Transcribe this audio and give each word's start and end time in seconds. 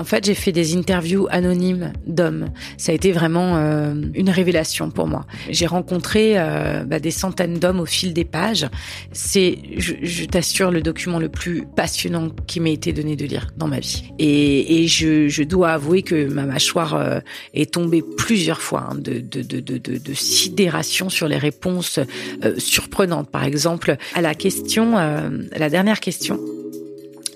En 0.00 0.04
fait, 0.04 0.24
j'ai 0.24 0.34
fait 0.34 0.50
des 0.50 0.78
interviews 0.78 1.26
anonymes 1.30 1.92
d'hommes. 2.06 2.48
Ça 2.78 2.92
a 2.92 2.94
été 2.94 3.12
vraiment 3.12 3.58
euh, 3.58 3.94
une 4.14 4.30
révélation 4.30 4.90
pour 4.90 5.06
moi. 5.06 5.26
J'ai 5.50 5.66
rencontré 5.66 6.38
euh, 6.38 6.84
bah, 6.84 7.00
des 7.00 7.10
centaines 7.10 7.58
d'hommes 7.58 7.80
au 7.80 7.84
fil 7.84 8.14
des 8.14 8.24
pages. 8.24 8.66
C'est, 9.12 9.58
je, 9.76 9.92
je 10.00 10.24
t'assure, 10.24 10.70
le 10.70 10.80
document 10.80 11.18
le 11.18 11.28
plus 11.28 11.66
passionnant 11.76 12.30
qui 12.46 12.60
m'ait 12.60 12.72
été 12.72 12.94
donné 12.94 13.14
de 13.14 13.26
lire 13.26 13.48
dans 13.58 13.68
ma 13.68 13.78
vie. 13.78 14.04
Et, 14.18 14.82
et 14.82 14.88
je, 14.88 15.28
je, 15.28 15.42
dois 15.42 15.72
avouer 15.72 16.00
que 16.00 16.26
ma 16.28 16.46
mâchoire 16.46 16.94
euh, 16.94 17.20
est 17.52 17.74
tombée 17.74 18.02
plusieurs 18.16 18.62
fois 18.62 18.88
hein, 18.90 18.94
de, 18.94 19.18
de, 19.18 19.42
de, 19.42 19.76
de, 19.76 20.14
sidération 20.14 21.10
sur 21.10 21.28
les 21.28 21.36
réponses 21.36 21.98
euh, 22.42 22.54
surprenantes. 22.56 23.30
Par 23.30 23.44
exemple, 23.44 23.98
à 24.14 24.22
la 24.22 24.34
question, 24.34 24.96
euh, 24.96 25.28
la 25.54 25.68
dernière 25.68 26.00
question 26.00 26.40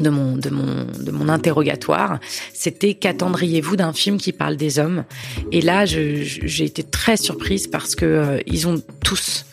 de 0.01 0.11
mon 0.11 0.37
de 0.37 0.51
mon 0.51 0.87
de 0.87 1.11
mon 1.11 1.29
interrogatoire, 1.29 2.19
c'était 2.53 2.95
qu'attendriez-vous 2.95 3.77
d'un 3.77 3.93
film 3.93 4.19
qui 4.19 4.33
parle 4.33 4.57
des 4.57 4.79
hommes? 4.79 5.05
Et 5.53 5.61
là, 5.61 5.85
j'ai 5.85 6.65
été 6.65 6.83
très 6.83 7.17
surprise 7.17 7.67
parce 7.67 7.95
que 7.95 8.05
euh, 8.05 8.41
ils 8.47 8.67
ont 8.67 8.83
tous 9.03 9.45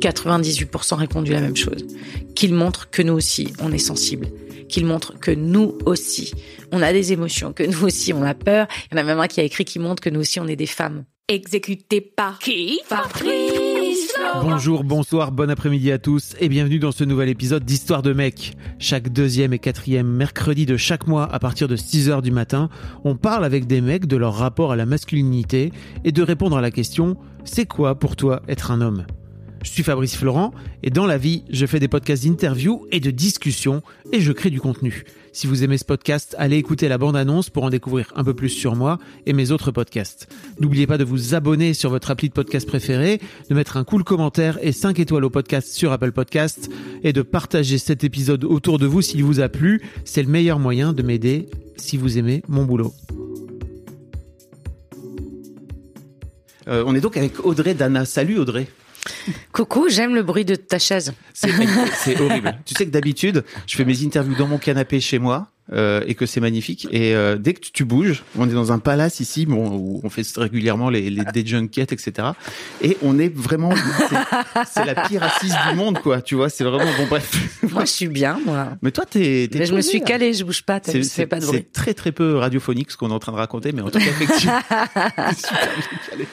98% 0.00 0.94
répondu 0.94 1.32
la 1.32 1.40
même 1.40 1.56
chose, 1.56 1.86
qu'ils 2.34 2.54
montrent 2.54 2.90
que 2.90 3.02
nous 3.02 3.14
aussi 3.14 3.52
on 3.60 3.72
est 3.72 3.78
sensible, 3.78 4.28
qu'ils 4.68 4.86
montrent 4.86 5.18
que 5.18 5.30
nous 5.30 5.78
aussi 5.86 6.32
on 6.72 6.82
a 6.82 6.92
des 6.92 7.12
émotions, 7.12 7.52
que 7.52 7.62
nous 7.62 7.84
aussi 7.84 8.12
on 8.12 8.22
a 8.22 8.34
peur. 8.34 8.66
Il 8.90 8.96
y 8.96 8.98
en 8.98 9.02
a 9.02 9.04
même 9.04 9.20
un 9.20 9.28
qui 9.28 9.40
a 9.40 9.44
écrit 9.44 9.64
qui 9.64 9.78
montre 9.78 10.02
que 10.02 10.10
nous 10.10 10.20
aussi 10.20 10.40
on 10.40 10.46
est 10.46 10.56
des 10.56 10.66
femmes. 10.66 11.04
Exécuté 11.28 12.00
par 12.00 12.38
qui? 12.38 12.80
Fabrice 12.86 13.63
Bonjour, 14.32 14.84
bonsoir, 14.84 15.32
bon 15.32 15.50
après-midi 15.50 15.92
à 15.92 15.98
tous 15.98 16.34
et 16.40 16.48
bienvenue 16.48 16.78
dans 16.78 16.92
ce 16.92 17.04
nouvel 17.04 17.28
épisode 17.28 17.64
d'Histoire 17.64 18.02
de 18.02 18.12
mec. 18.12 18.56
Chaque 18.78 19.08
deuxième 19.08 19.52
et 19.52 19.58
quatrième 19.58 20.06
mercredi 20.06 20.66
de 20.66 20.76
chaque 20.76 21.06
mois 21.06 21.32
à 21.32 21.38
partir 21.38 21.68
de 21.68 21.76
6h 21.76 22.22
du 22.22 22.30
matin, 22.30 22.68
on 23.04 23.16
parle 23.16 23.44
avec 23.44 23.66
des 23.66 23.80
mecs 23.80 24.06
de 24.06 24.16
leur 24.16 24.34
rapport 24.34 24.72
à 24.72 24.76
la 24.76 24.86
masculinité 24.86 25.72
et 26.04 26.12
de 26.12 26.22
répondre 26.22 26.56
à 26.56 26.60
la 26.60 26.70
question 26.70 27.16
c'est 27.44 27.66
quoi 27.66 27.98
pour 27.98 28.16
toi 28.16 28.42
être 28.48 28.70
un 28.70 28.80
homme? 28.80 29.06
Je 29.62 29.70
suis 29.70 29.82
Fabrice 29.82 30.16
Florent 30.16 30.52
et 30.82 30.90
dans 30.90 31.06
la 31.06 31.18
vie, 31.18 31.44
je 31.50 31.66
fais 31.66 31.80
des 31.80 31.88
podcasts 31.88 32.24
d'interviews 32.24 32.86
et 32.92 33.00
de 33.00 33.10
discussions 33.10 33.82
et 34.12 34.20
je 34.20 34.32
crée 34.32 34.50
du 34.50 34.60
contenu. 34.60 35.04
Si 35.34 35.48
vous 35.48 35.64
aimez 35.64 35.78
ce 35.78 35.84
podcast, 35.84 36.36
allez 36.38 36.58
écouter 36.58 36.86
la 36.86 36.96
bande-annonce 36.96 37.50
pour 37.50 37.64
en 37.64 37.68
découvrir 37.68 38.12
un 38.14 38.22
peu 38.22 38.34
plus 38.34 38.50
sur 38.50 38.76
moi 38.76 39.00
et 39.26 39.32
mes 39.32 39.50
autres 39.50 39.72
podcasts. 39.72 40.28
N'oubliez 40.60 40.86
pas 40.86 40.96
de 40.96 41.02
vous 41.02 41.34
abonner 41.34 41.74
sur 41.74 41.90
votre 41.90 42.12
appli 42.12 42.28
de 42.28 42.32
podcast 42.32 42.68
préféré, 42.68 43.20
de 43.50 43.54
mettre 43.56 43.76
un 43.76 43.82
cool 43.82 44.04
commentaire 44.04 44.60
et 44.62 44.70
5 44.70 45.00
étoiles 45.00 45.24
au 45.24 45.30
podcast 45.30 45.72
sur 45.72 45.90
Apple 45.90 46.12
Podcasts 46.12 46.70
et 47.02 47.12
de 47.12 47.20
partager 47.20 47.78
cet 47.78 48.04
épisode 48.04 48.44
autour 48.44 48.78
de 48.78 48.86
vous 48.86 49.02
s'il 49.02 49.24
vous 49.24 49.40
a 49.40 49.48
plu. 49.48 49.82
C'est 50.04 50.22
le 50.22 50.28
meilleur 50.28 50.60
moyen 50.60 50.92
de 50.92 51.02
m'aider 51.02 51.48
si 51.76 51.96
vous 51.96 52.16
aimez 52.16 52.44
mon 52.46 52.64
boulot. 52.64 52.94
Euh, 56.68 56.84
on 56.86 56.94
est 56.94 57.00
donc 57.00 57.16
avec 57.16 57.44
Audrey 57.44 57.74
Dana. 57.74 58.04
Salut 58.04 58.38
Audrey. 58.38 58.68
Coucou, 59.52 59.88
j'aime 59.88 60.14
le 60.14 60.22
bruit 60.22 60.44
de 60.44 60.54
ta 60.54 60.78
chaise. 60.78 61.12
C'est 61.34 62.20
horrible. 62.20 62.58
tu 62.64 62.74
sais 62.74 62.86
que 62.86 62.90
d'habitude, 62.90 63.44
je 63.66 63.76
fais 63.76 63.84
mes 63.84 64.04
interviews 64.04 64.34
dans 64.36 64.46
mon 64.46 64.58
canapé 64.58 65.00
chez 65.00 65.18
moi 65.18 65.48
euh, 65.72 66.02
et 66.06 66.14
que 66.14 66.26
c'est 66.26 66.40
magnifique. 66.40 66.86
Et 66.90 67.14
euh, 67.14 67.36
dès 67.36 67.54
que 67.54 67.60
tu 67.60 67.84
bouges, 67.84 68.22
on 68.38 68.48
est 68.48 68.52
dans 68.52 68.72
un 68.72 68.78
palace 68.78 69.20
ici, 69.20 69.46
bon, 69.46 69.70
où 69.70 70.00
on 70.02 70.10
fait 70.10 70.26
régulièrement 70.36 70.90
les, 70.90 71.10
les 71.10 71.24
des 71.24 71.46
junkets, 71.46 71.92
etc. 71.92 72.28
Et 72.82 72.96
on 73.02 73.18
est 73.18 73.34
vraiment, 73.34 73.72
c'est 74.66 74.84
la 74.84 75.06
pire 75.06 75.22
assise 75.22 75.54
du 75.68 75.76
monde, 75.76 75.98
quoi. 76.00 76.20
Tu 76.20 76.34
vois, 76.34 76.48
c'est 76.48 76.64
vraiment 76.64 76.90
bon. 76.98 77.06
Bref. 77.08 77.60
Moi, 77.72 77.84
je 77.84 77.90
suis 77.90 78.08
bien, 78.08 78.38
moi. 78.44 78.68
Mais 78.82 78.90
toi, 78.90 79.04
t'es. 79.04 79.48
Mais 79.54 79.66
je 79.66 79.74
me 79.74 79.80
suis 79.80 80.00
calé, 80.00 80.32
je 80.32 80.44
bouge 80.44 80.62
pas. 80.62 80.80
C'est 80.82 81.26
pas 81.26 81.40
de 81.40 81.46
bruit. 81.46 81.58
C'est 81.58 81.72
très 81.72 81.94
très 81.94 82.12
peu 82.12 82.36
radiophonique 82.36 82.90
ce 82.90 82.96
qu'on 82.96 83.10
est 83.10 83.14
en 83.14 83.18
train 83.18 83.32
de 83.32 83.36
raconter, 83.36 83.72
mais 83.72 83.82
en 83.82 83.90
tout 83.90 83.98
cas, 83.98 84.04
effectivement, 84.04 84.60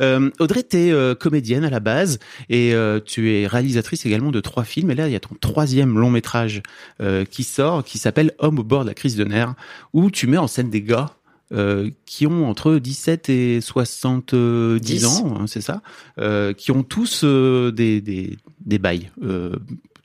Euh, 0.00 0.30
Audrey, 0.38 0.62
t'es 0.62 0.90
euh, 0.90 1.14
comédienne 1.14 1.64
à 1.64 1.70
la 1.70 1.80
base 1.80 2.18
et 2.48 2.74
euh, 2.74 3.00
tu 3.04 3.32
es 3.32 3.46
réalisatrice 3.46 4.06
également 4.06 4.30
de 4.30 4.40
trois 4.40 4.64
films. 4.64 4.90
Et 4.90 4.94
là, 4.94 5.08
il 5.08 5.12
y 5.12 5.16
a 5.16 5.20
ton 5.20 5.34
troisième 5.40 5.98
long 5.98 6.10
métrage 6.10 6.62
euh, 7.00 7.24
qui 7.24 7.44
sort, 7.44 7.84
qui 7.84 7.98
s'appelle 7.98 8.32
Homme 8.38 8.58
au 8.58 8.64
bord 8.64 8.77
de 8.84 8.88
la 8.88 8.94
crise 8.94 9.16
de 9.16 9.24
nerfs, 9.24 9.54
où 9.92 10.10
tu 10.10 10.26
mets 10.26 10.38
en 10.38 10.46
scène 10.46 10.70
des 10.70 10.82
gars 10.82 11.10
euh, 11.50 11.90
qui 12.04 12.26
ont 12.26 12.46
entre 12.46 12.74
17 12.74 13.30
et 13.30 13.60
70 13.62 14.80
10. 14.80 15.06
ans, 15.06 15.34
hein, 15.40 15.46
c'est 15.46 15.62
ça, 15.62 15.80
euh, 16.18 16.52
qui 16.52 16.72
ont 16.72 16.82
tous 16.82 17.22
euh, 17.24 17.72
des, 17.72 18.02
des, 18.02 18.36
des 18.60 18.78
bails. 18.78 19.10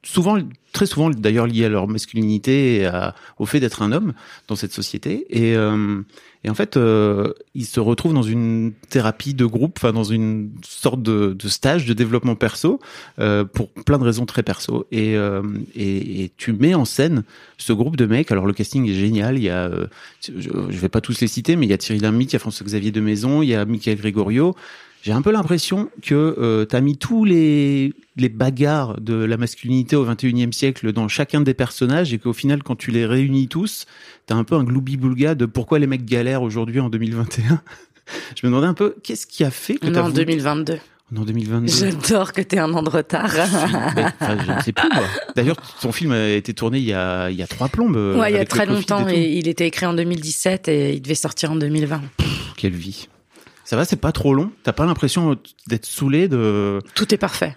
Souvent, 0.06 0.38
très 0.74 0.86
souvent 0.86 1.10
d'ailleurs 1.10 1.48
liés 1.48 1.64
à 1.64 1.70
leur 1.70 1.88
masculinité 1.88 2.86
à, 2.86 3.16
au 3.40 3.46
fait 3.46 3.62
d'être 3.62 3.82
un 3.82 3.94
homme 3.94 4.14
dans 4.50 4.56
cette 4.58 4.74
société. 4.74 5.26
Et, 5.30 5.56
euh, 5.56 6.02
et 6.44 6.50
en 6.50 6.54
fait, 6.54 6.76
euh, 6.76 7.32
ils 7.56 7.66
se 7.66 7.80
retrouvent 7.80 8.14
dans 8.14 8.22
une 8.22 8.74
thérapie 8.90 9.34
de 9.34 9.46
groupe, 9.46 9.76
enfin 9.78 9.94
dans 9.94 10.04
une 10.04 10.52
sorte 10.62 11.02
de, 11.02 11.34
de 11.40 11.48
stage 11.48 11.86
de 11.86 11.94
développement 11.94 12.36
perso 12.36 12.82
euh, 13.20 13.46
pour 13.46 13.70
plein 13.70 13.98
de 13.98 14.04
raisons 14.04 14.26
très 14.26 14.44
perso. 14.44 14.86
Et, 14.92 15.16
euh, 15.16 15.42
et, 15.74 16.24
et, 16.24 16.32
tu 16.36 16.52
mets 16.52 16.74
en 16.74 16.84
scène 16.84 17.24
ce 17.58 17.72
groupe 17.72 17.96
de 17.96 18.06
mecs. 18.06 18.30
Alors 18.30 18.46
le 18.46 18.54
casting 18.54 18.90
est 18.90 18.96
génial. 18.96 19.38
Il 19.38 19.44
y 19.44 19.50
a, 19.50 19.68
euh, 19.68 19.88
je, 20.22 20.32
je 20.42 20.78
vais 20.80 20.90
pas 20.90 21.00
tous 21.00 21.22
les 21.22 21.28
citer, 21.28 21.56
mais 21.56 21.66
il 21.66 21.70
y 21.70 21.74
a 21.74 21.78
Thierry 21.78 22.02
Lhermitte, 22.02 22.34
il 22.34 22.36
y 22.36 22.38
a 22.38 22.40
François-Xavier 22.40 22.92
de 22.92 23.00
Maison, 23.00 23.42
il 23.42 23.48
y 23.48 23.56
a 23.56 23.64
Michael 23.64 24.00
Gregorio 24.00 24.54
j'ai 25.04 25.12
un 25.12 25.22
peu 25.22 25.32
l'impression 25.32 25.90
que 26.02 26.16
euh, 26.16 26.66
tu 26.66 26.76
as 26.78 26.80
mis 26.80 26.98
tous 26.98 27.26
les, 27.26 27.94
les 28.16 28.30
bagarres 28.30 29.02
de 29.02 29.14
la 29.14 29.36
masculinité 29.36 29.98
au 29.98 30.06
21e 30.06 30.54
siècle 30.54 30.94
dans 30.94 31.10
chacun 31.10 31.42
des 31.42 31.54
personnages 31.54 32.14
et 32.14 32.20
qu'au 32.20 32.32
final, 32.32 32.64
quand 32.64 32.78
tu 32.78 32.90
les 32.90 33.06
réunis 33.06 33.50
tous, 33.50 33.86
tu 34.28 34.34
as 34.34 34.38
un 34.38 34.46
peu 34.46 34.56
un 34.56 34.64
gloubi-boulga 34.64 35.36
de 35.36 35.46
pourquoi 35.46 35.80
les 35.80 35.88
mecs 35.88 36.06
galèrent 36.06 36.42
aujourd'hui 36.42 36.80
en 36.80 36.88
2021. 36.88 37.62
Je 38.36 38.48
me 38.48 38.52
demandais 38.52 38.68
un 38.68 38.74
peu, 38.74 38.96
qu'est-ce 39.04 39.28
qui 39.28 39.44
a 39.44 39.52
fait 39.52 39.76
que 39.76 39.88
tu 39.88 40.00
En 40.00 40.10
2022. 40.10 40.80
En 41.18 41.26
2022. 41.26 41.68
J'adore 41.68 42.32
que 42.32 42.42
tu 42.42 42.56
aies 42.56 42.60
un 42.60 42.74
an 42.74 42.82
de 42.82 42.90
retard. 42.90 43.30
Mais, 43.96 44.06
enfin, 44.06 44.38
je 44.46 44.52
ne 44.54 44.62
sais 44.62 44.72
plus, 44.72 44.90
moi. 44.94 45.04
D'ailleurs, 45.36 45.58
son 45.82 45.92
film 45.92 46.14
a 46.14 46.30
été 46.30 46.54
tourné 46.54 46.80
il 46.80 46.86
y 46.86 46.94
a, 46.94 47.30
il 47.30 47.36
y 47.36 47.44
a 47.44 47.48
trois 47.48 47.68
plombes. 47.68 47.98
Ouais, 48.18 48.32
il 48.32 48.36
y 48.36 48.40
a 48.40 48.46
très 48.46 48.66
longtemps. 48.66 49.08
Et, 49.10 49.34
il 49.34 49.50
était 49.50 49.68
écrit 49.68 49.86
en 49.86 49.94
2017 49.94 50.70
et 50.70 50.94
il 50.94 51.02
devait 51.02 51.14
sortir 51.14 51.52
en 51.52 51.58
2020. 51.58 52.02
Pff, 52.18 52.54
quelle 52.56 52.74
vie. 52.74 53.10
Ça 53.64 53.76
va, 53.76 53.86
c'est 53.86 53.96
pas 53.96 54.12
trop 54.12 54.34
long. 54.34 54.52
T'as 54.64 54.74
pas 54.74 54.86
l'impression 54.86 55.38
d'être 55.68 55.86
saoulé 55.86 56.28
de. 56.28 56.80
Tout 56.96 57.14
est 57.14 57.18
parfait. 57.18 57.56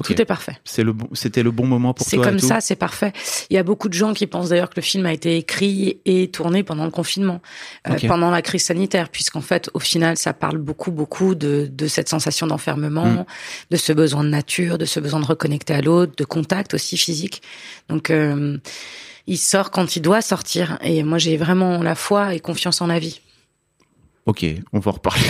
Okay. 0.00 0.14
Tout 0.14 0.22
est 0.22 0.24
parfait. 0.24 0.58
C'est 0.64 0.84
le 0.84 0.94
bon, 0.94 1.08
c'était 1.12 1.42
le 1.42 1.50
bon 1.50 1.66
moment 1.66 1.92
pour 1.92 2.06
toi. 2.06 2.10
C'est 2.10 2.30
comme 2.30 2.38
ça, 2.38 2.62
c'est 2.62 2.76
parfait. 2.76 3.12
Il 3.50 3.54
y 3.54 3.58
a 3.58 3.62
beaucoup 3.62 3.90
de 3.90 3.94
gens 3.94 4.14
qui 4.14 4.26
pensent 4.26 4.48
d'ailleurs 4.48 4.70
que 4.70 4.76
le 4.76 4.82
film 4.82 5.04
a 5.04 5.12
été 5.12 5.36
écrit 5.36 6.00
et 6.06 6.28
tourné 6.28 6.62
pendant 6.62 6.86
le 6.86 6.90
confinement, 6.90 7.42
okay. 7.86 8.06
euh, 8.06 8.08
pendant 8.08 8.30
la 8.30 8.40
crise 8.40 8.64
sanitaire, 8.64 9.10
puisqu'en 9.10 9.42
fait, 9.42 9.68
au 9.74 9.78
final, 9.78 10.16
ça 10.16 10.32
parle 10.32 10.56
beaucoup, 10.56 10.92
beaucoup 10.92 11.34
de, 11.34 11.68
de 11.70 11.86
cette 11.88 12.08
sensation 12.08 12.46
d'enfermement, 12.46 13.04
mm. 13.04 13.24
de 13.70 13.76
ce 13.76 13.92
besoin 13.92 14.24
de 14.24 14.30
nature, 14.30 14.78
de 14.78 14.86
ce 14.86 14.98
besoin 14.98 15.20
de 15.20 15.26
reconnecter 15.26 15.74
à 15.74 15.82
l'autre, 15.82 16.14
de 16.16 16.24
contact 16.24 16.72
aussi 16.72 16.96
physique. 16.96 17.42
Donc, 17.90 18.08
euh, 18.08 18.56
il 19.26 19.38
sort 19.38 19.70
quand 19.70 19.94
il 19.94 20.00
doit 20.00 20.22
sortir. 20.22 20.78
Et 20.82 21.02
moi, 21.02 21.18
j'ai 21.18 21.36
vraiment 21.36 21.82
la 21.82 21.94
foi 21.94 22.34
et 22.34 22.40
confiance 22.40 22.80
en 22.80 22.86
la 22.86 22.98
vie. 22.98 23.20
Ok, 24.26 24.44
on 24.72 24.78
va 24.78 24.90
en 24.90 24.94
reparler. 24.94 25.22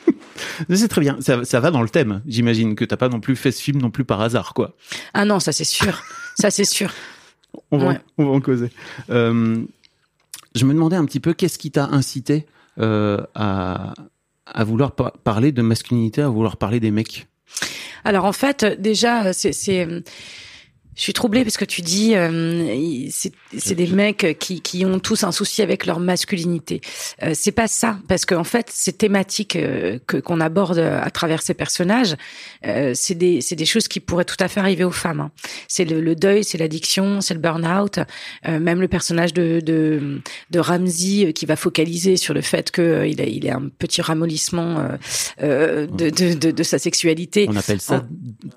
c'est 0.70 0.88
très 0.88 1.00
bien. 1.00 1.16
Ça, 1.20 1.44
ça, 1.44 1.60
va 1.60 1.70
dans 1.70 1.82
le 1.82 1.88
thème. 1.88 2.22
J'imagine 2.26 2.74
que 2.74 2.84
t'as 2.84 2.96
pas 2.96 3.08
non 3.08 3.20
plus 3.20 3.36
fait 3.36 3.52
ce 3.52 3.62
film 3.62 3.80
non 3.80 3.90
plus 3.90 4.04
par 4.04 4.20
hasard, 4.20 4.54
quoi. 4.54 4.76
Ah 5.14 5.24
non, 5.24 5.40
ça 5.40 5.52
c'est 5.52 5.64
sûr. 5.64 6.02
ça 6.38 6.50
c'est 6.50 6.64
sûr. 6.64 6.92
On 7.70 7.76
va, 7.76 7.88
ouais. 7.88 8.00
on 8.16 8.24
va 8.24 8.30
en 8.30 8.40
causer. 8.40 8.70
Euh, 9.10 9.62
je 10.54 10.64
me 10.64 10.72
demandais 10.72 10.96
un 10.96 11.04
petit 11.04 11.20
peu 11.20 11.34
qu'est-ce 11.34 11.58
qui 11.58 11.70
t'a 11.70 11.84
incité 11.84 12.46
euh, 12.78 13.18
à, 13.34 13.92
à 14.46 14.64
vouloir 14.64 14.92
par 14.94 15.12
parler 15.18 15.52
de 15.52 15.60
masculinité, 15.60 16.22
à 16.22 16.28
vouloir 16.28 16.56
parler 16.56 16.80
des 16.80 16.90
mecs? 16.90 17.26
Alors 18.04 18.24
en 18.24 18.32
fait, 18.32 18.64
déjà, 18.80 19.34
c'est 19.34 19.86
Je 20.94 21.02
suis 21.02 21.14
troublée 21.14 21.42
parce 21.42 21.56
que 21.56 21.64
tu 21.64 21.80
dis 21.80 22.14
euh, 22.14 23.06
c'est 23.10 23.32
c'est 23.56 23.74
des 23.74 23.86
mecs 23.86 24.36
qui 24.38 24.60
qui 24.60 24.84
ont 24.84 24.98
tous 24.98 25.24
un 25.24 25.32
souci 25.32 25.62
avec 25.62 25.86
leur 25.86 26.00
masculinité. 26.00 26.82
Euh, 27.22 27.32
c'est 27.34 27.52
pas 27.52 27.66
ça 27.66 27.98
parce 28.08 28.26
qu'en 28.26 28.40
en 28.40 28.44
fait 28.44 28.68
ces 28.70 28.92
thématiques 28.92 29.56
euh, 29.56 29.98
que 30.06 30.18
qu'on 30.18 30.38
aborde 30.38 30.78
à 30.78 31.10
travers 31.10 31.40
ces 31.40 31.54
personnages, 31.54 32.14
euh, 32.66 32.92
c'est 32.94 33.14
des 33.14 33.40
c'est 33.40 33.56
des 33.56 33.64
choses 33.64 33.88
qui 33.88 34.00
pourraient 34.00 34.26
tout 34.26 34.36
à 34.38 34.48
fait 34.48 34.60
arriver 34.60 34.84
aux 34.84 34.90
femmes. 34.90 35.20
Hein. 35.20 35.30
C'est 35.66 35.86
le, 35.86 36.00
le, 36.00 36.14
deuil, 36.14 36.44
c'est 36.44 36.58
l'addiction, 36.58 37.22
c'est 37.22 37.34
le 37.34 37.40
burn-out. 37.40 38.00
Euh, 38.46 38.60
même 38.60 38.82
le 38.82 38.88
personnage 38.88 39.32
de 39.32 39.60
de 39.60 40.20
de 40.50 40.58
Ramsey 40.58 41.32
qui 41.32 41.46
va 41.46 41.56
focaliser 41.56 42.18
sur 42.18 42.34
le 42.34 42.42
fait 42.42 42.70
que 42.70 43.06
il 43.06 43.20
a 43.22 43.24
il 43.24 43.48
a 43.48 43.56
un 43.56 43.68
petit 43.78 44.02
ramollissement 44.02 44.88
de, 45.40 45.86
de, 45.86 46.34
de 46.34 46.50
de 46.50 46.62
sa 46.62 46.78
sexualité. 46.78 47.46
On 47.48 47.56
appelle 47.56 47.80
ça 47.80 48.04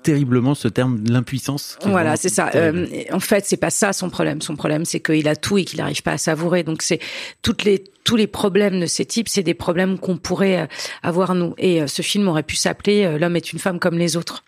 terriblement 0.02 0.54
ce 0.54 0.68
terme 0.68 1.02
l'impuissance. 1.08 1.78
Voilà 1.82 2.18
c'est 2.28 2.34
ça. 2.34 2.50
Euh, 2.54 2.86
en 3.12 3.20
fait, 3.20 3.44
c'est 3.46 3.56
pas 3.56 3.70
ça 3.70 3.92
son 3.92 4.10
problème. 4.10 4.40
Son 4.40 4.56
problème, 4.56 4.84
c'est 4.84 5.00
qu'il 5.00 5.28
a 5.28 5.36
tout 5.36 5.58
et 5.58 5.64
qu'il 5.64 5.78
n'arrive 5.78 6.02
pas 6.02 6.12
à 6.12 6.18
savourer. 6.18 6.62
Donc, 6.62 6.82
c'est 6.82 6.98
toutes 7.42 7.64
les 7.64 7.84
tous 8.04 8.16
les 8.16 8.28
problèmes 8.28 8.78
de 8.78 8.86
ces 8.86 9.04
types, 9.04 9.28
c'est 9.28 9.42
des 9.42 9.54
problèmes 9.54 9.98
qu'on 9.98 10.16
pourrait 10.16 10.60
euh, 10.60 10.66
avoir 11.02 11.34
nous. 11.34 11.54
Et 11.58 11.82
euh, 11.82 11.86
ce 11.86 12.02
film 12.02 12.28
aurait 12.28 12.44
pu 12.44 12.54
s'appeler 12.56 13.18
L'homme 13.18 13.36
est 13.36 13.52
une 13.52 13.58
femme 13.58 13.78
comme 13.78 13.98
les 13.98 14.16
autres. 14.16 14.44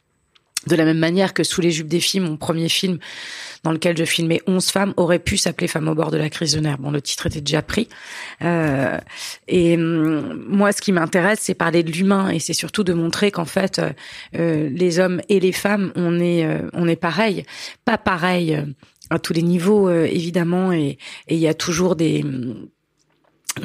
De 0.68 0.76
la 0.76 0.84
même 0.84 0.98
manière 0.98 1.34
que 1.34 1.42
Sous 1.42 1.60
les 1.60 1.70
jupes 1.70 1.88
des 1.88 2.00
filles, 2.00 2.20
mon 2.20 2.36
premier 2.36 2.68
film 2.68 2.98
dans 3.64 3.72
lequel 3.72 3.96
je 3.96 4.04
filmais 4.04 4.40
11 4.46 4.66
femmes, 4.66 4.94
aurait 4.96 5.18
pu 5.18 5.36
s'appeler 5.36 5.68
Femmes 5.68 5.88
au 5.88 5.94
bord 5.94 6.10
de 6.10 6.16
la 6.16 6.30
crise 6.30 6.52
de 6.52 6.60
nerfs. 6.60 6.78
Bon, 6.78 6.90
le 6.90 7.00
titre 7.02 7.26
était 7.26 7.40
déjà 7.40 7.62
pris. 7.62 7.88
Euh, 8.42 8.98
et 9.46 9.76
hum, 9.76 10.44
moi, 10.48 10.72
ce 10.72 10.80
qui 10.80 10.92
m'intéresse, 10.92 11.40
c'est 11.42 11.54
parler 11.54 11.82
de 11.82 11.90
l'humain 11.90 12.30
et 12.30 12.38
c'est 12.38 12.52
surtout 12.52 12.84
de 12.84 12.92
montrer 12.92 13.30
qu'en 13.30 13.44
fait, 13.44 13.80
euh, 14.36 14.68
les 14.70 14.98
hommes 14.98 15.20
et 15.28 15.40
les 15.40 15.52
femmes, 15.52 15.92
on 15.96 16.20
est, 16.20 16.44
euh, 16.44 16.68
on 16.72 16.88
est 16.88 16.96
pareil. 16.96 17.44
Pas 17.84 17.98
pareil 17.98 18.54
euh, 18.54 18.62
à 19.10 19.18
tous 19.18 19.32
les 19.32 19.42
niveaux, 19.42 19.90
évidemment, 19.90 20.70
et 20.70 20.98
il 21.28 21.38
y 21.38 21.48
a 21.48 21.54
toujours 21.54 21.96
des 21.96 22.22
hum, 22.22 22.68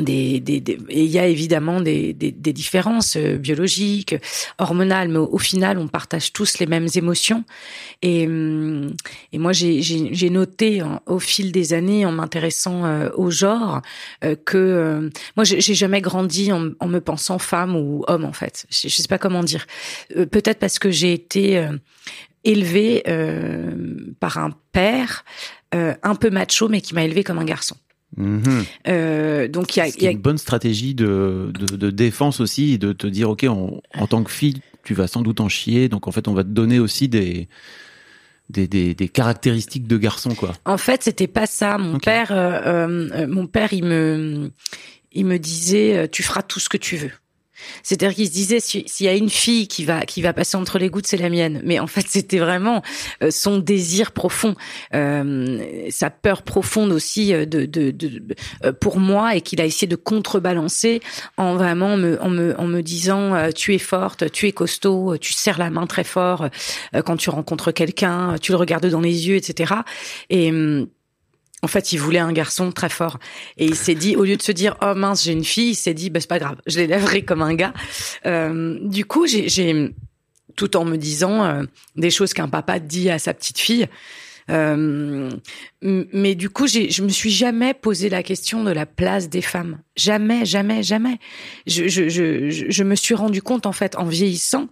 et 0.07 0.43
il 0.89 1.05
y 1.05 1.19
a 1.19 1.27
évidemment 1.27 1.81
des, 1.81 2.13
des, 2.13 2.53
différences 2.53 3.15
euh, 3.17 3.37
biologiques, 3.37 4.15
hormonales, 4.57 5.09
mais 5.09 5.17
au, 5.17 5.37
final, 5.37 5.77
on 5.77 5.87
partage 5.87 6.33
tous 6.33 6.59
les 6.59 6.65
mêmes 6.65 6.87
émotions. 6.95 7.43
Et, 8.01 8.27
hum, 8.27 8.93
et 9.31 9.37
moi, 9.37 9.51
j'ai 9.53 10.29
noté 10.29 10.81
au 11.05 11.19
fil 11.19 11.51
des 11.51 11.73
années, 11.73 12.05
en 12.05 12.11
m'intéressant 12.11 12.85
euh, 12.85 13.09
au 13.15 13.29
genre, 13.29 13.81
euh, 14.23 14.35
que 14.45 15.09
moi, 15.35 15.43
j'ai 15.43 15.73
jamais 15.73 16.01
grandi 16.01 16.51
en, 16.51 16.69
en, 16.79 16.87
me 16.87 16.99
pensant 16.99 17.39
femme 17.39 17.75
ou 17.75 18.03
homme, 18.07 18.25
en 18.25 18.33
fait. 18.33 18.65
Je, 18.69 18.87
je 18.87 18.95
sais 18.95 19.07
pas 19.07 19.17
comment 19.17 19.43
dire. 19.43 19.65
Peut-être 20.09 20.59
parce 20.59 20.79
que 20.79 20.91
j'ai 20.91 21.13
été 21.13 21.67
élevée 22.43 23.03
par 24.19 24.37
un 24.37 24.51
père 24.71 25.23
un 25.71 26.15
peu 26.15 26.29
macho, 26.29 26.69
mais 26.69 26.81
qui 26.81 26.93
m'a 26.93 27.03
élevée 27.03 27.23
comme 27.23 27.39
un 27.39 27.45
garçon. 27.45 27.75
Mhm. 28.17 28.65
Euh, 28.87 29.47
donc 29.47 29.75
il 29.75 29.79
y 29.79 29.81
a, 29.81 29.87
y 29.87 30.07
a, 30.07 30.11
une 30.11 30.19
bonne 30.19 30.37
stratégie 30.37 30.93
de, 30.95 31.51
de, 31.53 31.75
de, 31.75 31.89
défense 31.89 32.39
aussi, 32.39 32.77
de 32.77 32.93
te 32.93 33.07
dire 33.07 33.29
ok, 33.29 33.43
en 33.43 34.07
tant 34.07 34.23
que 34.23 34.31
fille, 34.31 34.61
tu 34.83 34.93
vas 34.93 35.07
sans 35.07 35.21
doute 35.21 35.39
en 35.39 35.49
chier, 35.49 35.89
donc 35.89 36.07
en 36.07 36.11
fait 36.11 36.27
on 36.27 36.33
va 36.33 36.43
te 36.43 36.49
donner 36.49 36.79
aussi 36.79 37.07
des 37.07 37.47
des, 38.49 38.67
des, 38.67 38.93
des 38.93 39.07
caractéristiques 39.07 39.87
de 39.87 39.97
garçon 39.97 40.35
quoi. 40.35 40.53
En 40.65 40.77
fait, 40.77 41.03
c'était 41.03 41.27
pas 41.27 41.47
ça. 41.47 41.77
Mon 41.77 41.97
père, 41.97 42.31
euh, 42.31 43.09
euh, 43.13 43.27
mon 43.27 43.47
père, 43.47 43.73
il 43.73 43.85
me 43.85 44.51
il 45.11 45.25
me 45.25 45.37
disait 45.37 46.07
tu 46.09 46.23
feras 46.23 46.41
tout 46.41 46.59
ce 46.59 46.69
que 46.69 46.77
tu 46.77 46.97
veux. 46.97 47.11
C'est-à-dire 47.83 48.15
qu'il 48.15 48.27
se 48.27 48.31
disait 48.31 48.59
s'il 48.59 49.05
y 49.05 49.09
a 49.09 49.15
une 49.15 49.29
fille 49.29 49.67
qui 49.67 49.85
va 49.85 50.05
qui 50.05 50.21
va 50.21 50.33
passer 50.33 50.57
entre 50.57 50.79
les 50.79 50.89
gouttes, 50.89 51.07
c'est 51.07 51.17
la 51.17 51.29
mienne. 51.29 51.61
Mais 51.63 51.79
en 51.79 51.87
fait, 51.87 52.05
c'était 52.07 52.39
vraiment 52.39 52.81
euh, 53.21 53.31
son 53.31 53.57
désir 53.57 54.11
profond, 54.11 54.55
euh, 54.93 55.85
sa 55.89 56.09
peur 56.09 56.43
profonde 56.43 56.91
aussi 56.91 57.33
euh, 57.33 57.45
de, 57.45 57.65
de, 57.65 57.91
de 57.91 58.35
pour 58.79 58.99
moi 58.99 59.35
et 59.35 59.41
qu'il 59.41 59.61
a 59.61 59.65
essayé 59.65 59.87
de 59.87 59.95
contrebalancer 59.95 61.01
en 61.37 61.55
vraiment 61.55 61.97
me, 61.97 62.21
en 62.21 62.29
me 62.29 62.59
en 62.59 62.67
me 62.67 62.81
disant 62.81 63.51
tu 63.53 63.73
es 63.73 63.79
forte, 63.79 64.31
tu 64.31 64.47
es 64.47 64.51
costaud, 64.51 65.17
tu 65.17 65.33
serres 65.33 65.59
la 65.59 65.69
main 65.69 65.87
très 65.87 66.03
fort 66.03 66.49
quand 67.05 67.17
tu 67.17 67.29
rencontres 67.29 67.71
quelqu'un, 67.71 68.35
tu 68.41 68.51
le 68.51 68.57
regardes 68.57 68.87
dans 68.87 69.01
les 69.01 69.27
yeux, 69.27 69.35
etc. 69.35 69.73
Et 70.29 70.49
hum, 70.49 70.87
en 71.63 71.67
fait, 71.67 71.93
il 71.93 71.97
voulait 71.97 72.19
un 72.19 72.33
garçon 72.33 72.71
très 72.71 72.89
fort. 72.89 73.17
Et 73.57 73.65
il 73.65 73.75
s'est 73.75 73.95
dit, 73.95 74.15
au 74.17 74.25
lieu 74.25 74.35
de 74.35 74.41
se 74.41 74.51
dire, 74.51 74.75
oh 74.81 74.93
mince, 74.95 75.23
j'ai 75.23 75.31
une 75.31 75.45
fille, 75.45 75.71
il 75.71 75.75
s'est 75.75 75.93
dit, 75.93 76.09
bah, 76.09 76.19
c'est 76.19 76.29
pas 76.29 76.37
grave, 76.37 76.57
je 76.67 76.77
l'élèverai 76.77 77.23
comme 77.23 77.41
un 77.41 77.55
gars. 77.55 77.73
Euh, 78.25 78.77
du 78.81 79.05
coup, 79.05 79.25
j'ai, 79.25 79.95
tout 80.55 80.75
en 80.75 80.83
me 80.83 80.97
disant 80.97 81.43
euh, 81.45 81.63
des 81.95 82.11
choses 82.11 82.33
qu'un 82.33 82.49
papa 82.49 82.79
dit 82.79 83.09
à 83.09 83.17
sa 83.17 83.33
petite 83.33 83.59
fille. 83.59 83.87
Euh, 84.51 85.29
mais 85.81 86.35
du 86.35 86.49
coup, 86.49 86.67
je 86.67 87.01
me 87.01 87.07
suis 87.07 87.31
jamais 87.31 87.73
posé 87.73 88.09
la 88.09 88.23
question 88.23 88.65
de 88.65 88.71
la 88.71 88.85
place 88.85 89.29
des 89.29 89.41
femmes. 89.41 89.79
Jamais, 89.95 90.45
jamais, 90.45 90.83
jamais. 90.83 91.17
Je, 91.65 91.87
je, 91.87 92.09
je, 92.09 92.49
je 92.49 92.83
me 92.83 92.95
suis 92.95 93.15
rendu 93.15 93.41
compte, 93.41 93.65
en 93.65 93.71
fait, 93.71 93.95
en 93.95 94.03
vieillissant, 94.03 94.67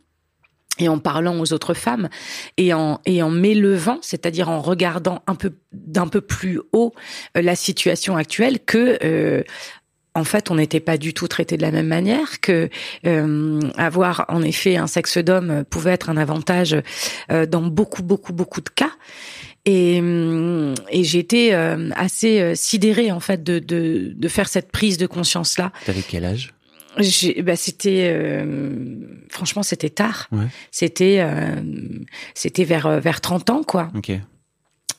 et 0.80 0.88
en 0.88 1.00
parlant 1.00 1.40
aux 1.40 1.54
autres 1.54 1.74
femmes 1.74 2.10
et 2.58 2.74
en 2.74 3.02
et 3.06 3.22
en 3.22 3.30
m'élevant, 3.30 4.00
c'est-à-dire 4.02 4.50
en 4.50 4.62
regardant 4.62 5.22
un 5.28 5.36
peu 5.36 5.54
d'un 5.74 6.08
peu 6.08 6.22
plus 6.22 6.60
haut 6.72 6.94
euh, 7.38 7.42
la 7.42 7.56
situation 7.56 8.16
actuelle 8.16 8.60
que 8.60 8.98
euh, 9.04 9.44
en 10.14 10.26
fait, 10.26 10.52
on 10.52 10.56
n'était 10.56 10.82
pas 10.82 10.98
du 10.98 11.14
tout 11.14 11.30
traité 11.30 11.56
de 11.56 11.62
la 11.62 11.72
même 11.72 11.88
manière, 11.88 12.42
que 12.42 12.70
euh, 13.06 13.62
avoir 13.78 14.26
en 14.28 14.42
effet 14.42 14.76
un 14.76 14.88
sexe 14.88 15.18
d'homme 15.18 15.64
pouvait 15.70 15.92
être 15.92 16.10
un 16.10 16.18
avantage 16.18 16.76
dans 17.30 17.62
beaucoup, 17.62 18.04
beaucoup, 18.04 18.34
beaucoup 18.34 18.60
de 18.60 18.68
cas. 18.68 18.92
Et, 19.64 20.02
et 20.90 21.04
j'étais 21.06 21.54
assez 21.96 22.58
sidérée 22.58 23.14
en 23.14 23.22
fait 23.22 23.42
de, 23.42 23.60
de, 23.60 24.12
de 24.14 24.28
faire 24.28 24.50
cette 24.50 24.70
prise 24.70 24.98
de 24.98 25.08
conscience 25.08 25.58
là. 25.58 25.72
T'avais 25.86 26.02
quel 26.02 26.26
âge? 26.26 26.54
Bah 26.98 27.56
c'était 27.56 28.12
euh, 28.14 28.46
franchement 29.30 29.64
c'était 29.64 29.90
tard. 29.90 30.28
Ouais. 30.32 30.46
C'était 30.72 31.18
euh, 31.20 31.56
c'était 32.34 32.64
vers 32.64 32.86
euh, 32.86 33.00
vers 33.00 33.22
30 33.22 33.50
ans 33.50 33.64
quoi. 33.64 33.90
OK. 33.96 34.12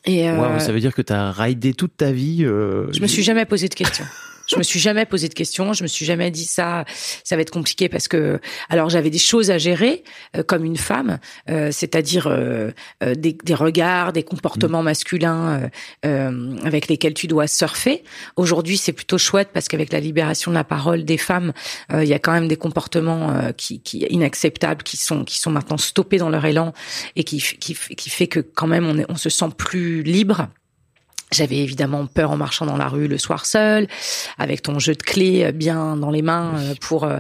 Et 0.05 0.29
wow, 0.31 0.59
ça 0.59 0.73
veut 0.73 0.81
dire 0.81 0.95
que 0.95 1.03
tu 1.03 1.13
as 1.13 1.31
raidé 1.31 1.75
toute 1.75 1.97
ta 1.97 2.11
vie 2.11 2.39
Je 2.41 3.01
me 3.01 3.07
suis 3.07 3.23
jamais 3.23 3.45
posé 3.45 3.69
de 3.69 3.75
questions. 3.75 4.07
Je 4.53 4.59
me 4.59 4.63
suis 4.63 4.81
jamais 4.81 5.07
posé 5.07 5.29
de 5.29 5.35
questions. 5.35 5.73
Je 5.73 5.83
me 5.83 5.89
suis 5.89 6.05
jamais 6.05 6.31
dit 6.31 6.45
ça, 6.45 6.85
ça 7.25 7.37
va 7.37 7.43
être 7.43 7.51
compliqué 7.51 7.89
parce 7.89 8.09
que 8.09 8.41
alors 8.69 8.91
j'avais 8.91 9.11
des 9.11 9.19
choses 9.19 9.51
à 9.51 9.59
gérer 9.59 10.05
euh, 10.37 10.43
comme 10.43 10.65
une 10.65 10.77
femme, 10.77 11.19
euh, 11.49 11.71
c'est-à-dire 11.73 12.27
euh, 12.27 12.71
euh 13.03 13.15
des, 13.15 13.37
des, 13.45 13.55
regards, 13.55 14.13
des 14.13 14.23
comportements 14.23 14.83
masculins 14.83 15.71
euh, 16.05 16.57
avec 16.65 16.89
lesquels 16.89 17.15
tu 17.15 17.27
dois 17.27 17.47
surfer. 17.47 18.05
Aujourd'hui, 18.37 18.77
c'est 18.77 18.93
plutôt 18.93 19.19
chouette 19.19 19.51
parce 19.53 19.69
qu'avec 19.69 19.93
la 19.93 20.01
libération 20.01 20.51
de 20.51 20.57
la 20.57 20.65
parole 20.65 21.05
des 21.05 21.19
femmes, 21.19 21.53
il 21.93 22.05
y 22.05 22.15
a 22.15 22.19
quand 22.19 22.33
même 22.33 22.49
des 22.49 22.57
comportements 22.57 23.53
qui, 23.57 23.81
qui 23.81 23.99
inacceptables 24.11 24.83
qui 24.83 24.97
sont 24.97 25.25
qui 25.25 25.39
sont 25.39 25.51
maintenant 25.51 25.79
stoppés 25.79 26.19
dans 26.19 26.31
leur 26.31 26.45
élan 26.45 26.73
et 27.17 27.25
qui 27.25 27.41
qui, 27.41 27.75
qui 27.75 28.11
fait 28.11 28.27
que 28.27 28.41
quand 28.41 28.67
même 28.67 28.87
on, 28.87 28.99
est, 28.99 29.07
on 29.09 29.17
se 29.17 29.31
sent 29.31 29.49
plus 29.57 30.03
libre 30.03 30.49
j'avais 31.35 31.59
évidemment 31.59 32.07
peur 32.07 32.31
en 32.31 32.37
marchant 32.37 32.67
dans 32.67 32.77
la 32.77 32.89
rue 32.89 33.09
le 33.09 33.19
soir 33.19 33.47
seul, 33.47 33.87
avec 34.39 34.63
ton 34.63 34.79
jeu 34.79 34.95
de 34.95 35.03
clés 35.03 35.45
euh, 35.45 35.53
bien 35.53 35.97
dans 35.97 36.11
les 36.11 36.23
mains 36.23 36.55
euh, 36.59 36.75
pour 36.81 37.05
euh, 37.05 37.19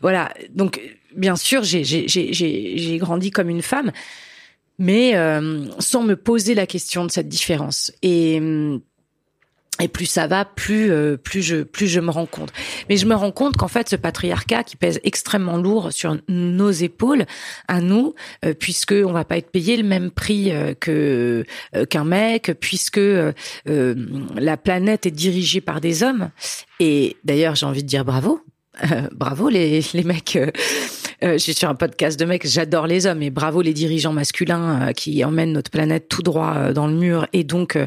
voilà. 0.00 0.32
Donc 0.54 0.80
bien 1.16 1.36
sûr, 1.36 1.62
j'ai 1.62 1.84
j'ai 1.84 2.08
j'ai 2.08 2.32
j'ai 2.32 2.98
grandi 2.98 3.30
comme 3.30 3.48
une 3.48 3.62
femme, 3.62 3.92
mais 4.78 5.14
sans 5.78 6.02
me 6.02 6.14
poser 6.14 6.54
la 6.54 6.66
question 6.66 7.04
de 7.04 7.10
cette 7.10 7.28
différence. 7.28 7.92
Et 8.02 8.38
hum, 8.38 8.80
et 9.80 9.88
plus 9.88 10.06
ça 10.06 10.26
va, 10.26 10.44
plus 10.44 10.90
euh, 10.90 11.16
plus 11.16 11.42
je 11.42 11.62
plus 11.62 11.86
je 11.86 12.00
me 12.00 12.10
rends 12.10 12.26
compte. 12.26 12.52
Mais 12.88 12.96
je 12.96 13.06
me 13.06 13.14
rends 13.14 13.30
compte 13.30 13.56
qu'en 13.56 13.68
fait 13.68 13.88
ce 13.88 13.96
patriarcat 13.96 14.64
qui 14.64 14.76
pèse 14.76 15.00
extrêmement 15.04 15.58
lourd 15.58 15.92
sur 15.92 16.16
nos 16.28 16.70
épaules 16.70 17.26
à 17.68 17.80
nous, 17.80 18.14
euh, 18.44 18.54
puisque 18.54 18.92
on 18.92 19.12
va 19.12 19.24
pas 19.24 19.36
être 19.36 19.50
payé 19.50 19.76
le 19.76 19.82
même 19.82 20.10
prix 20.10 20.52
euh, 20.52 20.74
que 20.74 21.44
qu'un 21.90 22.04
mec, 22.04 22.52
puisque 22.60 23.00
la 23.66 24.56
planète 24.56 25.06
est 25.06 25.10
dirigée 25.10 25.60
par 25.60 25.80
des 25.80 26.02
hommes. 26.02 26.30
Et 26.80 27.16
d'ailleurs 27.24 27.54
j'ai 27.54 27.66
envie 27.66 27.82
de 27.82 27.88
dire 27.88 28.04
bravo, 28.04 28.40
bravo 29.12 29.48
les 29.48 29.82
les 29.92 30.04
mecs 30.04 30.38
euh, 31.22 31.32
je 31.34 31.38
suis 31.38 31.54
sur 31.54 31.68
un 31.68 31.74
podcast 31.74 32.18
de 32.18 32.24
mecs, 32.24 32.46
j'adore 32.46 32.86
les 32.86 33.06
hommes 33.06 33.22
et 33.22 33.30
bravo 33.30 33.62
les 33.62 33.72
dirigeants 33.72 34.12
masculins 34.12 34.88
euh, 34.88 34.92
qui 34.92 35.24
emmènent 35.24 35.52
notre 35.52 35.70
planète 35.70 36.08
tout 36.08 36.22
droit 36.22 36.54
euh, 36.56 36.72
dans 36.72 36.86
le 36.86 36.94
mur 36.94 37.26
et 37.32 37.44
donc 37.44 37.78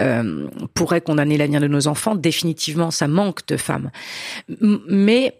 euh, 0.00 0.48
pourraient 0.74 1.00
condamner 1.00 1.36
l'avenir 1.36 1.60
de 1.60 1.68
nos 1.68 1.88
enfants. 1.88 2.14
Définitivement, 2.14 2.90
ça 2.90 3.08
manque 3.08 3.46
de 3.46 3.56
femmes. 3.56 3.90
Mais 4.60 5.34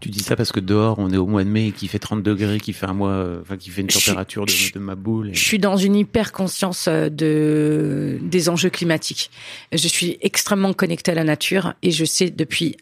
tu 0.00 0.10
dis 0.10 0.20
ça 0.20 0.36
parce 0.36 0.52
que 0.52 0.60
dehors, 0.60 0.98
on 0.98 1.10
est 1.10 1.16
au 1.16 1.26
mois 1.26 1.42
de 1.42 1.48
mai, 1.48 1.72
qui 1.74 1.88
fait 1.88 1.98
30 1.98 2.22
degrés, 2.22 2.60
qui 2.60 2.74
fait 2.74 2.86
un 2.86 2.92
mois, 2.92 3.26
enfin, 3.40 3.56
qui 3.56 3.70
fait 3.70 3.80
une 3.80 3.86
température 3.86 4.44
de, 4.44 4.72
de, 4.74 4.78
ma 4.78 4.94
boule. 4.94 5.30
Je 5.32 5.42
suis 5.42 5.58
dans 5.58 5.76
une 5.76 5.96
hyper 5.96 6.32
conscience 6.32 6.86
de 6.88 8.18
des 8.20 8.48
enjeux 8.50 8.68
climatiques. 8.68 9.30
Je 9.72 9.88
suis 9.88 10.18
extrêmement 10.20 10.74
connectée 10.74 11.12
à 11.12 11.14
la 11.14 11.24
nature 11.24 11.74
et 11.82 11.92
je 11.92 12.04
sais 12.04 12.28
depuis 12.30 12.76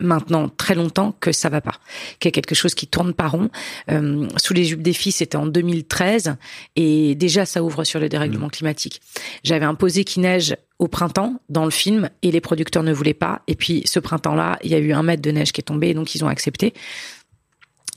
maintenant 0.00 0.48
très 0.48 0.74
longtemps 0.74 1.14
que 1.20 1.32
ça 1.32 1.48
va 1.48 1.60
pas, 1.60 1.74
qu'il 2.18 2.28
y 2.28 2.32
a 2.32 2.32
quelque 2.32 2.54
chose 2.54 2.74
qui 2.74 2.86
tourne 2.86 3.14
pas 3.14 3.28
rond. 3.28 3.50
Euh, 3.90 4.26
sous 4.36 4.54
les 4.54 4.64
jupes 4.64 4.82
des 4.82 4.92
filles, 4.92 5.12
c'était 5.12 5.36
en 5.36 5.46
2013 5.46 6.36
et 6.76 7.14
déjà 7.14 7.46
ça 7.46 7.62
ouvre 7.62 7.84
sur 7.84 8.00
le 8.00 8.08
dérèglement 8.08 8.46
mmh. 8.46 8.52
climatique. 8.52 9.00
J'avais 9.44 9.66
imposé 9.66 10.04
qu'il 10.04 10.22
neige 10.22 10.56
au 10.78 10.88
printemps 10.88 11.40
dans 11.48 11.64
le 11.64 11.70
film 11.70 12.08
et 12.22 12.30
les 12.30 12.40
producteurs 12.40 12.82
ne 12.82 12.92
voulaient 12.92 13.14
pas. 13.14 13.42
Et 13.46 13.54
puis 13.54 13.82
ce 13.84 14.00
printemps-là, 14.00 14.58
il 14.64 14.70
y 14.70 14.74
a 14.74 14.78
eu 14.78 14.92
un 14.92 15.02
mètre 15.02 15.22
de 15.22 15.30
neige 15.30 15.52
qui 15.52 15.60
est 15.60 15.64
tombé, 15.64 15.92
donc 15.94 16.14
ils 16.14 16.24
ont 16.24 16.28
accepté. 16.28 16.72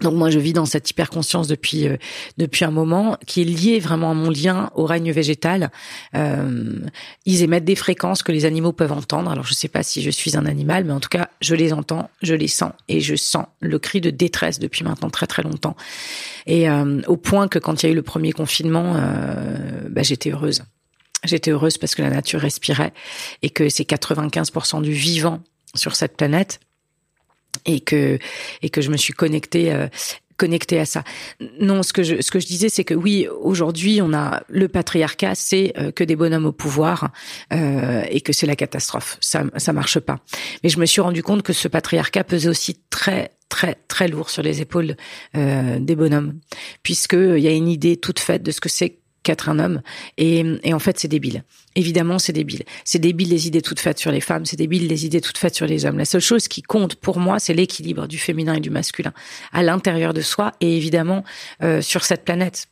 Donc 0.01 0.15
moi 0.15 0.29
je 0.29 0.39
vis 0.39 0.53
dans 0.53 0.65
cette 0.65 0.89
hyper 0.89 1.09
conscience 1.09 1.47
depuis 1.47 1.87
euh, 1.87 1.97
depuis 2.37 2.65
un 2.65 2.71
moment 2.71 3.17
qui 3.27 3.41
est 3.41 3.45
lié 3.45 3.79
vraiment 3.79 4.11
à 4.11 4.13
mon 4.13 4.29
lien 4.29 4.71
au 4.75 4.85
règne 4.85 5.11
végétal. 5.11 5.71
Euh, 6.15 6.79
ils 7.25 7.43
émettent 7.43 7.65
des 7.65 7.75
fréquences 7.75 8.23
que 8.23 8.31
les 8.31 8.45
animaux 8.45 8.71
peuvent 8.71 8.91
entendre. 8.91 9.29
Alors 9.31 9.45
je 9.45 9.53
sais 9.53 9.67
pas 9.67 9.83
si 9.83 10.01
je 10.01 10.09
suis 10.09 10.35
un 10.35 10.45
animal, 10.45 10.83
mais 10.83 10.93
en 10.93 10.99
tout 10.99 11.09
cas 11.09 11.29
je 11.41 11.55
les 11.55 11.73
entends, 11.73 12.09
je 12.21 12.33
les 12.33 12.47
sens 12.47 12.71
et 12.89 13.01
je 13.01 13.15
sens 13.15 13.45
le 13.59 13.79
cri 13.79 14.01
de 14.01 14.09
détresse 14.09 14.59
depuis 14.59 14.83
maintenant 14.83 15.09
très 15.09 15.27
très 15.27 15.43
longtemps. 15.43 15.75
Et 16.47 16.69
euh, 16.69 17.01
au 17.07 17.17
point 17.17 17.47
que 17.47 17.59
quand 17.59 17.83
il 17.83 17.85
y 17.85 17.89
a 17.89 17.91
eu 17.91 17.95
le 17.95 18.03
premier 18.03 18.31
confinement, 18.31 18.95
euh, 18.95 19.87
bah, 19.89 20.03
j'étais 20.03 20.31
heureuse. 20.31 20.63
J'étais 21.23 21.51
heureuse 21.51 21.77
parce 21.77 21.95
que 21.95 22.01
la 22.01 22.09
nature 22.09 22.41
respirait 22.41 22.93
et 23.41 23.49
que 23.49 23.69
c'est 23.69 23.87
95% 23.87 24.81
du 24.81 24.91
vivant 24.91 25.39
sur 25.75 25.95
cette 25.95 26.17
planète 26.17 26.59
et 27.65 27.79
que 27.79 28.19
et 28.61 28.69
que 28.69 28.81
je 28.81 28.89
me 28.89 28.97
suis 28.97 29.13
connectée 29.13 29.73
euh, 29.73 29.87
connectée 30.37 30.79
à 30.79 30.85
ça. 30.85 31.03
Non, 31.59 31.83
ce 31.83 31.93
que 31.93 32.03
je 32.03 32.21
ce 32.21 32.31
que 32.31 32.39
je 32.39 32.47
disais, 32.47 32.69
c'est 32.69 32.83
que 32.83 32.93
oui, 32.93 33.27
aujourd'hui, 33.41 34.01
on 34.01 34.13
a 34.13 34.43
le 34.49 34.67
patriarcat, 34.67 35.35
c'est 35.35 35.73
euh, 35.77 35.91
que 35.91 36.03
des 36.03 36.15
bonhommes 36.15 36.45
au 36.45 36.51
pouvoir 36.51 37.11
euh, 37.51 38.03
et 38.09 38.21
que 38.21 38.33
c'est 38.33 38.47
la 38.47 38.55
catastrophe. 38.55 39.17
Ça 39.21 39.43
ça 39.57 39.73
marche 39.73 39.99
pas. 39.99 40.19
Mais 40.63 40.69
je 40.69 40.79
me 40.79 40.85
suis 40.85 41.01
rendu 41.01 41.23
compte 41.23 41.43
que 41.43 41.53
ce 41.53 41.67
patriarcat 41.67 42.23
pesait 42.23 42.49
aussi 42.49 42.79
très 42.89 43.31
très 43.49 43.75
très 43.87 44.07
lourd 44.07 44.29
sur 44.29 44.43
les 44.43 44.61
épaules 44.61 44.95
euh, 45.37 45.79
des 45.79 45.95
bonhommes, 45.95 46.39
puisque 46.81 47.13
il 47.13 47.39
y 47.39 47.47
a 47.47 47.51
une 47.51 47.67
idée 47.67 47.97
toute 47.97 48.19
faite 48.19 48.43
de 48.43 48.51
ce 48.51 48.59
que 48.59 48.69
c'est 48.69 48.97
qu'être 49.23 49.49
un 49.49 49.59
homme. 49.59 49.81
Et, 50.17 50.43
et 50.63 50.73
en 50.73 50.79
fait, 50.79 50.99
c'est 50.99 51.07
débile. 51.07 51.43
Évidemment, 51.75 52.19
c'est 52.19 52.33
débile. 52.33 52.63
C'est 52.85 52.99
débile 52.99 53.29
les 53.29 53.47
idées 53.47 53.61
toutes 53.61 53.79
faites 53.79 53.97
sur 53.97 54.11
les 54.11 54.21
femmes, 54.21 54.45
c'est 54.45 54.57
débile 54.57 54.87
les 54.87 55.05
idées 55.05 55.21
toutes 55.21 55.37
faites 55.37 55.55
sur 55.55 55.65
les 55.65 55.85
hommes. 55.85 55.97
La 55.97 56.05
seule 56.05 56.21
chose 56.21 56.47
qui 56.47 56.61
compte 56.61 56.95
pour 56.95 57.19
moi, 57.19 57.39
c'est 57.39 57.53
l'équilibre 57.53 58.07
du 58.07 58.17
féminin 58.17 58.53
et 58.53 58.59
du 58.59 58.69
masculin 58.69 59.13
à 59.51 59.63
l'intérieur 59.63 60.13
de 60.13 60.21
soi 60.21 60.51
et 60.61 60.77
évidemment 60.77 61.23
euh, 61.63 61.81
sur 61.81 62.03
cette 62.03 62.25
planète. 62.25 62.67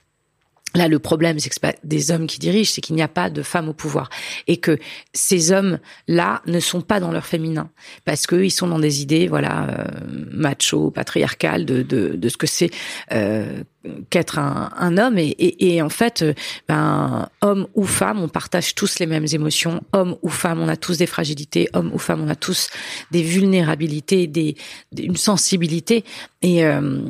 Là, 0.73 0.87
le 0.87 0.99
problème, 0.99 1.37
c'est 1.37 1.49
que 1.49 1.55
c'est 1.55 1.61
pas 1.61 1.75
des 1.83 2.11
hommes 2.11 2.27
qui 2.27 2.39
dirigent, 2.39 2.71
c'est 2.73 2.79
qu'il 2.79 2.95
n'y 2.95 3.01
a 3.01 3.09
pas 3.09 3.29
de 3.29 3.41
femmes 3.41 3.67
au 3.67 3.73
pouvoir 3.73 4.09
et 4.47 4.57
que 4.57 4.77
ces 5.13 5.51
hommes-là 5.51 6.41
ne 6.45 6.59
sont 6.61 6.81
pas 6.81 7.01
dans 7.01 7.11
leur 7.11 7.25
féminin 7.25 7.69
parce 8.05 8.25
que 8.25 8.37
ils 8.37 8.51
sont 8.51 8.67
dans 8.67 8.79
des 8.79 9.01
idées, 9.01 9.27
voilà, 9.27 9.67
euh, 9.69 9.85
macho, 10.31 10.89
patriarcales 10.89 11.65
de, 11.65 11.81
de, 11.81 12.15
de 12.15 12.29
ce 12.29 12.37
que 12.37 12.47
c'est 12.47 12.69
euh, 13.11 13.63
qu'être 14.09 14.37
un, 14.37 14.97
homme 14.97 15.17
et, 15.17 15.81
en 15.81 15.89
fait 15.89 16.21
euh, 16.21 16.33
ben 16.67 17.29
homme 17.41 17.67
ou 17.73 17.85
femme 17.85 18.19
on 18.19 18.27
partage 18.27 18.75
tous 18.75 18.99
les 18.99 19.07
mêmes 19.07 19.25
émotions. 19.31 19.81
Homme 19.93 20.17
ou 20.21 20.29
femme 20.29 20.59
on 20.59 20.67
a 20.67 20.75
tous 20.75 20.97
des 20.97 21.07
fragilités. 21.07 21.67
Homme 21.73 21.91
ou 21.93 21.97
femme 21.97 22.21
on 22.21 22.29
a 22.29 22.35
tous 22.35 22.69
des 23.11 23.23
vulnérabilités 23.23 24.27
des, 24.27 24.55
une 24.97 25.17
sensibilité. 25.17 26.03
Euh... 26.43 27.01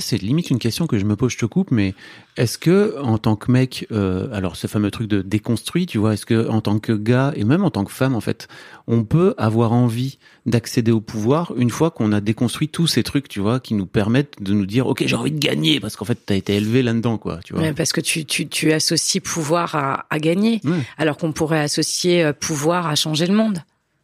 c'est 0.00 0.20
limite 0.20 0.50
une 0.50 0.58
question 0.58 0.88
que 0.88 0.98
je 0.98 1.04
me 1.04 1.14
pose 1.14 1.30
je 1.30 1.38
te 1.38 1.46
coupe 1.46 1.70
mais 1.70 1.94
est-ce 2.36 2.58
que 2.58 3.00
en 3.00 3.16
tant 3.16 3.36
que 3.36 3.52
mec 3.52 3.86
euh, 3.92 4.26
alors 4.32 4.56
ce 4.56 4.66
fameux 4.66 4.90
truc 4.90 5.06
de 5.06 5.22
déconstruit 5.22 5.86
tu 5.86 5.98
vois 5.98 6.14
est-ce 6.14 6.26
que 6.26 6.48
en 6.48 6.60
tant 6.60 6.80
que 6.80 6.92
gars 6.92 7.32
et 7.36 7.44
même 7.44 7.62
en 7.62 7.70
tant 7.70 7.84
que 7.84 7.92
femme 7.92 8.16
en 8.16 8.20
fait 8.20 8.48
on 8.88 9.04
peut 9.04 9.34
avoir 9.38 9.72
envie 9.72 10.18
d'accéder 10.46 10.90
au 10.90 11.00
pouvoir 11.00 11.52
une 11.56 11.70
fois 11.70 11.90
qu'on 11.90 12.12
a 12.12 12.20
déconstruit 12.20 12.68
tous 12.68 12.86
ces 12.86 13.02
trucs, 13.02 13.28
tu 13.28 13.40
vois, 13.40 13.60
qui 13.60 13.74
nous 13.74 13.86
permettent 13.86 14.42
de 14.42 14.52
nous 14.52 14.66
dire, 14.66 14.86
ok, 14.86 15.04
j'ai 15.06 15.16
envie 15.16 15.30
de 15.30 15.38
gagner 15.38 15.78
parce 15.78 15.96
qu'en 15.96 16.04
fait, 16.04 16.18
t'as 16.26 16.34
été 16.34 16.54
élevé 16.54 16.82
là-dedans, 16.82 17.18
quoi, 17.18 17.38
tu 17.44 17.54
vois. 17.54 17.72
parce 17.74 17.92
que 17.92 18.00
tu, 18.00 18.24
tu, 18.24 18.48
tu 18.48 18.72
associes 18.72 19.20
pouvoir 19.20 19.74
à, 19.74 20.06
à 20.10 20.18
gagner, 20.18 20.60
alors 20.98 21.16
qu'on 21.16 21.32
pourrait 21.32 21.60
associer 21.60 22.24
euh, 22.24 22.32
pouvoir 22.32 22.86
à 22.86 22.94
changer 22.96 23.26
le 23.26 23.34
monde, 23.34 23.58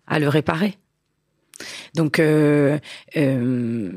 à 0.06 0.18
le 0.18 0.28
réparer. 0.28 0.78
Donc, 1.94 2.18
euh, 2.18 2.78
euh, 3.16 3.90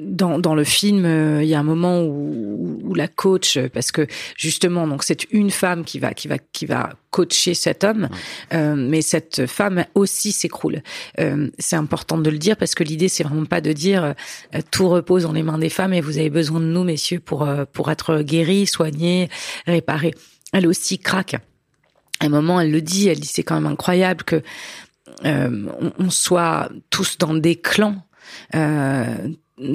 dans, 0.00 0.38
dans 0.38 0.54
le 0.54 0.64
film, 0.64 1.04
euh, 1.04 1.42
il 1.42 1.48
y 1.48 1.54
a 1.54 1.60
un 1.60 1.64
moment 1.64 2.02
où, 2.02 2.80
où, 2.82 2.94
la 2.94 3.08
coach, 3.08 3.58
parce 3.72 3.92
que 3.92 4.06
justement, 4.36 4.86
donc 4.86 5.04
c'est 5.04 5.24
une 5.32 5.50
femme 5.50 5.84
qui 5.84 5.98
va 5.98 6.14
qui 6.14 6.28
va 6.28 6.38
qui 6.52 6.66
va 6.66 6.90
coacher 7.10 7.54
cet 7.54 7.84
homme, 7.84 8.08
euh, 8.52 8.74
mais 8.76 9.02
cette 9.02 9.46
femme 9.46 9.84
aussi 9.94 10.32
s'écroule. 10.32 10.82
Euh, 11.20 11.50
c'est 11.58 11.76
important 11.76 12.18
de 12.18 12.30
le 12.30 12.38
dire 12.38 12.56
parce 12.56 12.74
que 12.74 12.84
l'idée 12.84 13.08
c'est 13.08 13.24
vraiment 13.24 13.44
pas 13.44 13.60
de 13.60 13.72
dire 13.72 14.14
tout 14.70 14.88
repose 14.88 15.24
dans 15.24 15.32
les 15.32 15.42
mains 15.42 15.58
des 15.58 15.68
femmes 15.68 15.92
et 15.92 16.00
vous 16.00 16.18
avez 16.18 16.30
besoin 16.30 16.60
de 16.60 16.66
nous, 16.66 16.84
messieurs, 16.84 17.20
pour 17.20 17.48
pour 17.72 17.90
être 17.90 18.22
guéris, 18.22 18.66
soignés, 18.66 19.28
réparés. 19.66 20.14
Elle 20.52 20.66
aussi 20.66 20.98
craque. 20.98 21.36
À 22.20 22.26
un 22.26 22.28
moment, 22.28 22.60
elle 22.60 22.70
le 22.70 22.80
dit, 22.80 23.08
elle 23.08 23.18
dit 23.18 23.28
c'est 23.28 23.42
quand 23.42 23.56
même 23.56 23.70
incroyable 23.70 24.22
que 24.22 24.42
euh, 25.24 25.66
on, 25.98 26.10
soit 26.10 26.70
tous 26.90 27.18
dans 27.18 27.34
des 27.34 27.56
clans, 27.56 28.02
euh, 28.54 29.28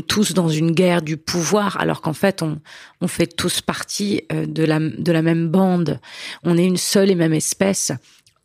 tous 0.07 0.33
dans 0.33 0.50
une 0.50 0.71
guerre 0.71 1.01
du 1.01 1.17
pouvoir, 1.17 1.79
alors 1.79 2.01
qu'en 2.01 2.13
fait 2.13 2.41
on, 2.41 2.59
on 3.01 3.07
fait 3.07 3.27
tous 3.27 3.62
partie 3.62 4.24
euh, 4.31 4.45
de 4.45 4.63
la 4.63 4.79
de 4.79 5.12
la 5.12 5.21
même 5.21 5.50
bande. 5.50 6.00
On 6.43 6.57
est 6.57 6.65
une 6.65 6.77
seule 6.77 7.12
et 7.12 7.15
même 7.15 7.33
espèce 7.33 7.91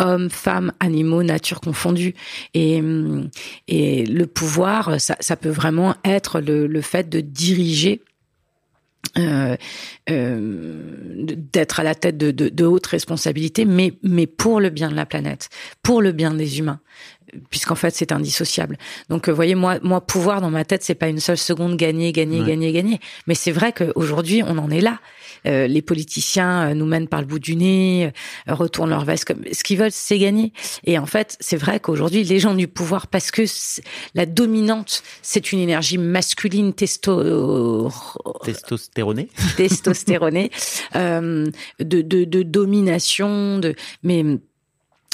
hommes, 0.00 0.28
femmes, 0.28 0.72
animaux, 0.80 1.22
nature 1.22 1.60
confondue. 1.60 2.14
Et, 2.52 2.82
et 3.68 4.04
le 4.04 4.26
pouvoir, 4.26 5.00
ça, 5.00 5.16
ça 5.20 5.36
peut 5.36 5.50
vraiment 5.50 5.94
être 6.04 6.40
le, 6.40 6.66
le 6.66 6.80
fait 6.80 7.08
de 7.08 7.20
diriger 7.20 8.02
euh, 9.18 9.56
euh, 10.10 11.16
d'être 11.52 11.80
à 11.80 11.82
la 11.82 11.94
tête 11.94 12.16
de, 12.16 12.64
hautes 12.64 12.86
responsabilités, 12.86 13.64
mais 13.64 14.26
pour 14.26 14.60
le 14.60 14.70
bien 14.70 14.90
de 14.90 14.96
la 14.96 15.06
planète, 15.06 15.48
pour 15.82 16.02
le 16.02 16.12
bien 16.12 16.32
des 16.32 16.58
humains, 16.58 16.80
puisqu'en 17.50 17.74
fait 17.74 17.94
c'est 17.94 18.12
indissociable. 18.12 18.78
Donc, 19.08 19.26
vous 19.26 19.32
euh, 19.32 19.34
voyez, 19.34 19.54
moi, 19.54 19.78
moi, 19.82 20.00
pouvoir 20.00 20.40
dans 20.40 20.50
ma 20.50 20.64
tête, 20.64 20.82
c'est 20.82 20.94
pas 20.94 21.08
une 21.08 21.20
seule 21.20 21.38
seconde 21.38 21.76
gagner, 21.76 22.12
gagner, 22.12 22.42
gagner, 22.44 22.72
gagner. 22.72 23.00
Mais 23.26 23.34
c'est 23.34 23.52
vrai 23.52 23.72
qu'aujourd'hui, 23.72 24.42
on 24.46 24.58
en 24.58 24.70
est 24.70 24.80
là. 24.80 24.98
Euh, 25.46 25.66
les 25.66 25.82
politiciens 25.82 26.70
euh, 26.70 26.74
nous 26.74 26.86
mènent 26.86 27.08
par 27.08 27.20
le 27.20 27.26
bout 27.26 27.38
du 27.38 27.56
nez, 27.56 28.06
euh, 28.48 28.54
retournent 28.54 28.90
leur 28.90 29.04
veste. 29.04 29.26
Comme... 29.26 29.42
Ce 29.52 29.62
qu'ils 29.62 29.78
veulent, 29.78 29.92
c'est 29.92 30.18
gagner. 30.18 30.52
Et 30.84 30.98
en 30.98 31.06
fait, 31.06 31.36
c'est 31.40 31.56
vrai 31.56 31.80
qu'aujourd'hui, 31.80 32.24
les 32.24 32.38
gens 32.38 32.54
du 32.54 32.68
pouvoir, 32.68 33.08
parce 33.08 33.30
que 33.30 33.42
la 34.14 34.26
dominante, 34.26 35.02
c'est 35.22 35.52
une 35.52 35.58
énergie 35.58 35.98
masculine 35.98 36.72
testo... 36.72 37.90
testostéronée, 38.44 39.28
testostéronée, 39.56 40.50
euh, 40.96 41.46
de, 41.78 42.00
de, 42.00 42.24
de 42.24 42.42
domination, 42.42 43.58
de 43.58 43.74
mais 44.02 44.24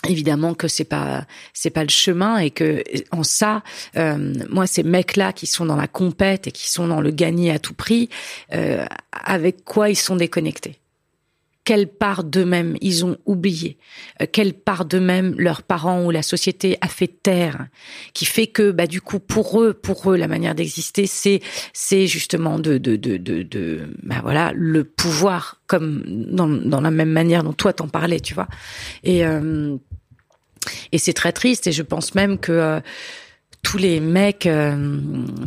évidemment 0.08 0.54
que 0.54 0.68
c'est 0.68 0.84
pas 0.84 1.26
c'est 1.52 1.70
pas 1.70 1.82
le 1.82 1.90
chemin 1.90 2.38
et 2.38 2.50
que 2.50 2.82
en 3.10 3.22
ça 3.22 3.62
euh, 3.96 4.32
moi 4.48 4.66
ces 4.66 4.82
mecs 4.82 5.16
là 5.16 5.32
qui 5.32 5.46
sont 5.46 5.66
dans 5.66 5.76
la 5.76 5.88
compète 5.88 6.46
et 6.46 6.52
qui 6.52 6.70
sont 6.70 6.88
dans 6.88 7.00
le 7.00 7.10
gagner 7.10 7.50
à 7.50 7.58
tout 7.58 7.74
prix 7.74 8.08
euh, 8.54 8.84
avec 9.12 9.64
quoi 9.64 9.90
ils 9.90 9.96
sont 9.96 10.16
déconnectés? 10.16 10.76
Quelle 11.62 11.88
part 11.88 12.24
d'eux-mêmes 12.24 12.76
ils 12.80 13.04
ont 13.04 13.18
oublié, 13.26 13.76
euh, 14.22 14.26
quelle 14.32 14.54
part 14.54 14.86
d'eux-mêmes 14.86 15.34
leurs 15.36 15.62
parents 15.62 16.04
ou 16.04 16.10
la 16.10 16.22
société 16.22 16.78
a 16.80 16.88
fait 16.88 17.22
taire, 17.22 17.66
qui 18.14 18.24
fait 18.24 18.46
que 18.46 18.70
bah 18.70 18.86
du 18.86 19.02
coup 19.02 19.20
pour 19.20 19.60
eux, 19.60 19.74
pour 19.74 20.10
eux 20.10 20.16
la 20.16 20.26
manière 20.26 20.54
d'exister 20.54 21.06
c'est 21.06 21.40
c'est 21.74 22.06
justement 22.06 22.58
de 22.58 22.78
de 22.78 22.96
de 22.96 23.18
de, 23.18 23.42
de 23.42 23.80
bah 24.02 24.20
voilà 24.22 24.52
le 24.54 24.84
pouvoir 24.84 25.60
comme 25.66 26.02
dans 26.06 26.48
dans 26.48 26.80
la 26.80 26.90
même 26.90 27.10
manière 27.10 27.44
dont 27.44 27.52
toi 27.52 27.74
t'en 27.74 27.88
parlais, 27.88 28.20
tu 28.20 28.32
vois? 28.32 28.48
Et 29.04 29.24
euh, 29.26 29.76
et 30.92 30.98
c'est 30.98 31.12
très 31.12 31.32
triste 31.32 31.66
et 31.66 31.72
je 31.72 31.82
pense 31.82 32.14
même 32.14 32.38
que 32.38 32.52
euh, 32.52 32.80
tous 33.62 33.78
les 33.78 34.00
mecs, 34.00 34.46
euh, 34.46 34.90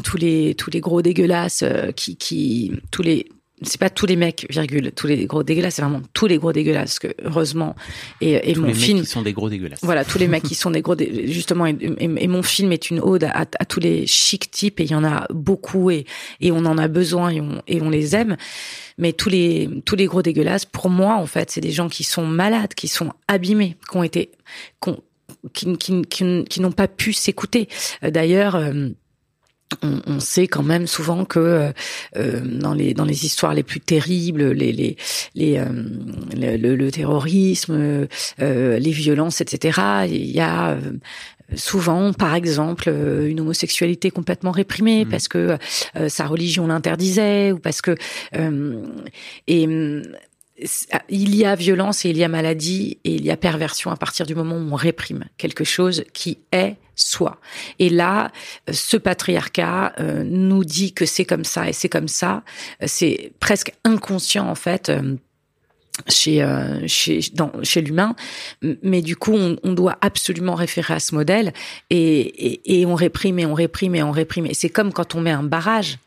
tous 0.04 0.18
les 0.18 0.56
tous 0.56 0.70
les 0.70 0.80
gros 0.80 1.02
dégueulasses 1.02 1.64
euh, 1.64 1.92
qui 1.92 2.16
qui 2.16 2.72
tous 2.92 3.02
les 3.02 3.28
c'est 3.66 3.80
pas 3.80 3.90
tous 3.90 4.06
les 4.06 4.16
mecs, 4.16 4.46
virgule, 4.50 4.92
tous 4.92 5.08
les 5.08 5.26
gros 5.26 5.44
dégueulasses, 5.44 5.76
c'est 5.76 5.82
vraiment 5.82 6.02
tous 6.14 6.28
les 6.28 6.38
gros 6.38 6.52
dégueulasses 6.52 7.00
que 7.00 7.08
heureusement 7.24 7.76
et, 8.22 8.50
et 8.50 8.54
tous 8.54 8.62
mon 8.62 8.68
les 8.68 8.74
film 8.74 8.98
mecs 8.98 9.06
qui 9.06 9.12
sont 9.12 9.22
des 9.22 9.34
gros 9.34 9.50
dégueulasses. 9.50 9.80
Voilà, 9.84 10.04
tous 10.04 10.18
les 10.18 10.28
mecs 10.28 10.44
qui 10.44 10.56
sont 10.64 10.72
des 10.72 10.82
gros 10.82 10.96
dé... 10.96 11.28
justement 11.32 11.66
et, 11.66 11.78
et, 11.80 12.04
et, 12.04 12.28
mon 12.28 12.44
film 12.44 12.72
est 12.72 12.90
une 12.90 13.00
ode 13.00 13.24
à, 13.24 13.46
à, 13.60 13.66
tous 13.66 13.80
les 13.80 14.06
chic 14.06 14.52
types 14.52 14.80
et 14.80 14.84
il 14.84 14.92
y 14.92 14.96
en 14.96 15.04
a 15.04 15.28
beaucoup 15.30 15.92
et 15.92 16.06
et 16.42 16.52
on 16.52 16.66
en 16.66 16.78
a 16.78 16.88
besoin 16.88 17.30
et 17.30 17.42
on 17.42 17.62
et 17.68 17.82
on 17.82 17.90
les 17.90 18.16
aime. 18.16 18.38
Mais 18.98 19.14
tous 19.14 19.30
les 19.30 19.70
tous 19.86 19.96
les 19.96 20.06
gros 20.06 20.22
dégueulasses 20.22 20.66
pour 20.66 20.90
moi 20.90 21.16
en 21.16 21.26
fait, 21.26 21.52
c'est 21.52 21.62
des 21.62 21.72
gens 21.72 21.90
qui 21.90 22.04
sont 22.04 22.26
malades, 22.26 22.74
qui 22.74 22.88
sont 22.88 23.12
abîmés, 23.28 23.78
qui 23.90 23.98
ont 23.98 24.04
été 24.04 24.32
qui 24.82 24.90
ont, 24.90 25.04
qui, 25.54 25.78
qui, 25.78 26.02
qui, 26.04 26.44
qui 26.46 26.62
n'ont 26.62 26.72
pas 26.72 26.88
pu 26.88 27.14
s'écouter. 27.14 27.68
Euh, 28.04 28.12
d'ailleurs, 28.12 28.56
euh, 28.56 28.90
on, 29.82 30.02
on, 30.06 30.20
sait 30.20 30.48
quand 30.48 30.62
même 30.62 30.86
souvent 30.86 31.26
que 31.26 31.74
euh, 32.16 32.42
dans 32.46 32.76
les 32.76 32.94
dans 32.94 33.06
les 33.06 33.26
histoires 33.26 33.56
les 33.56 33.64
plus 33.64 33.80
terribles, 33.80 34.52
les 34.52 34.72
les, 34.72 34.98
les 35.34 35.58
euh, 35.58 35.66
le, 36.36 36.76
le, 36.76 36.92
terrorisme, 36.92 38.08
euh, 38.42 38.80
les 38.80 38.92
violences, 38.92 39.42
etc. 39.42 40.06
Il 40.08 40.30
y 40.30 40.42
a 40.42 40.78
souvent, 41.56 42.14
par 42.14 42.36
exemple, 42.36 42.86
euh, 42.88 43.28
une 43.28 43.40
homosexualité 43.42 44.12
complètement 44.12 44.52
réprimée 44.52 45.06
Mhm. 45.06 45.12
parce 45.12 45.28
que 45.28 45.58
euh, 45.96 46.10
sa 46.10 46.26
religion 46.26 46.68
l'interdisait 46.68 47.52
ou 47.52 47.60
parce 47.60 47.82
que 47.82 47.96
euh, 48.36 48.84
et 49.48 49.68
il 51.10 51.36
y 51.36 51.46
a 51.46 51.56
violence 51.56 52.06
et 52.06 52.10
il 52.10 52.18
y 52.18 52.24
a 52.24 52.28
maladie 52.28 53.00
et 53.04 53.16
il 53.16 53.26
y 53.26 53.32
a 53.32 53.38
perversion 53.38 53.90
à 53.92 53.96
partir 53.96 54.26
du 54.26 54.36
moment 54.36 54.56
où 54.56 54.72
on 54.72 54.76
réprime 54.76 55.26
quelque 55.38 55.64
chose 55.64 56.04
qui 56.14 56.38
est 56.52 56.76
soi. 56.96 57.40
Et 57.80 57.90
là, 57.90 58.32
euh, 58.70 58.74
ce 58.74 58.98
patriarcat 58.98 59.94
euh, 60.00 60.24
nous 60.24 60.64
dit 60.64 60.94
que 60.94 61.06
c'est 61.08 61.26
comme 61.26 61.44
ça 61.44 61.68
et 61.68 61.74
c'est 61.74 61.90
comme 61.90 62.08
ça. 62.08 62.44
Euh, 62.82 62.86
C'est 62.88 63.34
presque 63.40 63.74
inconscient 63.84 64.48
en 64.48 64.56
fait. 64.56 64.90
euh, 64.90 65.16
chez 66.08 66.44
chez 66.88 67.20
chez 67.62 67.82
l'humain 67.82 68.16
mais 68.82 69.04
du 69.04 69.16
coup 69.16 69.34
on, 69.36 69.58
on 69.64 69.74
doit 69.74 69.96
absolument 70.02 70.56
référer 70.56 70.96
à 70.96 71.00
ce 71.00 71.14
modèle 71.14 71.54
et, 71.92 72.00
et, 72.00 72.80
et 72.80 72.86
on 72.88 72.96
réprime 72.96 73.38
et 73.38 73.46
on 73.46 73.54
réprime 73.54 73.94
et 73.94 74.02
on 74.02 74.10
réprime 74.10 74.48
et 74.48 74.56
c'est 74.56 74.70
comme 74.70 74.92
quand 74.92 75.14
on 75.14 75.22
met 75.22 75.30
un 75.30 75.44
barrage 75.44 76.00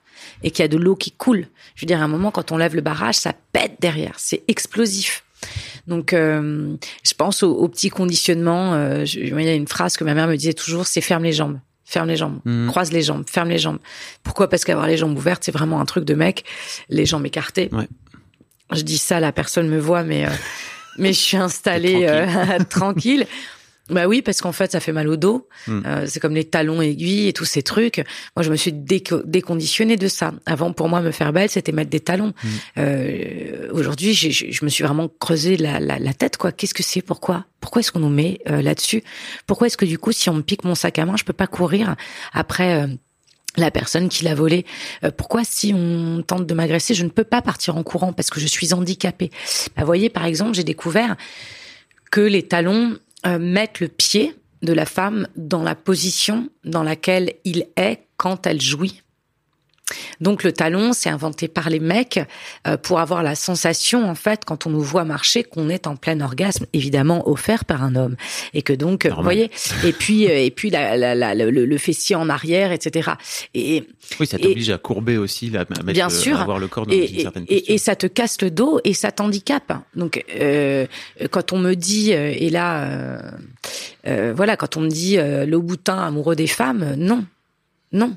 et 0.42 0.50
qu'il 0.50 0.62
y 0.62 0.64
a 0.64 0.68
de 0.68 0.76
l'eau 0.76 0.96
qui 0.96 1.11
coule. 1.12 1.46
Je 1.75 1.82
veux 1.82 1.87
dire 1.87 2.00
à 2.00 2.04
un 2.04 2.08
moment 2.08 2.30
quand 2.30 2.52
on 2.52 2.56
lève 2.56 2.75
le 2.75 2.80
barrage 2.82 3.16
ça 3.16 3.32
pète 3.52 3.76
derrière. 3.80 4.14
C'est 4.18 4.42
explosif. 4.49 5.25
Donc 5.87 6.12
euh, 6.12 6.75
je 7.04 7.14
pense 7.14 7.42
au, 7.42 7.52
au 7.52 7.68
petit 7.68 7.90
conditionnement 7.90 8.75
euh, 8.75 9.04
je- 9.04 9.20
il 9.20 9.40
y 9.42 9.49
a 9.49 9.54
une 9.54 9.68
phrase 9.68 9.96
que 9.96 10.04
ma 10.04 10.14
mère 10.14 10.26
me 10.26 10.37
disait 10.37 10.54
toujours 10.54 10.87
c'est 10.87 11.00
ferme 11.00 11.25
les 11.25 11.32
jambes. 11.32 11.58
Ferme 11.85 12.08
les 12.08 12.16
jambes. 12.16 12.40
Mhm. 12.44 12.68
croise 12.68 12.90
les 12.92 13.02
jambes. 13.02 13.25
Ferme 13.30 13.49
les 13.50 13.58
jambes. 13.58 13.78
Pourquoi? 14.25 14.49
Parce 14.49 14.64
qu'avoir 14.64 14.87
les 14.88 14.96
jambes 14.96 15.16
ouvertes 15.16 15.44
c'est 15.44 15.52
vraiment 15.52 15.80
un 15.80 15.85
truc 15.85 16.04
de 16.04 16.14
mec. 16.14 16.44
Les 16.88 17.06
jambes 17.06 17.26
écartées. 17.26 17.68
Ouais. 17.73 17.87
je 18.73 18.82
dis 18.82 18.99
ça, 18.99 19.20
la 19.20 19.30
personne 19.32 19.68
me 19.68 19.78
voit, 19.78 20.02
mais 20.02 20.26
euh, 20.26 20.30
mais 20.99 21.12
je 21.12 21.18
suis 21.20 21.37
installée 21.49 22.00
T'es 22.00 22.08
euh, 22.08 22.64
tranquille. 22.70 23.26
Bah 23.88 24.09
oui, 24.09 24.21
parce 24.21 24.40
qu'en 24.40 24.50
fait, 24.50 24.73
ça 24.73 24.81
fait 24.81 24.93
mal 24.93 25.09
au 25.09 25.16
dos. 25.16 25.47
Mm. 25.69 25.83
Euh, 25.87 26.05
c'est 26.09 26.19
comme 26.19 26.35
les 26.35 26.45
talons 26.45 26.83
aiguilles 26.83 27.28
et 27.28 27.33
tous 27.33 27.45
ces 27.45 27.62
trucs. 27.62 27.99
Moi, 28.35 28.43
je 28.43 28.50
me 28.50 28.57
suis 28.57 28.73
déco- 28.73 29.23
déconditionnée 29.25 29.97
de 29.97 30.09
ça. 30.09 30.35
Avant, 30.45 30.73
pour 30.73 30.88
moi, 30.88 31.00
me 31.00 31.12
faire 31.12 31.33
belle, 31.33 31.49
c'était 31.49 31.71
mettre 31.71 31.90
des 31.90 32.00
talons. 32.00 32.33
Mm. 32.43 32.49
Euh, 32.78 33.69
Aujourd'hui, 33.73 34.12
je 34.14 34.64
me 34.64 34.69
suis 34.71 34.83
vraiment 34.85 35.09
creusé 35.21 35.57
la, 35.57 35.78
la, 35.78 35.99
la 35.99 36.14
tête. 36.14 36.37
quoi. 36.37 36.50
Qu'est-ce 36.50 36.75
que 36.75 36.83
c'est? 36.83 37.00
Pourquoi? 37.02 37.45
Pourquoi 37.61 37.81
est-ce 37.81 37.93
qu'on 37.93 38.00
nous 38.00 38.09
met 38.09 38.40
euh, 38.49 38.61
là-dessus? 38.62 39.02
Pourquoi 39.47 39.69
est-ce 39.69 39.76
que 39.76 39.85
du 39.85 39.99
coup, 39.99 40.12
si 40.12 40.28
on 40.31 40.35
me 40.35 40.43
pique 40.43 40.64
mon 40.64 40.75
sac 40.75 40.99
à 40.99 41.07
main, 41.07 41.16
je 41.16 41.25
peux 41.25 41.33
pas 41.33 41.47
courir 41.47 41.95
après 42.33 42.83
euh, 42.83 42.87
la 43.57 43.71
personne 43.71 44.09
qui 44.09 44.25
l'a 44.25 44.35
volé? 44.35 44.64
Euh, 45.05 45.11
pourquoi 45.16 45.43
si 45.45 45.73
on 45.75 46.23
tente 46.26 46.47
de 46.47 46.55
m'agresser, 46.55 46.95
je 46.95 47.05
ne 47.05 47.09
peux 47.09 47.25
pas 47.25 47.40
partir 47.43 47.76
en 47.76 47.83
courant 47.85 48.12
parce 48.12 48.31
que 48.31 48.40
je 48.40 48.47
suis 48.47 48.73
handicapée? 48.75 49.31
Bah, 49.76 49.83
Vous 49.83 49.87
voyez, 49.87 50.11
par 50.11 50.25
exemple, 50.26 50.55
j'ai 50.55 50.64
découvert 50.64 51.16
que 52.11 52.21
les 52.21 52.43
talons 52.43 52.99
euh, 53.26 53.38
mettent 53.38 53.80
le 53.80 53.88
pied 53.88 54.35
de 54.62 54.73
la 54.73 54.87
femme 54.87 55.28
dans 55.37 55.62
la 55.62 55.75
position 55.75 56.49
dans 56.64 56.83
laquelle 56.83 57.35
il 57.45 57.66
est 57.76 58.06
quand 58.16 58.47
elle 58.47 58.61
jouit. 58.61 59.02
Donc 60.21 60.43
le 60.43 60.52
talon, 60.52 60.93
c'est 60.93 61.11
inventé 61.11 61.47
par 61.47 61.71
les 61.71 61.78
mecs 61.78 62.19
euh, 62.66 62.76
pour 62.76 62.99
avoir 62.99 63.23
la 63.23 63.35
sensation, 63.37 64.09
en 64.11 64.16
fait, 64.16 64.45
quand 64.45 64.66
on 64.66 64.71
nous 64.71 64.81
voit 64.81 65.05
marcher, 65.05 65.45
qu'on 65.45 65.69
est 65.69 65.87
en 65.87 65.95
plein 65.95 66.21
orgasme, 66.21 66.66
évidemment 66.73 67.28
offert 67.28 67.64
par 67.64 67.85
un 67.85 67.95
homme, 67.95 68.16
et 68.52 68.62
que 68.62 68.73
donc, 68.73 69.07
euh, 69.07 69.11
vous 69.14 69.23
voyez, 69.23 69.50
et 69.85 69.93
puis 69.93 70.26
euh, 70.28 70.38
et 70.43 70.50
puis 70.50 70.71
la, 70.71 70.97
la, 70.97 71.14
la- 71.14 71.35
le, 71.37 71.50
le 71.50 71.78
fessier 71.78 72.16
en 72.16 72.28
arrière, 72.28 72.73
etc. 72.73 73.11
Et 73.55 73.85
Oui, 74.19 74.26
ça 74.26 74.38
t'oblige 74.38 74.71
à 74.71 74.78
courber 74.78 75.19
aussi, 75.19 75.50
là, 75.50 75.61
à 75.61 75.64
mettre, 75.83 75.85
Bien 75.93 76.09
sûr. 76.11 76.37
à 76.37 76.43
avoir 76.43 76.59
le 76.59 76.66
corps 76.66 76.87
dans 76.87 76.93
et, 76.93 77.07
une 77.12 77.21
certaine 77.21 77.45
et- 77.49 77.75
et 77.75 77.78
ça 77.78 77.95
te 77.95 78.07
casse 78.09 78.40
le 78.43 78.50
dos 78.50 78.81
et 78.83 78.93
ça 78.93 79.12
t'handicape. 79.12 79.73
Donc, 79.95 80.25
euh, 80.35 80.87
quand 81.31 81.52
on 81.52 81.59
me 81.59 81.75
dit, 81.75 82.11
et 82.11 82.50
là, 82.50 82.83
euh, 82.85 83.21
euh, 84.09 84.33
voilà, 84.37 84.57
quand 84.57 84.76
on 84.76 84.81
me 84.81 84.88
dit 84.88 85.16
le 85.16 85.57
boutin 85.59 85.99
amoureux 85.99 86.35
des 86.35 86.47
femmes, 86.49 86.95
non, 86.97 87.25
non, 87.93 88.16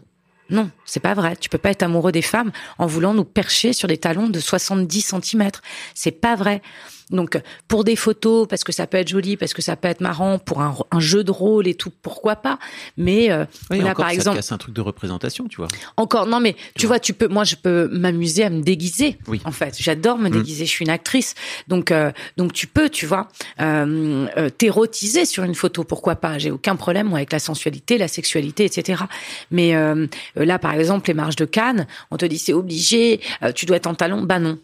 non, 0.49 0.71
c'est 0.85 0.99
pas 0.99 1.13
vrai. 1.13 1.35
Tu 1.35 1.49
peux 1.49 1.57
pas 1.57 1.69
être 1.69 1.83
amoureux 1.83 2.11
des 2.11 2.21
femmes 2.21 2.51
en 2.77 2.87
voulant 2.87 3.13
nous 3.13 3.25
percher 3.25 3.73
sur 3.73 3.87
des 3.87 3.97
talons 3.97 4.29
de 4.29 4.39
70 4.39 5.13
cm. 5.21 5.49
C'est 5.93 6.11
pas 6.11 6.35
vrai. 6.35 6.61
Donc, 7.09 7.39
pour 7.67 7.83
des 7.83 7.95
photos, 7.95 8.47
parce 8.47 8.63
que 8.63 8.71
ça 8.71 8.85
peut 8.87 8.97
être 8.97 9.07
joli, 9.07 9.35
parce 9.37 9.53
que 9.53 9.61
ça 9.61 9.75
peut 9.75 9.87
être 9.87 10.01
marrant, 10.01 10.37
pour 10.39 10.61
un, 10.61 10.75
un 10.91 10.99
jeu 10.99 11.23
de 11.23 11.31
rôle 11.31 11.67
et 11.67 11.73
tout, 11.73 11.91
pourquoi 12.01 12.35
pas. 12.35 12.59
Mais 12.97 13.31
euh, 13.31 13.45
Oui, 13.71 13.79
là, 13.79 13.91
encore, 13.91 14.05
par 14.05 14.09
exemple, 14.11 14.35
casse 14.37 14.51
un 14.51 14.57
truc 14.57 14.75
de 14.75 14.81
représentation, 14.81 15.47
tu 15.47 15.57
vois. 15.57 15.67
encore, 15.97 16.27
non, 16.27 16.39
mais 16.39 16.55
tu 16.77 16.85
vois, 16.87 16.99
tu 16.99 17.13
peux, 17.13 17.27
moi, 17.27 17.43
je 17.43 17.55
peux 17.55 17.87
m'amuser 17.91 18.43
à 18.43 18.49
me 18.49 18.61
déguiser. 18.61 19.17
Oui. 19.27 19.41
En 19.45 19.51
fait, 19.51 19.75
j'adore 19.79 20.17
me 20.17 20.29
Mm. 20.29 20.33
déguiser. 20.33 20.65
Je 20.65 20.69
suis 20.69 20.85
une 20.85 20.91
actrice, 20.91 21.33
donc, 21.67 21.91
euh, 21.91 22.11
donc 22.37 22.53
tu 22.53 22.67
peux, 22.67 22.89
tu 22.89 23.05
vois, 23.05 23.27
euh, 23.59 24.27
euh, 24.37 24.49
t'érotiser 24.49 25.25
sur 25.25 25.43
une 25.43 25.55
photo. 25.55 25.83
Pourquoi 25.83 26.15
pas 26.15 26.37
J'ai 26.37 26.51
aucun 26.51 26.75
problème 26.75 27.07
moi, 27.07 27.17
avec 27.19 27.31
la 27.31 27.39
sensualité, 27.39 27.97
la 27.97 28.07
sexualité, 28.07 28.65
etc. 28.65 29.03
Mais 29.51 29.75
euh, 29.75 30.05
là, 30.35 30.59
par 30.59 30.73
exemple, 30.73 31.09
les 31.09 31.13
marches 31.15 31.35
de 31.37 31.45
Cannes, 31.45 31.87
on 32.11 32.17
te 32.17 32.25
dit 32.25 32.37
c'est 32.37 32.53
obligé, 32.53 33.19
euh, 33.43 33.51
tu 33.51 33.65
dois 33.65 33.77
être 33.77 33.87
en 33.87 33.95
talon. 33.95 34.21
Bah 34.21 34.39
non, 34.39 34.59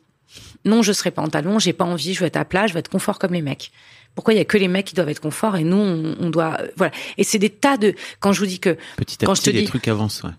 non, 0.65 0.81
je 0.81 0.91
serai 0.93 1.11
pas 1.11 1.21
en 1.21 1.27
talon. 1.29 1.59
J'ai 1.59 1.73
pas 1.73 1.85
envie. 1.85 2.13
Je 2.13 2.19
veux 2.19 2.25
être 2.27 2.37
à 2.37 2.45
plat. 2.45 2.67
Je 2.67 2.73
veux 2.73 2.79
être 2.79 2.89
confort 2.89 3.19
comme 3.19 3.33
les 3.33 3.41
mecs. 3.41 3.71
Pourquoi 4.15 4.33
il 4.33 4.37
y 4.37 4.39
a 4.41 4.45
que 4.45 4.57
les 4.57 4.67
mecs 4.67 4.85
qui 4.87 4.95
doivent 4.95 5.09
être 5.09 5.19
confort 5.21 5.57
et 5.57 5.63
nous 5.63 5.77
on, 5.77 6.15
on 6.19 6.29
doit 6.29 6.57
euh, 6.61 6.67
voilà. 6.77 6.91
Et 7.17 7.23
c'est 7.25 7.39
des 7.39 7.49
tas 7.49 7.77
de 7.77 7.93
quand 8.19 8.31
je 8.33 8.39
vous 8.39 8.45
dis 8.45 8.59
que 8.59 8.77
Petit 8.97 9.17
à 9.23 9.25
Quand 9.25 9.35
je 9.35 9.41
te 9.41 9.49
les 9.49 9.61
dis- 9.61 9.67
trucs 9.67 9.87
avancent. 9.89 10.23
Ouais. 10.23 10.29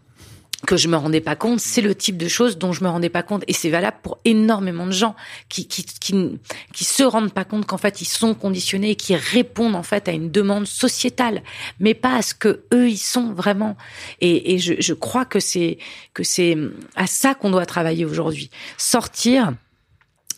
que 0.66 0.78
je 0.78 0.88
me 0.88 0.96
rendais 0.96 1.20
pas 1.20 1.36
compte, 1.36 1.60
c'est 1.60 1.82
le 1.82 1.94
type 1.94 2.16
de 2.16 2.26
choses 2.26 2.56
dont 2.56 2.72
je 2.72 2.82
me 2.82 2.88
rendais 2.88 3.10
pas 3.10 3.22
compte 3.22 3.44
et 3.46 3.52
c'est 3.52 3.68
valable 3.68 3.98
pour 4.02 4.18
énormément 4.24 4.86
de 4.86 4.92
gens 4.92 5.14
qui 5.50 5.68
qui 5.68 5.84
qui 5.84 6.38
qui 6.72 6.84
se 6.84 7.02
rendent 7.02 7.34
pas 7.34 7.44
compte 7.44 7.66
qu'en 7.66 7.76
fait 7.76 8.00
ils 8.00 8.06
sont 8.08 8.32
conditionnés 8.34 8.92
et 8.92 8.96
qui 8.96 9.14
répondent 9.14 9.76
en 9.76 9.82
fait 9.82 10.08
à 10.08 10.12
une 10.12 10.30
demande 10.30 10.66
sociétale, 10.66 11.42
mais 11.78 11.92
pas 11.92 12.16
à 12.16 12.22
ce 12.22 12.32
que 12.34 12.62
eux 12.72 12.88
ils 12.88 12.96
sont 12.96 13.34
vraiment. 13.34 13.76
Et, 14.22 14.54
et 14.54 14.58
je, 14.58 14.72
je 14.78 14.94
crois 14.94 15.26
que 15.26 15.38
c'est 15.38 15.76
que 16.14 16.24
c'est 16.24 16.56
à 16.96 17.06
ça 17.06 17.34
qu'on 17.34 17.50
doit 17.50 17.66
travailler 17.66 18.06
aujourd'hui, 18.06 18.48
sortir 18.78 19.52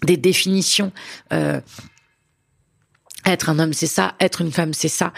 des 0.02 0.16
définitions. 0.16 0.92
Euh, 1.32 1.60
être 3.24 3.50
un 3.50 3.58
homme, 3.58 3.72
c'est 3.72 3.86
ça. 3.86 4.14
Être 4.20 4.40
une 4.40 4.52
femme, 4.52 4.74
c'est 4.74 4.88
ça 4.88 5.12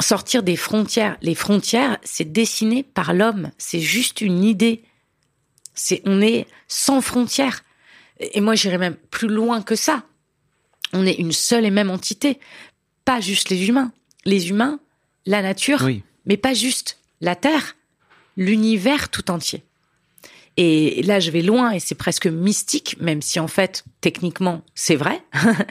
sortir 0.00 0.42
des 0.42 0.56
frontières. 0.56 1.16
Les 1.22 1.34
frontières, 1.34 1.98
c'est 2.04 2.30
dessiné 2.32 2.82
par 2.82 3.14
l'homme. 3.14 3.50
C'est 3.58 3.80
juste 3.80 4.20
une 4.20 4.44
idée. 4.44 4.82
C'est, 5.74 6.02
on 6.04 6.20
est 6.20 6.46
sans 6.66 7.00
frontières. 7.00 7.64
Et 8.20 8.40
moi, 8.40 8.54
j'irais 8.54 8.78
même 8.78 8.96
plus 9.10 9.28
loin 9.28 9.62
que 9.62 9.76
ça. 9.76 10.04
On 10.92 11.06
est 11.06 11.14
une 11.14 11.32
seule 11.32 11.64
et 11.64 11.70
même 11.70 11.90
entité. 11.90 12.38
Pas 13.04 13.20
juste 13.20 13.50
les 13.50 13.68
humains. 13.68 13.92
Les 14.24 14.50
humains, 14.50 14.80
la 15.26 15.42
nature, 15.42 15.82
Oui. 15.84 16.02
mais 16.26 16.36
pas 16.36 16.54
juste 16.54 16.98
la 17.20 17.36
Terre, 17.36 17.76
l'univers 18.36 19.08
tout 19.08 19.30
entier. 19.30 19.62
Et 20.60 21.02
là, 21.04 21.20
je 21.20 21.30
vais 21.30 21.42
loin 21.42 21.70
et 21.70 21.78
c'est 21.78 21.94
presque 21.94 22.26
mystique, 22.26 22.96
même 23.00 23.22
si 23.22 23.38
en 23.38 23.46
fait, 23.46 23.84
techniquement, 24.00 24.62
c'est 24.74 24.96
vrai. 24.96 25.22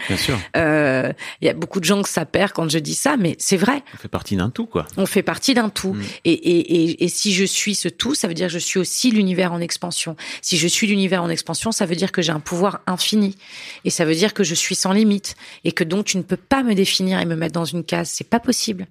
Bien 0.07 0.17
sûr. 0.17 0.39
Euh, 0.55 1.11
Il 1.41 1.45
y 1.45 1.49
a 1.49 1.53
beaucoup 1.53 1.79
de 1.79 1.85
gens 1.85 2.01
que 2.01 2.09
ça 2.09 2.25
perd 2.25 2.53
quand 2.53 2.69
je 2.69 2.79
dis 2.79 2.95
ça, 2.95 3.17
mais 3.17 3.35
c'est 3.37 3.57
vrai. 3.57 3.83
On 3.93 3.97
fait 3.97 4.07
partie 4.07 4.35
d'un 4.37 4.49
tout, 4.49 4.65
quoi. 4.65 4.87
On 4.95 5.05
fait 5.05 5.21
partie 5.23 5.53
d'un 5.53 5.69
tout. 5.69 5.93
Mm. 5.93 6.03
Et, 6.25 6.31
et, 6.31 6.83
et, 6.83 7.03
et 7.03 7.09
si 7.09 7.33
je 7.33 7.43
suis 7.43 7.75
ce 7.75 7.89
tout, 7.89 8.15
ça 8.15 8.27
veut 8.27 8.33
dire 8.33 8.47
que 8.47 8.53
je 8.53 8.59
suis 8.59 8.79
aussi 8.79 9.11
l'univers 9.11 9.51
en 9.51 9.59
expansion. 9.59 10.15
Si 10.41 10.57
je 10.57 10.67
suis 10.67 10.87
l'univers 10.87 11.21
en 11.21 11.29
expansion, 11.29 11.71
ça 11.71 11.85
veut 11.85 11.95
dire 11.95 12.11
que 12.11 12.21
j'ai 12.21 12.31
un 12.31 12.39
pouvoir 12.39 12.81
infini. 12.87 13.35
Et 13.83 13.89
ça 13.89 14.05
veut 14.05 14.15
dire 14.15 14.33
que 14.33 14.43
je 14.43 14.55
suis 14.55 14.75
sans 14.75 14.93
limite. 14.93 15.35
Et 15.65 15.73
que 15.73 15.83
donc 15.83 16.05
tu 16.05 16.17
ne 16.17 16.23
peux 16.23 16.37
pas 16.37 16.63
me 16.63 16.73
définir 16.73 17.19
et 17.19 17.25
me 17.25 17.35
mettre 17.35 17.53
dans 17.53 17.65
une 17.65 17.83
case. 17.83 18.09
C'est 18.09 18.29
pas 18.29 18.39
possible. 18.39 18.87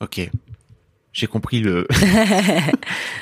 Ok. 0.00 0.28
J'ai 1.12 1.26
compris 1.26 1.60
le. 1.60 1.86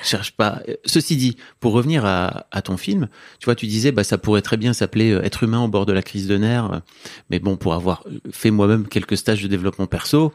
Je 0.03 0.09
cherche 0.09 0.33
pas. 0.33 0.61
Ceci 0.85 1.17
dit, 1.17 1.37
pour 1.61 1.73
revenir 1.73 2.05
à, 2.05 2.47
à 2.51 2.63
ton 2.63 2.77
film, 2.77 3.09
tu 3.39 3.45
vois, 3.47 3.55
tu 3.55 3.67
disais, 3.67 3.93
bah, 3.93 4.05
ça 4.05 4.19
pourrait 4.19 4.43
très 4.43 4.57
bien 4.57 4.73
s'appeler 4.73 5.13
euh, 5.13 5.23
Être 5.25 5.45
humain 5.45 5.61
au 5.63 5.69
bord 5.69 5.87
de 5.87 5.93
la 5.93 6.03
crise 6.03 6.27
de 6.27 6.37
nerfs. 6.37 6.83
Mais 7.31 7.39
bon, 7.39 7.57
pour 7.57 7.75
avoir 7.75 8.05
fait 8.31 8.51
moi-même 8.51 8.87
quelques 8.89 9.17
stages 9.17 9.43
de 9.43 9.49
développement 9.49 9.87
perso, 9.87 10.33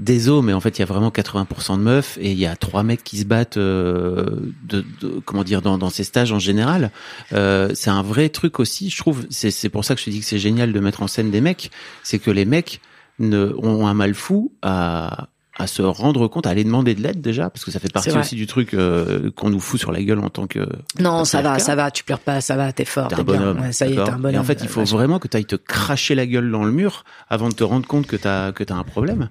désolé, 0.00 0.46
mais 0.46 0.52
en 0.54 0.60
fait, 0.60 0.78
il 0.78 0.80
y 0.80 0.82
a 0.82 0.86
vraiment 0.86 1.10
80% 1.10 1.76
de 1.78 1.82
meufs 1.82 2.18
et 2.20 2.32
il 2.32 2.38
y 2.38 2.46
a 2.46 2.56
trois 2.56 2.82
mecs 2.82 3.04
qui 3.04 3.18
se 3.18 3.24
battent, 3.26 3.58
euh, 3.58 4.52
de, 4.64 4.84
de- 5.00 5.20
comment 5.24 5.44
dire, 5.44 5.62
dans, 5.62 5.78
dans 5.78 5.90
ces 5.90 6.04
stages 6.04 6.32
en 6.32 6.38
général. 6.40 6.90
Euh, 7.32 7.70
c'est 7.74 7.90
un 7.90 8.02
vrai 8.02 8.28
truc 8.30 8.58
aussi, 8.58 8.90
je 8.90 8.98
trouve. 8.98 9.26
C'est 9.30 9.50
c'est 9.52 9.68
pour 9.68 9.84
ça 9.84 9.94
que 9.94 10.00
je 10.00 10.06
te 10.06 10.10
dis 10.10 10.20
que 10.20 10.26
c'est 10.26 10.38
génial 10.38 10.72
de 10.72 10.80
mettre 10.80 11.02
en 11.02 11.06
scène 11.06 11.30
des 11.30 11.40
mecs. 11.40 11.70
C'est 12.02 12.18
que 12.18 12.30
les 12.32 12.44
mecs 12.44 12.80
ne, 13.20 13.54
ont 13.58 13.86
un 13.86 13.94
mal 13.94 14.14
fou 14.14 14.52
à, 14.62 15.28
à 15.56 15.66
se 15.66 15.82
rendre 15.82 16.26
compte, 16.26 16.46
à 16.46 16.50
aller 16.50 16.64
demander 16.64 16.94
de 16.94 17.02
l'aide 17.02 17.20
déjà, 17.20 17.48
parce 17.48 17.64
que 17.64 17.70
ça 17.70 17.78
fait 17.78 17.92
partie 17.92 18.10
aussi 18.10 18.34
du 18.34 18.46
truc 18.46 18.74
euh, 18.74 19.30
qu'on 19.36 19.50
nous 19.50 19.60
fout 19.60 19.78
sur 19.78 19.92
la 19.92 20.02
gueule 20.02 20.18
en 20.18 20.28
tant 20.30 20.46
que. 20.46 20.66
Non, 20.98 21.24
ça 21.24 21.42
va, 21.42 21.58
ça 21.58 21.76
va. 21.76 21.90
Tu 21.90 22.02
pleures 22.02 22.18
pas, 22.18 22.40
ça 22.40 22.56
va. 22.56 22.72
T'es 22.72 22.84
fort. 22.84 23.08
T'es 23.08 23.14
un 23.20 23.22
bien. 23.22 23.36
bonhomme. 23.38 23.60
Ouais, 23.60 23.72
ça 23.72 23.86
y 23.86 23.92
est, 23.92 23.94
t'es 23.94 24.00
un 24.00 24.18
bonhomme. 24.18 24.34
Et 24.34 24.38
en 24.38 24.44
fait, 24.44 24.60
il 24.62 24.68
faut 24.68 24.80
Ouais, 24.80 24.86
vraiment 24.86 25.18
que 25.18 25.28
tu 25.28 25.36
ailles 25.36 25.44
te 25.44 25.56
cracher 25.56 26.14
la 26.14 26.26
gueule 26.26 26.50
dans 26.50 26.64
le 26.64 26.72
mur 26.72 27.04
avant 27.28 27.48
de 27.48 27.54
te 27.54 27.62
rendre 27.64 27.86
compte 27.86 28.06
que 28.06 28.16
t'as 28.16 28.52
que 28.52 28.64
t'as 28.64 28.74
un 28.74 28.84
problème. 28.84 29.30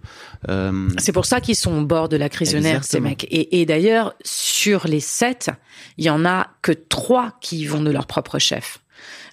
Euh, 0.49 0.87
C'est 0.97 1.11
pour 1.11 1.25
ça 1.25 1.41
qu'ils 1.41 1.55
sont 1.55 1.73
au 1.77 1.85
bord 1.85 2.09
de 2.09 2.17
la 2.17 2.29
nerfs, 2.29 2.83
ces 2.83 2.99
mecs. 2.99 3.25
Et, 3.25 3.61
et 3.61 3.65
d'ailleurs, 3.65 4.13
sur 4.23 4.87
les 4.87 4.99
sept, 4.99 5.51
il 5.97 6.05
y 6.05 6.09
en 6.09 6.25
a 6.25 6.47
que 6.61 6.71
trois 6.71 7.33
qui 7.41 7.65
vont 7.65 7.81
de 7.81 7.91
leur 7.91 8.07
propre 8.07 8.39
chef. 8.39 8.79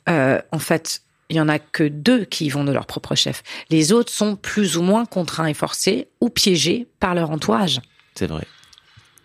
Euh, 0.09 0.41
en 0.51 0.59
fait, 0.59 1.03
il 1.31 1.37
y 1.37 1.41
en 1.41 1.49
a 1.49 1.59
que 1.59 1.85
deux 1.85 2.25
qui 2.25 2.47
y 2.47 2.49
vont 2.51 2.65
de 2.65 2.73
leur 2.73 2.87
propre 2.87 3.15
chef. 3.15 3.43
Les 3.71 3.93
autres 3.93 4.13
sont 4.13 4.37
plus 4.37 4.77
ou 4.77 4.83
moins 4.83 5.05
contraints 5.07 5.47
et 5.47 5.55
forcés 5.55 6.09
ou 6.21 6.29
piégés 6.29 6.87
par 6.99 7.15
leur 7.15 7.31
entourage. 7.31 7.81
C'est 8.15 8.27
vrai. 8.27 8.47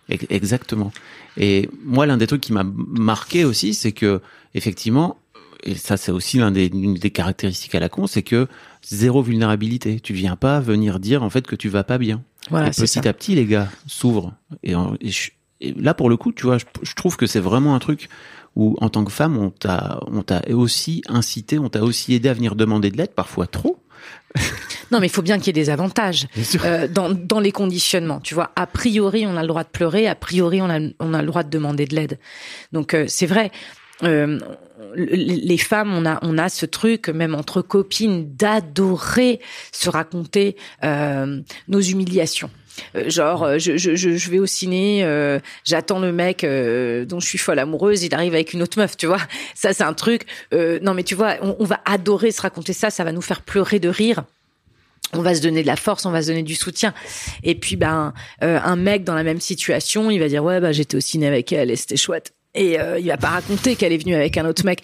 Ex- 0.08 0.26
Exactement. 0.30 0.92
Et 1.36 1.68
moi, 1.84 2.06
l'un 2.06 2.16
des 2.16 2.26
trucs 2.26 2.40
qui 2.40 2.52
m'a 2.52 2.64
marqué 2.64 3.44
aussi, 3.44 3.74
c'est 3.74 3.92
que 3.92 4.20
effectivement, 4.54 5.18
et 5.64 5.74
ça, 5.74 5.96
c'est 5.96 6.12
aussi 6.12 6.38
des, 6.52 6.68
l'une 6.68 6.94
des 6.94 7.10
caractéristiques 7.10 7.74
à 7.74 7.80
la 7.80 7.88
con, 7.88 8.06
c'est 8.06 8.22
que 8.22 8.46
zéro 8.84 9.20
vulnérabilité. 9.22 9.98
Tu 10.00 10.14
viens 10.14 10.36
pas 10.36 10.60
venir 10.60 11.00
dire 11.00 11.22
en 11.22 11.30
fait 11.30 11.46
que 11.46 11.56
tu 11.56 11.68
vas 11.68 11.82
pas 11.82 11.98
bien. 11.98 12.22
Voilà, 12.50 12.68
et 12.68 12.72
ça. 12.72 12.82
petit 12.82 13.08
à 13.08 13.12
petit, 13.12 13.34
les 13.34 13.46
gars 13.46 13.68
s'ouvrent. 13.88 14.32
Et, 14.62 14.74
et 15.60 15.72
là, 15.72 15.92
pour 15.94 16.08
le 16.08 16.16
coup, 16.16 16.32
tu 16.32 16.44
vois, 16.46 16.58
je, 16.58 16.64
je 16.82 16.94
trouve 16.94 17.16
que 17.16 17.26
c'est 17.26 17.40
vraiment 17.40 17.74
un 17.74 17.80
truc 17.80 18.08
où, 18.56 18.76
en 18.80 18.88
tant 18.88 19.04
que 19.04 19.12
femme, 19.12 19.38
on 19.38 19.50
t'a, 19.50 20.00
on 20.06 20.22
t'a 20.22 20.42
aussi 20.52 21.02
incité, 21.08 21.58
on 21.58 21.68
t'a 21.68 21.82
aussi 21.82 22.14
aidé 22.14 22.28
à 22.28 22.34
venir 22.34 22.56
demander 22.56 22.90
de 22.90 22.96
l'aide, 22.96 23.14
parfois 23.14 23.46
trop. 23.46 23.78
Non, 24.92 25.00
mais 25.00 25.08
il 25.08 25.10
faut 25.10 25.22
bien 25.22 25.38
qu'il 25.38 25.48
y 25.48 25.50
ait 25.50 25.64
des 25.64 25.68
avantages 25.68 26.28
euh, 26.64 26.86
dans, 26.86 27.10
dans 27.10 27.40
les 27.40 27.50
conditionnements. 27.50 28.20
Tu 28.20 28.34
vois, 28.34 28.52
a 28.54 28.68
priori, 28.68 29.26
on 29.26 29.36
a 29.36 29.42
le 29.42 29.48
droit 29.48 29.64
de 29.64 29.68
pleurer, 29.68 30.06
a 30.06 30.14
priori, 30.14 30.62
on 30.62 30.70
a, 30.70 30.78
on 31.00 31.12
a 31.12 31.22
le 31.22 31.26
droit 31.26 31.42
de 31.42 31.50
demander 31.50 31.86
de 31.86 31.96
l'aide. 31.96 32.20
Donc, 32.70 32.94
euh, 32.94 33.06
c'est 33.08 33.26
vrai. 33.26 33.50
euh, 34.04 34.38
les 34.94 35.58
femmes, 35.58 35.92
on 35.92 36.06
a, 36.06 36.18
on 36.22 36.38
a 36.38 36.48
ce 36.48 36.66
truc, 36.66 37.08
même 37.08 37.34
entre 37.34 37.62
copines, 37.62 38.34
d'adorer 38.36 39.40
se 39.72 39.90
raconter 39.90 40.56
euh, 40.84 41.40
nos 41.68 41.80
humiliations. 41.80 42.50
Euh, 42.94 43.08
Genre, 43.10 43.42
euh, 43.42 43.58
je, 43.58 43.76
je, 43.76 43.94
je 43.96 44.30
vais 44.30 44.38
au 44.38 44.46
ciné, 44.46 45.04
euh, 45.04 45.38
j'attends 45.64 45.98
le 45.98 46.12
mec 46.12 46.44
euh, 46.44 47.04
dont 47.04 47.20
je 47.20 47.26
suis 47.26 47.38
folle 47.38 47.58
amoureuse, 47.58 48.02
il 48.02 48.14
arrive 48.14 48.34
avec 48.34 48.52
une 48.52 48.62
autre 48.62 48.78
meuf, 48.78 48.96
tu 48.96 49.06
vois. 49.06 49.20
Ça, 49.54 49.72
c'est 49.72 49.84
un 49.84 49.94
truc. 49.94 50.22
euh, 50.52 50.78
non, 50.82 50.94
mais 50.94 51.02
tu 51.02 51.14
vois, 51.14 51.34
on, 51.42 51.56
on 51.58 51.64
va 51.64 51.80
adorer 51.84 52.30
se 52.32 52.42
raconter 52.42 52.72
ça, 52.72 52.90
ça 52.90 53.04
va 53.04 53.12
nous 53.12 53.22
faire 53.22 53.42
pleurer 53.42 53.78
de 53.78 53.88
rire 53.88 54.24
on 55.12 55.22
va 55.22 55.36
se 55.36 55.40
donner 55.40 55.62
de 55.62 55.68
la 55.68 55.76
force, 55.76 56.04
on 56.04 56.10
va 56.10 56.20
se 56.20 56.26
donner 56.26 56.42
du 56.42 56.56
soutien. 56.56 56.92
Et 57.44 57.54
puis 57.54 57.76
ben 57.76 58.12
euh, 58.42 58.58
un 58.62 58.74
mec 58.74 59.04
dans 59.04 59.14
la 59.14 59.22
même 59.22 59.40
situation, 59.40 60.10
il 60.10 60.18
va 60.18 60.26
dire 60.26 60.42
ouais 60.42 60.60
bah 60.60 60.72
j'étais 60.72 60.96
au 60.96 61.00
ciné 61.00 61.28
avec 61.28 61.52
elle 61.52 61.70
et 61.70 61.76
c'était 61.76 61.96
chouette. 61.96 62.32
Et 62.56 62.76
il 62.98 63.06
va 63.06 63.16
pas 63.16 63.28
raconter 63.28 63.76
qu'elle 63.76 63.92
est 63.92 63.98
venue 63.98 64.14
avec 64.16 64.36
un 64.36 64.46
autre 64.46 64.64
mec. 64.64 64.82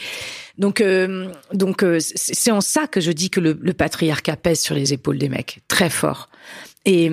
Donc 0.59 0.81
euh, 0.81 1.29
donc 1.53 1.83
euh, 1.83 1.99
c'est 2.01 2.51
en 2.51 2.61
ça 2.61 2.87
que 2.87 3.01
je 3.01 3.11
dis 3.11 3.31
que 3.31 3.41
le, 3.41 3.59
le 3.61 3.73
patriarcat 3.73 4.37
pèse 4.37 4.61
sur 4.61 4.75
les 4.75 4.93
épaules 4.93 5.19
des 5.19 5.29
mecs 5.29 5.61
très 5.69 5.91
fort. 5.91 6.29
Et, 6.85 7.11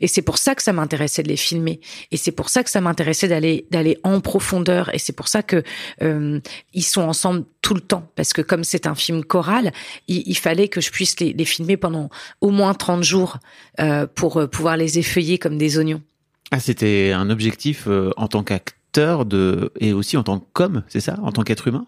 et 0.00 0.06
c'est 0.06 0.22
pour 0.22 0.38
ça 0.38 0.54
que 0.54 0.62
ça 0.62 0.72
m'intéressait 0.72 1.22
de 1.22 1.28
les 1.28 1.36
filmer. 1.36 1.80
Et 2.10 2.16
c'est 2.16 2.32
pour 2.32 2.48
ça 2.50 2.62
que 2.62 2.70
ça 2.70 2.80
m'intéressait 2.80 3.28
d'aller 3.28 3.66
d'aller 3.70 3.98
en 4.02 4.20
profondeur. 4.20 4.94
Et 4.94 4.98
c'est 4.98 5.14
pour 5.14 5.28
ça 5.28 5.42
que 5.42 5.62
euh, 6.02 6.40
ils 6.74 6.82
sont 6.82 7.02
ensemble 7.02 7.44
tout 7.62 7.74
le 7.74 7.80
temps. 7.80 8.10
Parce 8.16 8.32
que 8.32 8.42
comme 8.42 8.64
c'est 8.64 8.86
un 8.86 8.94
film 8.94 9.24
choral, 9.24 9.72
il, 10.08 10.22
il 10.26 10.36
fallait 10.36 10.68
que 10.68 10.80
je 10.80 10.90
puisse 10.90 11.18
les, 11.20 11.32
les 11.32 11.44
filmer 11.44 11.76
pendant 11.76 12.10
au 12.40 12.50
moins 12.50 12.74
30 12.74 13.02
jours 13.02 13.38
euh, 13.80 14.06
pour 14.06 14.36
euh, 14.36 14.46
pouvoir 14.46 14.76
les 14.76 14.98
effeuiller 14.98 15.38
comme 15.38 15.58
des 15.58 15.78
oignons. 15.78 16.02
Ah, 16.50 16.60
c'était 16.60 17.12
un 17.12 17.30
objectif 17.30 17.84
euh, 17.88 18.10
en 18.16 18.26
tant 18.28 18.42
qu'acteur 18.42 19.26
de 19.26 19.70
et 19.80 19.92
aussi 19.92 20.16
en 20.16 20.22
tant 20.22 20.40
qu'homme, 20.52 20.82
c'est 20.88 21.00
ça, 21.00 21.18
en 21.22 21.30
tant 21.30 21.42
qu'être 21.42 21.68
humain? 21.68 21.86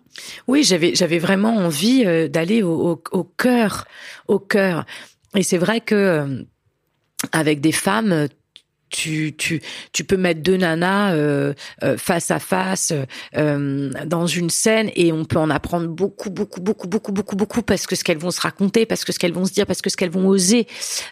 Oui, 0.48 0.62
j'avais 0.64 0.94
j'avais 0.94 1.18
vraiment 1.18 1.56
envie 1.56 2.04
euh, 2.04 2.28
d'aller 2.28 2.62
au, 2.62 2.92
au, 2.92 3.02
au 3.12 3.24
cœur, 3.24 3.86
au 4.28 4.38
cœur. 4.38 4.84
Et 5.34 5.42
c'est 5.42 5.58
vrai 5.58 5.80
que 5.80 5.94
euh, 5.94 6.42
avec 7.32 7.60
des 7.60 7.72
femmes, 7.72 8.12
euh, 8.12 8.28
tu 8.92 9.34
tu 9.38 9.62
tu 9.92 10.02
peux 10.02 10.16
mettre 10.16 10.42
deux 10.42 10.56
nanas 10.56 11.14
euh, 11.14 11.54
euh, 11.84 11.96
face 11.96 12.32
à 12.32 12.40
face 12.40 12.92
euh, 13.36 13.90
dans 14.04 14.26
une 14.26 14.50
scène 14.50 14.90
et 14.96 15.12
on 15.12 15.24
peut 15.24 15.38
en 15.38 15.48
apprendre 15.48 15.86
beaucoup 15.86 16.28
beaucoup 16.28 16.60
beaucoup 16.60 16.88
beaucoup 16.88 17.12
beaucoup 17.12 17.36
beaucoup 17.36 17.62
parce 17.62 17.86
que 17.86 17.94
ce 17.94 18.02
qu'elles 18.02 18.18
vont 18.18 18.32
se 18.32 18.40
raconter, 18.40 18.86
parce 18.86 19.04
que 19.04 19.12
ce 19.12 19.20
qu'elles 19.20 19.32
vont 19.32 19.44
se 19.46 19.52
dire, 19.52 19.64
parce 19.66 19.80
que 19.80 19.90
ce 19.90 19.96
qu'elles 19.96 20.10
vont 20.10 20.26
oser. 20.26 20.66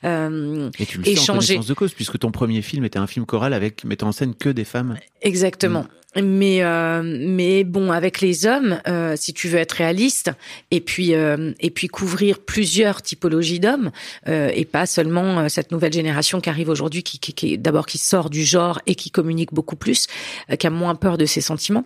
Euh, 0.04 0.70
Et 0.80 0.86
tu 0.86 0.98
le 0.98 1.04
sais 1.04 1.10
en 1.10 1.12
Échanger. 1.12 1.54
connaissance 1.54 1.66
de 1.68 1.74
cause, 1.74 1.94
puisque 1.94 2.18
ton 2.18 2.32
premier 2.32 2.62
film 2.62 2.84
était 2.84 2.98
un 2.98 3.06
film 3.06 3.26
choral 3.26 3.54
avec 3.54 3.84
mettant 3.84 4.08
en 4.08 4.12
scène 4.12 4.34
que 4.34 4.48
des 4.48 4.64
femmes. 4.64 4.96
Exactement. 5.22 5.86
Mais 6.16 6.62
euh, 6.62 7.02
mais 7.04 7.64
bon, 7.64 7.92
avec 7.92 8.22
les 8.22 8.46
hommes, 8.46 8.80
euh, 8.88 9.14
si 9.14 9.34
tu 9.34 9.46
veux 9.46 9.58
être 9.58 9.72
réaliste, 9.72 10.30
et 10.70 10.80
puis 10.80 11.14
euh, 11.14 11.52
et 11.60 11.70
puis 11.70 11.88
couvrir 11.88 12.38
plusieurs 12.38 13.02
typologies 13.02 13.60
d'hommes, 13.60 13.90
euh, 14.26 14.50
et 14.54 14.64
pas 14.64 14.86
seulement 14.86 15.40
euh, 15.40 15.48
cette 15.48 15.70
nouvelle 15.70 15.92
génération 15.92 16.40
qui 16.40 16.48
arrive 16.48 16.70
aujourd'hui, 16.70 17.02
qui, 17.02 17.18
qui, 17.18 17.34
qui 17.34 17.58
d'abord 17.58 17.84
qui 17.84 17.98
sort 17.98 18.30
du 18.30 18.42
genre 18.42 18.80
et 18.86 18.94
qui 18.94 19.10
communique 19.10 19.52
beaucoup 19.52 19.76
plus, 19.76 20.06
euh, 20.50 20.56
qui 20.56 20.66
a 20.66 20.70
moins 20.70 20.94
peur 20.94 21.18
de 21.18 21.26
ses 21.26 21.42
sentiments. 21.42 21.84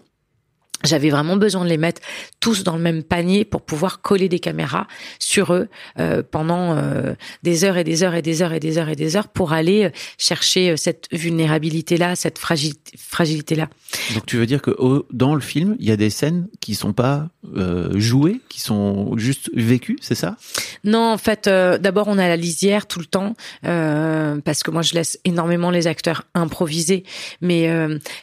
J'avais 0.85 1.11
vraiment 1.11 1.37
besoin 1.37 1.64
de 1.64 1.68
les 1.68 1.77
mettre 1.79 2.01
tous 2.40 2.64
dans 2.64 2.77
le 2.77 2.83
même 2.83 3.03
panier 3.03 3.45
pour 3.45 3.62
pouvoir 3.62 4.01
coller 4.01 4.29
des 4.29 4.38
caméras 4.40 4.87
sur 5.18 5.53
eux 5.55 5.68
euh, 5.99 6.23
pendant 6.29 6.77
euh, 6.77 7.14
des 7.42 7.64
heures 7.64 7.77
et 7.77 7.85
des 7.85 8.03
heures 8.03 8.14
et 8.14 8.23
des 8.23 8.42
heures 8.42 8.53
et 8.53 8.61
des 8.61 8.79
heures 8.79 8.88
et 8.88 8.97
des 8.97 9.16
heures 9.16 9.29
pour 9.29 9.53
aller 9.53 9.85
euh, 9.85 9.90
chercher 10.18 10.77
cette 10.77 11.07
vulnérabilité-là, 11.12 12.16
cette 12.16 12.38
fragilité- 12.38 12.97
fragilité-là. 12.99 13.68
Donc 14.14 14.27
tu 14.27 14.37
veux 14.37 14.47
dire 14.47 14.62
que 14.62 14.71
au- 14.73 15.07
dans 15.12 15.35
le 15.35 15.40
film, 15.40 15.77
il 15.79 15.87
y 15.88 15.92
a 15.92 15.97
des 15.97 16.11
scènes 16.11 16.49
qui 16.61 16.75
sont 16.75 16.92
pas 16.92 17.29
euh, 17.57 17.90
jouées, 17.99 18.40
qui 18.49 18.61
sont 18.61 19.16
juste 19.16 19.51
vécues, 19.55 19.99
c'est 20.01 20.14
ça? 20.14 20.37
Non, 20.85 21.12
en 21.12 21.18
fait, 21.18 21.49
d'abord 21.49 22.09
on 22.09 22.18
a 22.18 22.29
la 22.29 22.37
lisière 22.37 22.87
tout 22.87 22.99
le 22.99 23.07
temps 23.07 23.35
parce 23.62 24.62
que 24.62 24.71
moi 24.71 24.83
je 24.83 24.95
laisse 24.95 25.18
énormément 25.25 25.71
les 25.71 25.87
acteurs 25.87 26.25
improviser. 26.35 27.05
Mais 27.40 27.68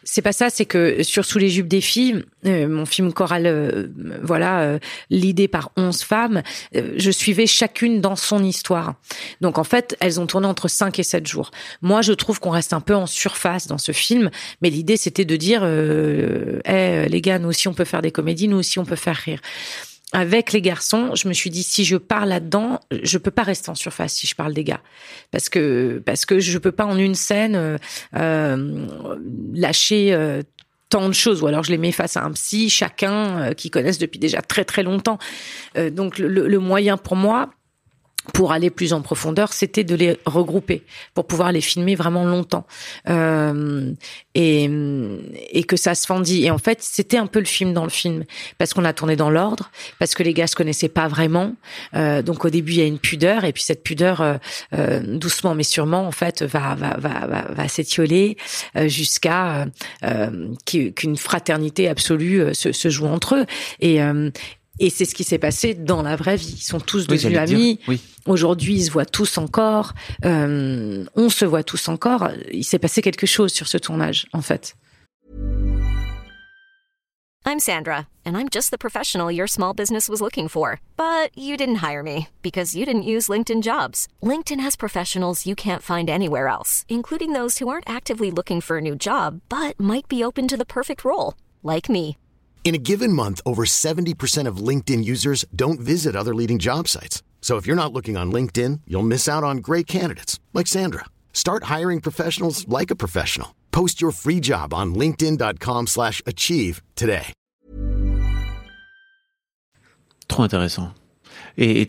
c'est 0.04 0.22
pas 0.22 0.34
ça, 0.34 0.50
c'est 0.50 0.66
que 0.66 1.04
sur 1.04 1.26
sous 1.26 1.40
les 1.40 1.50
jupes 1.50 1.68
des 1.68 1.82
filles, 1.82 2.24
mon 2.68 2.86
film 2.86 3.14
choral, 3.14 3.46
euh, 3.46 3.88
voilà, 4.22 4.62
euh, 4.62 4.80
l'idée 5.10 5.48
par 5.48 5.72
11 5.78 6.02
femmes, 6.02 6.42
euh, 6.76 6.94
je 6.98 7.12
suivais 7.12 7.48
chacune 7.48 8.02
dans 8.02 8.16
son 8.16 8.44
histoire. 8.44 8.96
Donc 9.42 9.58
en 9.58 9.64
fait, 9.64 9.98
elles 10.00 10.20
ont 10.20 10.28
tourné 10.28 10.48
entre 10.48 10.68
5 10.68 11.00
et 11.00 11.04
7 11.04 11.28
jours. 11.28 11.52
Moi, 11.82 12.02
je 12.02 12.14
trouve 12.14 12.40
qu'on 12.40 12.50
reste 12.50 12.74
un 12.74 12.82
peu 12.82 12.96
en 12.96 13.06
surface 13.06 13.68
dans 13.68 13.78
ce 13.78 13.92
film, 13.92 14.30
mais 14.62 14.70
l'idée 14.70 14.98
c'était 14.98 15.26
de 15.26 15.36
dire, 15.36 15.62
euh, 15.64 16.60
les 16.66 17.22
gars, 17.22 17.40
nous 17.40 17.50
aussi 17.50 17.68
on 17.68 17.74
peut 17.74 17.86
faire 17.86 18.02
des 18.02 18.12
comédies, 18.12 18.48
nous 18.48 18.58
aussi 18.58 18.80
on 18.80 18.86
peut 18.86 18.96
faire 18.96 19.16
rire 19.16 19.40
avec 20.12 20.54
les 20.54 20.62
garçons, 20.62 21.14
je 21.14 21.28
me 21.28 21.34
suis 21.34 21.50
dit 21.50 21.64
si 21.64 21.86
je 21.86 21.96
parle 21.96 22.30
là-dedans, 22.30 22.80
je 23.04 23.18
peux 23.18 23.32
pas 23.32 23.44
rester 23.44 23.70
en 23.70 23.76
surface 23.76 24.14
si 24.14 24.26
je 24.26 24.36
parle 24.36 24.54
des 24.54 24.64
gars, 24.64 24.82
parce 25.32 25.50
que 25.50 26.02
parce 26.04 26.26
que 26.26 26.40
je 26.40 26.58
peux 26.58 26.72
pas 26.72 26.86
en 26.86 26.98
une 26.98 27.16
scène 27.16 27.56
euh, 27.56 27.78
euh, 28.16 28.88
lâcher 29.54 30.14
euh, 30.14 30.42
tant 30.90 31.08
de 31.08 31.14
choses, 31.14 31.42
ou 31.44 31.48
alors 31.48 31.64
je 31.64 31.72
les 31.72 31.78
mets 31.78 31.92
face 31.92 32.18
à 32.18 32.24
un 32.24 32.32
psy, 32.32 32.70
chacun 32.70 33.40
euh, 33.40 33.54
qui 33.54 33.70
connaissent 33.70 34.00
depuis 34.00 34.20
déjà 34.20 34.42
très 34.42 34.66
très 34.66 34.84
longtemps. 34.84 35.20
Euh, 35.78 35.90
donc 35.90 36.18
le, 36.18 36.28
le- 36.28 36.48
le 36.48 36.60
moyen 36.60 36.98
pour 36.98 37.16
moi 37.16 37.50
pour 38.34 38.52
aller 38.52 38.70
plus 38.70 38.94
en 38.94 39.02
profondeur, 39.02 39.54
c'était 39.54 39.84
de 39.84 39.96
les 39.96 40.18
regrouper 40.26 40.84
pour 41.14 41.26
pouvoir 41.28 41.52
les 41.52 41.62
filmer 41.62 41.96
vraiment 41.96 42.26
longtemps 42.26 42.66
euh, 43.10 43.92
et, 44.36 44.70
et 45.52 45.64
que 45.64 45.76
ça 45.76 45.96
se 45.96 46.06
fendit. 46.06 46.46
Et 46.46 46.52
en 46.52 46.58
fait, 46.58 46.80
c'était 46.82 47.18
un 47.18 47.28
peu 47.28 47.40
le 47.40 47.46
film 47.46 47.74
dans 47.74 47.84
le 47.84 47.90
film 47.90 48.24
parce 48.58 48.74
qu'on 48.74 48.86
a 48.86 48.94
tourné 48.94 49.16
dans 49.16 49.30
l'ordre, 49.30 49.72
parce 50.00 50.16
que 50.16 50.24
les 50.24 50.34
gars 50.34 50.48
se 50.48 50.56
connaissaient 50.56 50.90
pas 50.90 51.08
vraiment. 51.08 51.54
Euh, 51.96 52.22
donc 52.22 52.46
au 52.46 52.50
début, 52.50 52.72
il 52.74 52.80
y 52.80 52.82
a 52.82 52.86
une 52.86 53.00
pudeur 53.00 53.44
et 53.44 53.54
puis 53.54 53.64
cette 53.64 53.84
pudeur, 53.84 54.22
euh, 54.22 54.36
euh, 54.74 55.02
doucement 55.18 55.56
mais 55.56 55.64
sûrement, 55.64 56.06
en 56.08 56.12
fait, 56.12 56.44
va 56.44 56.76
va 56.76 56.98
va 56.98 57.28
va, 57.28 57.42
va 57.50 57.68
s'étioler 57.68 58.38
euh, 58.76 58.88
jusqu'à 58.88 59.68
euh, 60.04 60.54
qu'u- 60.66 60.94
qu'une 60.94 61.18
fraternité 61.18 61.88
absolue 61.90 62.54
se, 62.54 62.72
se 62.72 62.90
joue 62.90 63.08
entre 63.08 63.36
eux. 63.36 63.46
Et 63.80 64.00
et 64.80 64.90
c'est 64.90 65.06
ce 65.06 65.14
qui 65.14 65.24
s'est 65.24 65.38
passé 65.38 65.74
dans 65.74 66.02
la 66.02 66.16
vraie 66.16 66.38
vie. 66.38 66.56
Ils 66.58 66.64
sont 66.64 66.80
tous 66.80 67.06
Oui, 67.10 67.18
devenus 67.18 67.38
amis. 67.38 67.80
Oui. 67.88 68.02
Aujourd'hui, 68.26 68.76
ils 68.76 68.86
se 68.86 68.92
voient 68.92 69.06
tous 69.06 69.38
encore. 69.38 69.94
Euh, 70.26 71.06
on 71.16 71.30
se 71.30 71.46
voit 71.46 71.64
tous 71.64 71.88
encore. 71.88 72.30
Il 72.52 72.64
s'est 72.64 72.80
passé 72.80 73.02
quelque 73.02 73.26
chose 73.28 73.52
sur 73.52 73.68
ce 73.68 73.78
tournage, 73.78 74.28
en 74.34 74.42
fait. 74.42 74.76
I'm 77.46 77.60
Sandra, 77.60 78.08
and 78.26 78.38
I'm 78.38 78.48
just 78.48 78.70
the 78.70 78.78
professional 78.78 79.32
your 79.32 79.48
small 79.48 79.74
business 79.74 80.08
was 80.08 80.22
looking 80.22 80.48
for. 80.48 80.80
But 80.98 81.36
you 81.36 81.58
didn't 81.58 81.82
hire 81.82 82.04
me 82.04 82.28
because 82.44 82.76
you 82.76 82.86
didn't 82.86 83.04
use 83.04 83.28
LinkedIn 83.28 83.64
jobs. 83.64 84.08
LinkedIn 84.22 84.60
has 84.60 84.76
professionals 84.76 85.48
you 85.48 85.56
can't 85.56 85.82
find 85.82 86.10
anywhere 86.10 86.48
else, 86.48 86.86
including 86.90 87.34
those 87.34 87.58
who 87.58 87.68
aren't 87.68 87.90
actively 87.90 88.30
looking 88.30 88.62
for 88.62 88.78
a 88.78 88.82
new 88.82 88.96
job 88.96 89.42
but 89.50 89.80
might 89.80 90.08
be 90.08 90.24
open 90.24 90.48
to 90.48 90.58
the 90.58 90.66
perfect 90.66 91.04
role, 91.04 91.34
like 91.64 91.90
me. 91.90 92.18
In 92.64 92.76
a 92.76 92.78
given 92.78 93.12
month, 93.12 93.42
over 93.48 93.66
70% 93.66 94.48
of 94.48 94.58
LinkedIn 94.58 95.04
users 95.04 95.44
don't 95.56 95.80
visit 95.80 96.16
other 96.16 96.36
leading 96.36 96.60
job 96.60 96.88
sites. 96.88 97.24
So 97.42 97.58
if 97.58 97.66
you're 97.66 97.76
not 97.76 97.92
looking 97.94 98.16
on 98.16 98.32
LinkedIn, 98.32 98.82
you'll 98.86 99.02
miss 99.02 99.28
out 99.28 99.44
on 99.44 99.58
great 99.58 99.88
candidates 99.88 100.40
like 100.54 100.68
Sandra. 100.68 101.06
Start 101.34 101.64
hiring 101.64 102.00
professionals 102.00 102.68
like 102.68 102.92
a 102.92 102.96
professional. 102.96 103.56
Post 103.72 104.02
your 104.02 104.12
free 104.12 104.40
job 104.40 104.72
on 104.72 104.94
linkedin.com/achieve 104.94 106.84
today. 106.96 107.34
Trop 110.28 110.44
intéressant. 110.44 110.94
Et, 111.58 111.88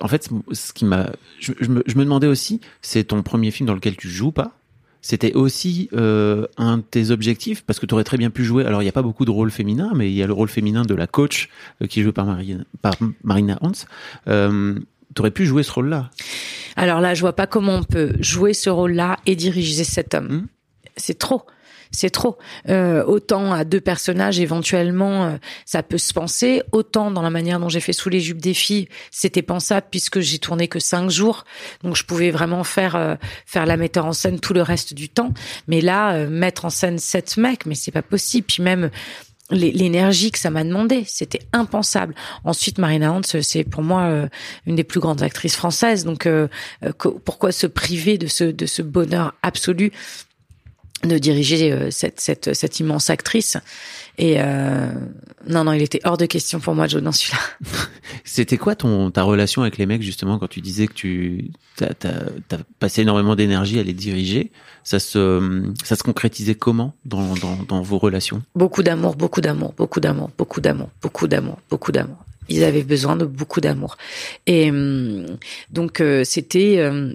en 0.00 0.08
fait, 0.08 0.28
ce 0.52 0.72
qui 0.72 0.84
m'a, 0.84 1.10
je, 1.40 1.52
je 1.60 1.68
me, 1.68 1.82
je 1.86 1.96
me 1.96 2.04
demandais 2.04 2.26
aussi, 2.26 2.60
c'est 2.80 3.04
ton 3.04 3.22
premier 3.22 3.50
film 3.50 3.66
dans 3.66 3.74
lequel 3.74 3.96
tu 3.96 4.08
joues 4.08 4.32
pas? 4.32 4.52
C'était 5.06 5.34
aussi 5.34 5.90
euh, 5.92 6.46
un 6.56 6.78
de 6.78 6.82
tes 6.82 7.10
objectifs 7.10 7.62
parce 7.62 7.78
que 7.78 7.84
tu 7.84 7.92
aurais 7.92 8.04
très 8.04 8.16
bien 8.16 8.30
pu 8.30 8.42
jouer. 8.42 8.64
Alors 8.64 8.80
il 8.80 8.86
n'y 8.86 8.88
a 8.88 8.92
pas 8.92 9.02
beaucoup 9.02 9.26
de 9.26 9.30
rôles 9.30 9.50
féminins, 9.50 9.92
mais 9.94 10.10
il 10.10 10.14
y 10.14 10.22
a 10.22 10.26
le 10.26 10.32
rôle 10.32 10.48
féminin 10.48 10.80
de 10.80 10.94
la 10.94 11.06
coach 11.06 11.50
euh, 11.82 11.86
qui 11.86 12.00
est 12.00 12.02
joué 12.02 12.12
par 12.12 12.24
Marina, 12.24 12.64
par 12.80 12.94
Marina 13.22 13.58
Hans. 13.60 13.72
Euh, 14.28 14.74
tu 15.14 15.20
aurais 15.20 15.30
pu 15.30 15.44
jouer 15.44 15.62
ce 15.62 15.72
rôle-là. 15.72 16.08
Alors 16.76 17.02
là, 17.02 17.12
je 17.12 17.20
vois 17.20 17.34
pas 17.34 17.46
comment 17.46 17.74
on 17.74 17.82
peut 17.82 18.14
jouer 18.20 18.54
ce 18.54 18.70
rôle-là 18.70 19.18
et 19.26 19.36
diriger 19.36 19.84
cet 19.84 20.14
homme. 20.14 20.28
Hmm. 20.28 20.46
c'est 20.96 21.18
trop. 21.18 21.42
C'est 21.94 22.10
trop. 22.10 22.36
Euh, 22.68 23.04
autant 23.04 23.52
à 23.52 23.64
deux 23.64 23.80
personnages, 23.80 24.40
éventuellement, 24.40 25.26
euh, 25.26 25.36
ça 25.64 25.84
peut 25.84 25.96
se 25.98 26.12
penser. 26.12 26.60
Autant 26.72 27.12
dans 27.12 27.22
la 27.22 27.30
manière 27.30 27.60
dont 27.60 27.68
j'ai 27.68 27.78
fait 27.78 27.92
sous 27.92 28.08
les 28.08 28.18
jupes 28.18 28.40
des 28.40 28.52
filles, 28.52 28.88
c'était 29.12 29.42
pensable 29.42 29.86
puisque 29.92 30.18
j'ai 30.18 30.40
tourné 30.40 30.66
que 30.66 30.80
cinq 30.80 31.08
jours, 31.08 31.44
donc 31.84 31.94
je 31.94 32.04
pouvais 32.04 32.32
vraiment 32.32 32.64
faire 32.64 32.96
euh, 32.96 33.14
faire 33.46 33.64
la 33.64 33.76
metteur 33.76 34.06
en 34.06 34.12
scène 34.12 34.40
tout 34.40 34.54
le 34.54 34.62
reste 34.62 34.92
du 34.92 35.08
temps. 35.08 35.32
Mais 35.68 35.80
là, 35.80 36.26
mettre 36.26 36.64
en 36.64 36.70
scène 36.70 36.98
sept 36.98 37.36
mecs, 37.36 37.64
mais 37.64 37.76
c'est 37.76 37.92
pas 37.92 38.02
possible. 38.02 38.46
Puis 38.48 38.62
même 38.62 38.90
l'énergie 39.50 40.32
que 40.32 40.38
ça 40.38 40.50
m'a 40.50 40.64
demandé, 40.64 41.04
c'était 41.06 41.42
impensable. 41.52 42.14
Ensuite, 42.42 42.78
Marina 42.78 43.12
Hans, 43.12 43.20
c'est 43.22 43.62
pour 43.62 43.82
moi 43.82 44.26
une 44.66 44.74
des 44.74 44.84
plus 44.84 45.00
grandes 45.00 45.22
actrices 45.22 45.54
françaises. 45.54 46.04
Donc, 46.04 46.28
pourquoi 47.24 47.52
se 47.52 47.66
priver 47.66 48.18
de 48.18 48.26
ce 48.26 48.44
de 48.44 48.66
ce 48.66 48.82
bonheur 48.82 49.34
absolu? 49.42 49.92
De 51.06 51.18
diriger 51.18 51.72
euh, 51.72 51.90
cette, 51.90 52.20
cette, 52.20 52.54
cette 52.54 52.80
immense 52.80 53.10
actrice. 53.10 53.56
Et 54.18 54.36
euh, 54.38 54.92
non, 55.48 55.64
non, 55.64 55.72
il 55.72 55.82
était 55.82 56.00
hors 56.04 56.16
de 56.16 56.26
question 56.26 56.60
pour 56.60 56.74
moi 56.74 56.86
de 56.86 56.92
jouer 56.92 57.00
dans 57.00 57.12
celui-là. 57.12 57.40
C'était 58.24 58.56
quoi 58.56 58.76
ton 58.76 59.10
ta 59.10 59.22
relation 59.22 59.62
avec 59.62 59.76
les 59.76 59.86
mecs 59.86 60.02
justement 60.02 60.38
quand 60.38 60.48
tu 60.48 60.60
disais 60.60 60.86
que 60.86 60.92
tu 60.92 61.50
t'as 61.76 61.88
as, 62.04 62.58
passé 62.78 63.02
énormément 63.02 63.34
d'énergie 63.34 63.78
à 63.78 63.82
les 63.82 63.92
diriger? 63.92 64.52
Ça 64.84 65.00
se 65.00 65.64
ça 65.82 65.96
se 65.96 66.02
concrétisait 66.02 66.54
comment 66.54 66.94
dans 67.04 67.34
dans, 67.34 67.56
dans 67.68 67.82
vos 67.82 67.98
relations? 67.98 68.42
Beaucoup 68.54 68.82
d'amour, 68.82 69.16
beaucoup 69.16 69.40
d'amour, 69.40 69.74
beaucoup 69.76 70.00
d'amour, 70.00 70.30
beaucoup 70.38 70.60
d'amour, 70.60 70.90
beaucoup 71.02 71.26
d'amour, 71.26 71.58
beaucoup 71.68 71.92
d'amour. 71.92 72.24
Ils 72.48 72.62
avaient 72.62 72.82
besoin 72.82 73.16
de 73.16 73.24
beaucoup 73.24 73.60
d'amour. 73.60 73.96
Et 74.46 74.70
hum, 74.70 75.26
donc 75.70 76.00
euh, 76.00 76.24
c'était 76.24 76.76
euh, 76.78 77.14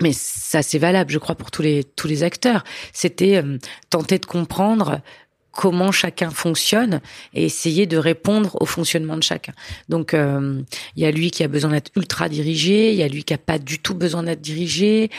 mais 0.00 0.12
ça 0.12 0.62
c'est 0.62 0.78
valable, 0.78 1.10
je 1.10 1.18
crois, 1.18 1.34
pour 1.34 1.50
tous 1.50 1.62
les 1.62 1.84
tous 1.84 2.08
les 2.08 2.22
acteurs. 2.22 2.64
C'était 2.92 3.36
euh, 3.36 3.58
tenter 3.90 4.18
de 4.18 4.26
comprendre 4.26 5.00
comment 5.52 5.90
chacun 5.90 6.30
fonctionne 6.30 7.00
et 7.34 7.44
essayer 7.44 7.86
de 7.86 7.96
répondre 7.96 8.56
au 8.60 8.66
fonctionnement 8.66 9.16
de 9.16 9.22
chacun. 9.22 9.52
Donc 9.88 10.14
euh, 10.14 10.62
il 10.94 11.02
y 11.02 11.06
a 11.06 11.10
lui 11.10 11.30
qui 11.30 11.42
a 11.42 11.48
besoin 11.48 11.70
d'être 11.70 11.90
ultra 11.96 12.28
dirigé, 12.28 12.92
il 12.92 12.98
y 12.98 13.02
a 13.02 13.08
lui 13.08 13.24
qui 13.24 13.34
a 13.34 13.38
pas 13.38 13.58
du 13.58 13.80
tout 13.80 13.94
besoin 13.94 14.22
d'être 14.22 14.40
dirigé, 14.40 15.10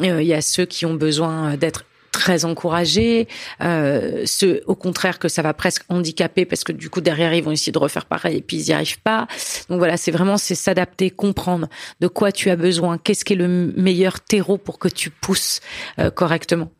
euh, 0.00 0.22
il 0.22 0.28
y 0.28 0.34
a 0.34 0.42
ceux 0.42 0.64
qui 0.64 0.86
ont 0.86 0.94
besoin 0.94 1.56
d'être 1.56 1.84
très 2.12 2.44
encouragés, 2.44 3.28
euh, 3.62 4.22
ceux 4.26 4.62
au 4.66 4.74
contraire 4.74 5.18
que 5.18 5.28
ça 5.28 5.42
va 5.42 5.54
presque 5.54 5.84
handicaper 5.88 6.44
parce 6.44 6.64
que 6.64 6.72
du 6.72 6.90
coup 6.90 7.00
derrière 7.00 7.32
ils 7.34 7.42
vont 7.42 7.52
essayer 7.52 7.72
de 7.72 7.78
refaire 7.78 8.06
pareil 8.06 8.38
et 8.38 8.42
puis 8.42 8.58
ils 8.58 8.66
n'y 8.66 8.72
arrivent 8.72 9.00
pas. 9.00 9.26
Donc 9.68 9.78
voilà, 9.78 9.96
c'est 9.96 10.10
vraiment 10.10 10.36
c'est 10.36 10.54
s'adapter, 10.54 11.10
comprendre 11.10 11.68
de 12.00 12.08
quoi 12.08 12.32
tu 12.32 12.50
as 12.50 12.56
besoin, 12.56 12.98
qu'est-ce 12.98 13.24
qui 13.24 13.34
est 13.34 13.36
le 13.36 13.48
meilleur 13.76 14.20
terreau 14.20 14.58
pour 14.58 14.78
que 14.78 14.88
tu 14.88 15.10
pousses 15.10 15.60
euh, 15.98 16.10
correctement. 16.10 16.70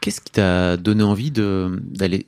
Qu'est-ce 0.00 0.20
qui 0.20 0.32
t'a 0.32 0.76
donné 0.76 1.02
envie 1.02 1.32
d'aller 1.32 2.26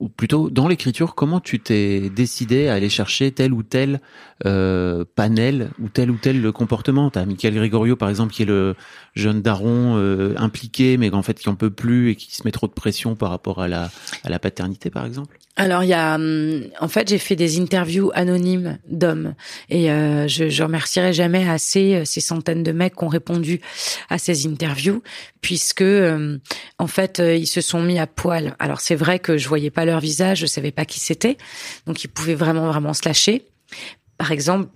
ou 0.00 0.08
plutôt 0.08 0.50
dans 0.50 0.68
l'écriture, 0.68 1.14
comment 1.14 1.40
tu 1.40 1.60
t'es 1.60 2.10
décidé 2.10 2.68
à 2.68 2.74
aller 2.74 2.90
chercher 2.90 3.30
tel 3.30 3.52
ou 3.52 3.62
tel 3.62 4.00
euh, 4.46 5.04
panel 5.14 5.70
ou 5.80 5.88
tel 5.88 6.10
ou 6.10 6.16
tel 6.16 6.52
comportement 6.52 7.10
T'as 7.10 7.24
Michael 7.24 7.54
Gregorio 7.54 7.96
par 7.96 8.08
exemple 8.08 8.32
qui 8.32 8.42
est 8.42 8.46
le 8.46 8.74
jeune 9.14 9.42
daron 9.42 9.96
euh, 9.96 10.34
impliqué 10.36 10.96
mais 10.96 11.12
en 11.14 11.22
fait 11.22 11.38
qui 11.38 11.48
en 11.48 11.54
peut 11.54 11.70
plus 11.70 12.10
et 12.10 12.16
qui 12.16 12.34
se 12.34 12.42
met 12.44 12.52
trop 12.52 12.66
de 12.66 12.72
pression 12.72 13.14
par 13.14 13.30
rapport 13.30 13.60
à 13.60 13.68
la 13.68 13.90
à 14.22 14.28
la 14.28 14.38
paternité 14.38 14.90
par 14.90 15.06
exemple. 15.06 15.38
Alors 15.56 15.84
il 15.84 15.88
y 15.88 15.94
a, 15.94 16.16
hum, 16.16 16.64
en 16.80 16.88
fait, 16.88 17.08
j'ai 17.08 17.18
fait 17.18 17.36
des 17.36 17.60
interviews 17.60 18.10
anonymes 18.14 18.78
d'hommes 18.88 19.34
et 19.70 19.90
euh, 19.90 20.26
je, 20.26 20.48
je 20.48 20.62
remercierai 20.64 21.12
jamais 21.12 21.48
assez 21.48 21.94
euh, 21.94 22.04
ces 22.04 22.20
centaines 22.20 22.64
de 22.64 22.72
mecs 22.72 22.96
qui 22.96 23.04
ont 23.04 23.08
répondu 23.08 23.60
à 24.10 24.18
ces 24.18 24.48
interviews, 24.48 25.02
puisque 25.40 25.82
hum, 25.82 26.40
en 26.78 26.86
fait 26.88 27.20
euh, 27.20 27.36
ils 27.36 27.46
se 27.46 27.60
sont 27.60 27.82
mis 27.82 28.00
à 28.00 28.08
poil. 28.08 28.56
Alors 28.58 28.80
c'est 28.80 28.96
vrai 28.96 29.20
que 29.20 29.38
je 29.38 29.48
voyais 29.48 29.70
pas 29.70 29.84
leur 29.84 30.00
visage, 30.00 30.40
je 30.40 30.46
savais 30.46 30.72
pas 30.72 30.84
qui 30.84 30.98
c'était, 30.98 31.36
donc 31.86 32.02
ils 32.02 32.08
pouvaient 32.08 32.34
vraiment 32.34 32.66
vraiment 32.66 32.92
se 32.92 33.02
lâcher. 33.04 33.46
Par 34.18 34.32
exemple, 34.32 34.68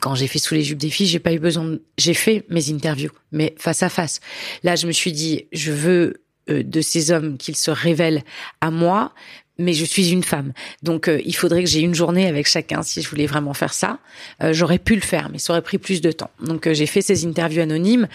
quand 0.00 0.14
j'ai 0.14 0.26
fait 0.26 0.38
sous 0.38 0.54
les 0.54 0.62
jupes 0.62 0.78
des 0.78 0.90
filles, 0.90 1.06
j'ai 1.06 1.18
pas 1.18 1.32
eu 1.32 1.38
besoin. 1.38 1.64
De... 1.64 1.82
J'ai 1.98 2.14
fait 2.14 2.44
mes 2.48 2.70
interviews, 2.70 3.12
mais 3.32 3.54
face 3.58 3.82
à 3.82 3.88
face. 3.88 4.20
Là, 4.62 4.76
je 4.76 4.86
me 4.86 4.92
suis 4.92 5.12
dit, 5.12 5.46
je 5.52 5.72
veux 5.72 6.24
de 6.48 6.80
ces 6.82 7.10
hommes 7.10 7.38
qu'ils 7.38 7.56
se 7.56 7.70
révèlent 7.70 8.22
à 8.60 8.70
moi, 8.70 9.14
mais 9.58 9.72
je 9.72 9.84
suis 9.84 10.10
une 10.10 10.22
femme. 10.22 10.52
Donc 10.82 11.08
euh, 11.08 11.20
il 11.24 11.34
faudrait 11.34 11.62
que 11.62 11.70
j'ai 11.70 11.80
une 11.80 11.94
journée 11.94 12.26
avec 12.26 12.46
chacun 12.46 12.82
si 12.82 13.02
je 13.02 13.08
voulais 13.08 13.26
vraiment 13.26 13.54
faire 13.54 13.72
ça. 13.72 13.98
Euh, 14.42 14.52
j'aurais 14.52 14.78
pu 14.78 14.94
le 14.94 15.00
faire, 15.00 15.28
mais 15.30 15.38
ça 15.38 15.52
aurait 15.52 15.62
pris 15.62 15.78
plus 15.78 16.00
de 16.00 16.12
temps. 16.12 16.30
Donc 16.40 16.66
euh, 16.66 16.74
j'ai 16.74 16.86
fait 16.86 17.02
ces 17.02 17.24
interviews 17.26 17.62
anonymes 17.62 18.08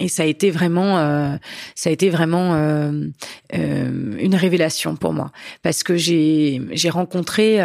et 0.00 0.08
ça 0.08 0.24
a 0.24 0.26
été 0.26 0.50
vraiment 0.50 1.38
ça 1.74 1.90
a 1.90 1.92
été 1.92 2.10
vraiment 2.10 2.54
une 3.52 4.34
révélation 4.34 4.96
pour 4.96 5.12
moi 5.12 5.30
parce 5.62 5.82
que 5.82 5.96
j'ai 5.96 6.60
j'ai 6.72 6.90
rencontré 6.90 7.58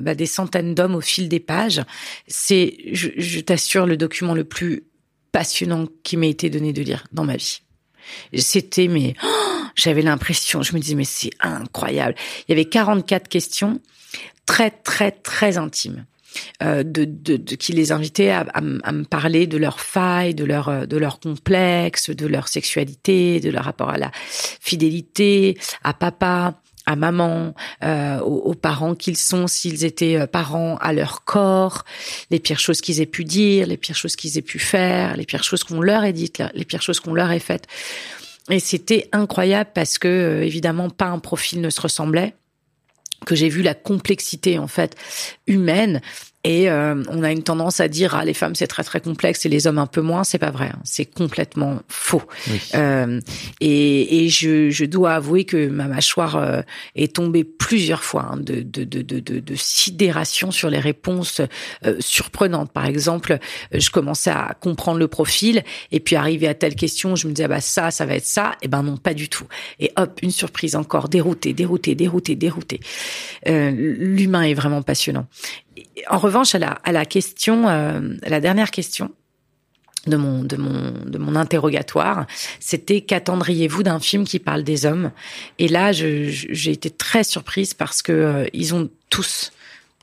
bah, 0.00 0.14
des 0.14 0.26
centaines 0.26 0.74
d'hommes 0.74 0.94
au 0.94 1.00
fil 1.00 1.28
des 1.28 1.40
pages. 1.40 1.82
C'est 2.26 2.76
je, 2.92 3.10
je 3.16 3.40
t'assure 3.40 3.86
le 3.86 3.96
document 3.96 4.34
le 4.34 4.44
plus 4.44 4.84
passionnant 5.32 5.86
qui 6.02 6.16
m'a 6.16 6.26
été 6.26 6.50
donné 6.50 6.72
de 6.72 6.82
lire 6.82 7.04
dans 7.12 7.24
ma 7.24 7.36
vie. 7.36 7.62
C'était 8.34 8.88
mais 8.88 9.14
oh, 9.24 9.62
j'avais 9.74 10.02
l'impression, 10.02 10.62
je 10.62 10.74
me 10.74 10.80
disais 10.80 10.94
mais 10.94 11.04
c'est 11.04 11.30
incroyable. 11.40 12.14
Il 12.48 12.52
y 12.52 12.52
avait 12.52 12.66
44 12.66 13.28
questions 13.28 13.80
très 14.46 14.70
très 14.70 15.10
très 15.10 15.58
intimes. 15.58 16.04
Euh, 16.62 16.82
de, 16.82 17.04
de, 17.04 17.36
de, 17.36 17.54
qui 17.56 17.72
les 17.72 17.92
invitait 17.92 18.30
à, 18.30 18.46
à, 18.54 18.60
me 18.60 19.04
parler 19.04 19.46
de 19.46 19.58
leurs 19.58 19.80
failles, 19.80 20.34
de 20.34 20.44
leur 20.44 20.86
de 20.86 20.96
leurs 20.96 21.20
complexes, 21.20 22.10
de 22.10 22.26
leur 22.26 22.48
sexualité, 22.48 23.40
de 23.40 23.50
leur 23.50 23.64
rapport 23.64 23.90
à 23.90 23.98
la 23.98 24.10
fidélité, 24.14 25.58
à 25.82 25.94
papa, 25.94 26.54
à 26.86 26.96
maman, 26.96 27.54
euh, 27.84 28.18
aux, 28.20 28.54
parents 28.54 28.94
qu'ils 28.94 29.16
sont, 29.16 29.46
s'ils 29.46 29.84
étaient 29.84 30.16
euh, 30.16 30.26
parents, 30.26 30.76
à 30.80 30.92
leur 30.92 31.24
corps, 31.24 31.84
les 32.30 32.40
pires 32.40 32.58
choses 32.58 32.80
qu'ils 32.80 33.00
aient 33.00 33.06
pu 33.06 33.24
dire, 33.24 33.66
les 33.66 33.76
pires 33.76 33.96
choses 33.96 34.16
qu'ils 34.16 34.36
aient 34.38 34.42
pu 34.42 34.58
faire, 34.58 35.16
les 35.16 35.24
pires 35.24 35.44
choses 35.44 35.64
qu'on 35.64 35.80
leur 35.80 36.04
ait 36.04 36.12
dites, 36.12 36.42
les 36.54 36.64
pires 36.64 36.82
choses 36.82 37.00
qu'on 37.00 37.14
leur 37.14 37.30
ait 37.30 37.38
faites. 37.38 37.66
Et 38.50 38.58
c'était 38.58 39.08
incroyable 39.12 39.70
parce 39.74 39.98
que 39.98 40.08
euh, 40.08 40.44
évidemment 40.44 40.90
pas 40.90 41.06
un 41.06 41.20
profil 41.20 41.60
ne 41.60 41.70
se 41.70 41.80
ressemblait 41.80 42.34
que 43.24 43.34
j'ai 43.34 43.48
vu 43.48 43.62
la 43.62 43.74
complexité 43.74 44.58
en 44.58 44.66
fait 44.66 44.96
humaine 45.46 46.00
et 46.44 46.68
euh, 46.68 47.00
on 47.08 47.22
a 47.22 47.30
une 47.30 47.44
tendance 47.44 47.78
à 47.78 47.86
dire 47.86 48.16
ah 48.16 48.24
les 48.24 48.34
femmes 48.34 48.56
c'est 48.56 48.66
très 48.66 48.82
très 48.82 49.00
complexe 49.00 49.46
et 49.46 49.48
les 49.48 49.68
hommes 49.68 49.78
un 49.78 49.86
peu 49.86 50.00
moins. 50.00 50.24
C'est 50.24 50.38
pas 50.38 50.50
vrai. 50.50 50.70
Hein. 50.72 50.80
C'est 50.82 51.04
complètement 51.04 51.80
faux. 51.88 52.22
Euh, 52.74 53.20
et, 53.60 54.24
et 54.24 54.28
je, 54.28 54.70
je, 54.70 54.84
dois 54.84 55.14
avouer 55.14 55.44
que 55.44 55.68
ma 55.68 55.86
mâchoire 55.86 56.36
euh, 56.36 56.62
est 56.96 57.14
tombée 57.14 57.44
plusieurs 57.44 58.02
fois 58.02 58.30
hein, 58.32 58.36
de, 58.38 58.60
de, 58.60 58.82
de, 58.82 59.02
de, 59.02 59.20
de, 59.20 59.54
sidération 59.54 60.50
sur 60.50 60.68
les 60.68 60.80
réponses 60.80 61.40
euh, 61.84 61.96
surprenantes. 62.00 62.72
Par 62.72 62.86
exemple, 62.86 63.38
je 63.72 63.90
commençais 63.90 64.30
à 64.30 64.56
comprendre 64.60 64.98
le 64.98 65.08
profil 65.08 65.62
et 65.92 66.00
puis 66.00 66.16
arrivé 66.16 66.48
à 66.48 66.54
telle 66.54 66.74
question, 66.74 67.14
je 67.14 67.28
me 67.28 67.32
disais 67.32 67.44
ah 67.44 67.48
bah 67.48 67.60
ça 67.60 67.90
ça 67.92 68.04
va 68.04 68.14
être 68.14 68.26
ça. 68.26 68.56
Et 68.62 68.68
ben 68.68 68.82
non 68.82 68.96
pas 68.96 69.14
du 69.14 69.28
tout. 69.28 69.46
Et 69.78 69.92
hop 69.96 70.18
une 70.22 70.32
surprise 70.32 70.74
encore 70.74 71.08
dérouté 71.08 71.52
dérouté 71.52 71.94
dérouté 71.94 72.34
dérouté. 72.34 72.80
L'humain 73.46 74.42
est 74.42 74.54
vraiment 74.54 74.82
passionnant 74.82 75.26
en 76.08 76.18
revanche, 76.18 76.54
à 76.54 76.92
la, 76.92 77.04
question, 77.04 77.68
euh, 77.68 78.00
la 78.22 78.40
dernière 78.40 78.70
question 78.70 79.10
de 80.06 80.16
mon 80.16 81.36
interrogatoire, 81.36 82.26
c'était 82.58 83.02
qu'attendriez-vous 83.02 83.82
d'un 83.82 84.00
film 84.00 84.24
qui 84.24 84.38
parle 84.38 84.64
des 84.64 84.84
hommes? 84.86 85.12
Et 85.58 85.68
là, 85.68 85.92
j'ai 85.92 86.70
été 86.70 86.90
très 86.90 87.24
surprise 87.24 87.74
parce 87.74 88.02
que 88.02 88.12
euh, 88.12 88.46
ils 88.52 88.74
ont 88.74 88.90
tous 89.10 89.52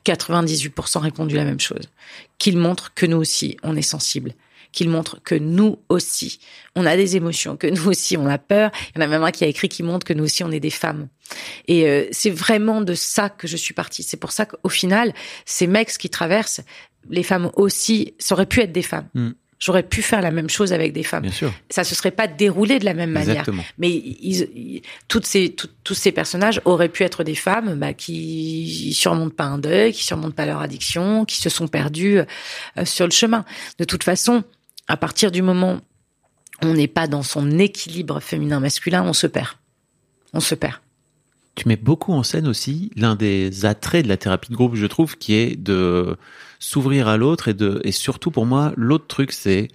98% 0.06 1.00
répondu 1.00 1.36
la 1.36 1.44
même 1.44 1.60
chose, 1.60 1.90
qu'ils 2.38 2.58
montrent 2.58 2.94
que 2.94 3.06
nous 3.06 3.18
aussi 3.18 3.58
on 3.64 3.76
est 3.76 3.82
sensibles 3.82 4.34
qu'il 4.72 4.90
montre 4.90 5.22
que 5.24 5.36
nous 5.36 5.80
aussi, 5.90 6.40
on 6.76 6.86
a 6.86 6.96
des 6.96 7.16
émotions, 7.16 7.58
que 7.58 7.68
nous 7.68 7.88
aussi, 7.88 8.18
on 8.18 8.28
a 8.28 8.38
peur. 8.38 8.72
Il 8.90 9.00
y 9.00 9.04
en 9.04 9.06
a 9.06 9.08
même 9.08 9.24
un 9.24 9.32
qui 9.32 9.44
a 9.44 9.48
écrit 9.48 9.70
qui 9.70 9.84
montre 9.84 10.06
que 10.06 10.14
nous 10.14 10.26
aussi, 10.26 10.44
on 10.44 10.52
est 10.52 10.60
des 10.60 10.70
femmes. 10.70 11.08
Et 11.68 11.88
euh, 11.88 12.08
c'est 12.12 12.30
vraiment 12.30 12.82
de 12.82 12.94
ça 12.94 13.30
que 13.30 13.48
je 13.48 13.58
suis 13.58 13.74
partie. 13.74 14.04
C'est 14.04 14.18
pour 14.18 14.32
ça 14.32 14.46
qu'au 14.46 14.70
final, 14.70 15.14
ces 15.46 15.68
mecs 15.68 15.90
qui 15.98 16.10
traversent, 16.10 16.62
les 17.10 17.24
femmes 17.24 17.52
aussi, 17.56 18.14
ça 18.20 18.36
aurait 18.36 18.46
pu 18.46 18.62
être 18.62 18.72
des 18.72 18.84
femmes. 18.84 19.08
Mm. 19.14 19.30
J'aurais 19.60 19.84
pu 19.84 20.02
faire 20.02 20.22
la 20.22 20.32
même 20.32 20.50
chose 20.50 20.72
avec 20.72 20.94
des 20.94 21.04
femmes. 21.04 21.24
Bien 21.24 21.32
sûr. 21.34 21.52
Ça 21.70 21.84
se 21.84 21.94
serait 21.94 22.12
pas 22.12 22.28
déroulé 22.28 22.80
de 22.80 22.86
la 22.86 22.94
même 22.94 23.12
manière. 23.12 23.46
Mais 23.78 23.92
ils, 23.92 24.82
toutes 25.10 25.26
ces, 25.26 25.54
tous 25.84 25.94
ces 25.94 26.14
personnages 26.14 26.62
auraient 26.64 26.88
pu 26.88 27.04
être 27.04 27.26
des 27.26 27.36
femmes 27.36 27.78
bah, 27.78 27.94
qui 27.94 28.94
surmontent 28.94 29.36
pas 29.36 29.44
un 29.44 29.58
deuil, 29.58 29.92
qui 29.92 30.06
surmontent 30.06 30.34
pas 30.34 30.46
leur 30.46 30.62
addiction, 30.62 31.26
qui 31.26 31.42
se 31.42 31.50
sont 31.50 31.68
perdues 31.68 32.20
euh, 32.20 32.86
sur 32.86 33.06
le 33.06 33.12
chemin. 33.12 33.44
De 33.80 33.84
toute 33.84 34.06
façon, 34.06 34.46
à 34.90 34.98
partir 34.98 35.32
du 35.32 35.42
moment 35.42 35.76
où 35.76 36.68
on 36.68 36.74
n'est 36.74 36.88
pas 36.88 37.08
dans 37.08 37.24
son 37.24 37.58
équilibre 37.58 38.20
féminin-masculin, 38.20 39.04
on 39.04 39.14
se 39.14 39.28
perd. 39.28 39.52
On 40.34 40.42
se 40.42 40.56
perd. 40.56 40.76
Tu 41.56 41.68
mets 41.68 41.78
beaucoup 41.78 42.12
en 42.12 42.24
scène 42.24 42.48
aussi 42.48 42.92
l'un 42.96 43.16
des 43.16 43.66
attraits 43.66 44.04
de 44.04 44.10
la 44.10 44.18
thérapie 44.18 44.50
de 44.50 44.56
groupe, 44.56 44.76
je 44.76 44.86
trouve, 44.86 45.18
qui 45.18 45.36
est 45.36 45.56
de 45.56 46.18
s'ouvrir 46.60 47.08
à 47.08 47.18
l'autre 47.18 47.48
et 47.48 47.54
de 47.54 47.80
et 47.84 47.92
surtout 47.92 48.32
pour 48.32 48.46
moi 48.46 48.74
l'autre 48.76 49.08
truc 49.08 49.32
c'est 49.32 49.70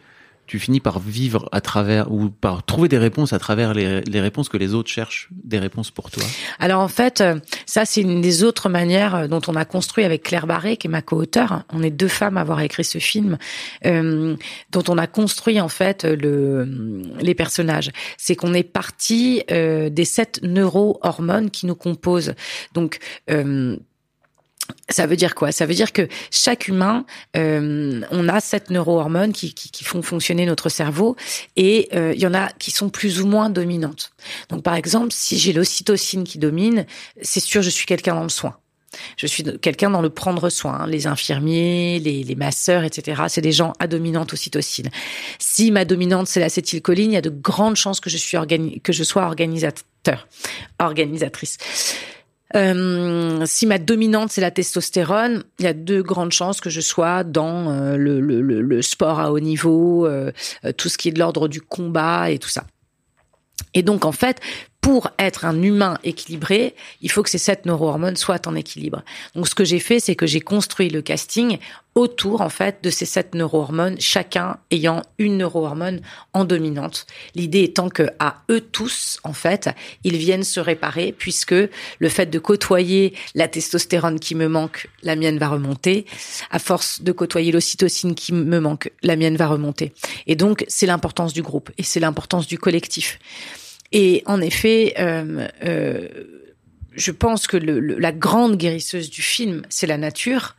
tu 0.46 0.59
finis 0.59 0.80
par 0.80 0.98
vivre 0.98 1.48
à 1.52 1.61
travers 1.61 2.12
ou 2.12 2.28
par 2.28 2.64
trouver 2.64 2.88
des 2.88 2.98
réponses 2.98 3.33
à 3.33 3.38
travers 3.38 3.74
les, 3.74 4.02
les 4.02 4.20
réponses 4.20 4.48
que 4.48 4.57
les 4.57 4.74
autres 4.74 4.90
cherchent 4.90 5.28
des 5.33 5.59
réponses 5.59 5.90
pour 5.90 6.11
toi 6.11 6.22
Alors 6.59 6.80
en 6.80 6.88
fait, 6.88 7.20
euh, 7.20 7.38
ça 7.66 7.85
c'est 7.85 8.02
une 8.02 8.20
des 8.20 8.44
autres 8.44 8.68
manières 8.68 9.14
euh, 9.14 9.26
dont 9.26 9.40
on 9.48 9.57
a 9.57 9.64
construit 9.64 10.04
avec 10.04 10.22
Claire 10.22 10.46
Barré, 10.46 10.76
qui 10.76 10.87
est 10.87 10.90
ma 10.90 11.02
co-auteure. 11.02 11.64
On 11.72 11.83
est 11.83 11.90
deux 11.90 12.09
femmes 12.09 12.37
à 12.37 12.42
avoir 12.42 12.61
écrit 12.61 12.85
ce 12.85 12.98
film, 12.98 13.38
euh, 13.87 14.37
dont 14.70 14.85
on 14.88 14.98
a 14.98 15.07
construit 15.07 15.61
en 15.61 15.68
fait 15.68 16.04
le, 16.04 17.02
les 17.20 17.35
personnages. 17.35 17.90
C'est 18.18 18.37
qu'on 18.37 18.54
est 18.54 18.62
parti 18.62 19.42
des 19.48 20.04
sept 20.04 20.40
neurohormones 20.42 21.50
qui 21.50 21.66
nous 21.66 21.74
composent. 21.74 22.35
Donc 22.74 22.98
ça 24.88 25.07
veut 25.07 25.16
dire 25.16 25.35
quoi? 25.35 25.53
Ça 25.53 25.66
veut 25.66 25.74
dire 25.74 25.92
que 25.92 26.09
chaque 26.31 26.68
humain, 26.68 27.05
euh, 27.37 28.00
on 28.11 28.29
a 28.29 28.40
sept 28.40 28.70
neurohormones 28.70 29.33
qui, 29.33 29.55
qui, 29.55 29.70
qui, 29.70 29.85
font 29.85 30.03
fonctionner 30.03 30.46
notre 30.46 30.68
cerveau 30.68 31.16
et 31.57 31.88
euh, 31.94 32.12
il 32.14 32.20
y 32.20 32.27
en 32.27 32.35
a 32.35 32.48
qui 32.59 32.70
sont 32.70 32.88
plus 32.88 33.20
ou 33.20 33.27
moins 33.27 33.50
dominantes. 33.50 34.12
Donc 34.48 34.62
par 34.62 34.74
exemple, 34.74 35.09
si 35.11 35.38
j'ai 35.38 35.53
l'ocytocine 35.53 36.24
qui 36.24 36.38
domine, 36.38 36.87
c'est 37.22 37.40
sûr 37.40 37.62
je 37.62 37.70
suis 37.70 37.87
quelqu'un 37.87 38.14
dans 38.14 38.22
le 38.22 38.29
soin. 38.29 38.57
Je 39.16 39.27
suis 39.27 39.42
quelqu'un 39.59 39.90
dans 39.90 40.00
le 40.00 40.11
prendre 40.11 40.48
soin. 40.50 40.87
Les 40.87 41.09
infirmiers, 41.09 41.98
les, 41.98 42.22
les 42.22 42.35
masseurs, 42.37 42.85
etc. 42.85 43.22
C'est 43.29 43.40
des 43.40 43.50
gens 43.50 43.72
à 43.81 43.88
dominante 43.88 44.33
ocytocine. 44.33 44.88
Si 45.38 45.72
ma 45.72 45.85
dominante 45.85 46.29
c'est 46.29 46.40
l'acétylcholine, 46.40 47.11
il 47.11 47.14
y 47.14 47.18
a 47.18 47.22
de 47.22 47.31
grandes 47.31 47.77
chances 47.77 48.00
que 48.00 48.11
je 48.11 48.16
suis 48.16 48.37
organi 48.37 48.81
que 48.81 48.92
je 48.92 49.03
sois 49.03 49.24
organisateur, 49.24 50.29
organisatrice. 50.79 51.59
Euh, 52.57 53.45
si 53.47 53.67
ma 53.67 53.79
dominante 53.79 54.31
c'est 54.31 54.40
la 54.40 54.51
testostérone, 54.51 55.43
il 55.59 55.64
y 55.64 55.69
a 55.69 55.73
de 55.73 56.01
grandes 56.01 56.33
chances 56.33 56.61
que 56.61 56.71
je 56.71 56.81
sois 56.81 57.25
dans 57.25 57.71
euh, 57.71 57.97
le, 57.97 58.83
sport 58.83 59.19
à 59.19 59.33
haut 59.33 59.40
niveau, 59.40 60.07
euh, 60.07 60.31
tout 60.77 60.88
ce 60.88 60.97
qui 60.97 61.09
est 61.09 61.12
de 61.12 61.19
l'ordre 61.19 61.49
du 61.49 61.61
combat 61.61 62.31
et 62.31 62.38
tout 62.38 62.49
ça. 62.49 62.64
Et 63.73 63.83
donc 63.83 64.05
en 64.05 64.12
fait, 64.12 64.40
pour 64.85 65.09
être 65.18 65.47
un 65.47 65.62
humain 65.62 65.97
équilibré, 66.05 66.75
il 67.01 67.11
faut 67.11 67.23
que 67.23 67.31
ces 67.31 67.38
sept 67.38 67.64
neurohormones 67.64 68.16
soient 68.16 68.47
en 68.47 68.55
équilibre. 68.55 69.03
Donc 69.35 69.49
ce 69.49 69.55
que 69.55 69.64
j'ai 69.64 69.79
fait, 69.79 69.99
c'est 69.99 70.14
que 70.14 70.27
j'ai 70.27 70.42
construit 70.42 70.90
le 70.90 71.01
casting 71.01 71.57
autour 71.94 72.42
en 72.42 72.51
fait 72.51 72.81
de 72.83 72.90
ces 72.90 73.07
sept 73.07 73.35
neurohormones, 73.35 73.99
chacun 73.99 74.59
ayant 74.70 75.01
une 75.16 75.38
neurohormone 75.38 76.03
en 76.35 76.44
dominante. 76.44 77.07
L'idée 77.35 77.62
étant 77.62 77.88
que 77.88 78.03
à 78.18 78.42
eux 78.51 78.61
tous 78.61 79.20
en 79.25 79.33
fait, 79.33 79.70
ils 80.03 80.18
viennent 80.18 80.44
se 80.44 80.61
réparer 80.61 81.14
puisque 81.16 81.55
le 81.55 82.09
fait 82.11 82.27
de 82.27 82.38
côtoyer 82.38 83.14
la 83.35 83.49
testostérone 83.49 84.20
qui 84.20 84.35
me 84.35 84.49
manque, 84.49 84.90
la 85.03 85.16
mienne 85.16 85.38
va 85.38 85.49
remonter. 85.49 86.05
À 86.51 86.59
force 86.59 87.01
de 87.01 87.12
côtoyer 87.12 87.53
l'ocytocine 87.53 88.14
qui 88.14 88.35
me 88.35 88.61
manque, 88.61 88.92
la 89.03 89.16
mienne 89.16 89.38
va 89.38 89.47
remonter. 89.47 89.94
Et 90.27 90.37
donc 90.37 90.66
c'est 90.68 90.85
l'importance 90.85 91.33
du 91.33 91.40
groupe 91.40 91.70
et 91.79 91.83
c'est 91.83 92.01
l'importance 92.01 92.47
du 92.47 92.59
collectif. 92.59 93.18
Et 93.94 94.22
en 94.26 94.40
effet, 94.40 94.92
euh, 94.98 95.48
euh, 95.64 96.09
je 96.92 97.12
pense 97.12 97.46
que 97.46 97.57
le, 97.57 97.80
le, 97.80 97.96
la 97.96 98.12
grande 98.12 98.57
guérisseuse 98.57 99.09
du 99.09 99.22
film, 99.22 99.62
c'est 99.70 99.87
la 99.87 99.96
nature. 99.96 100.57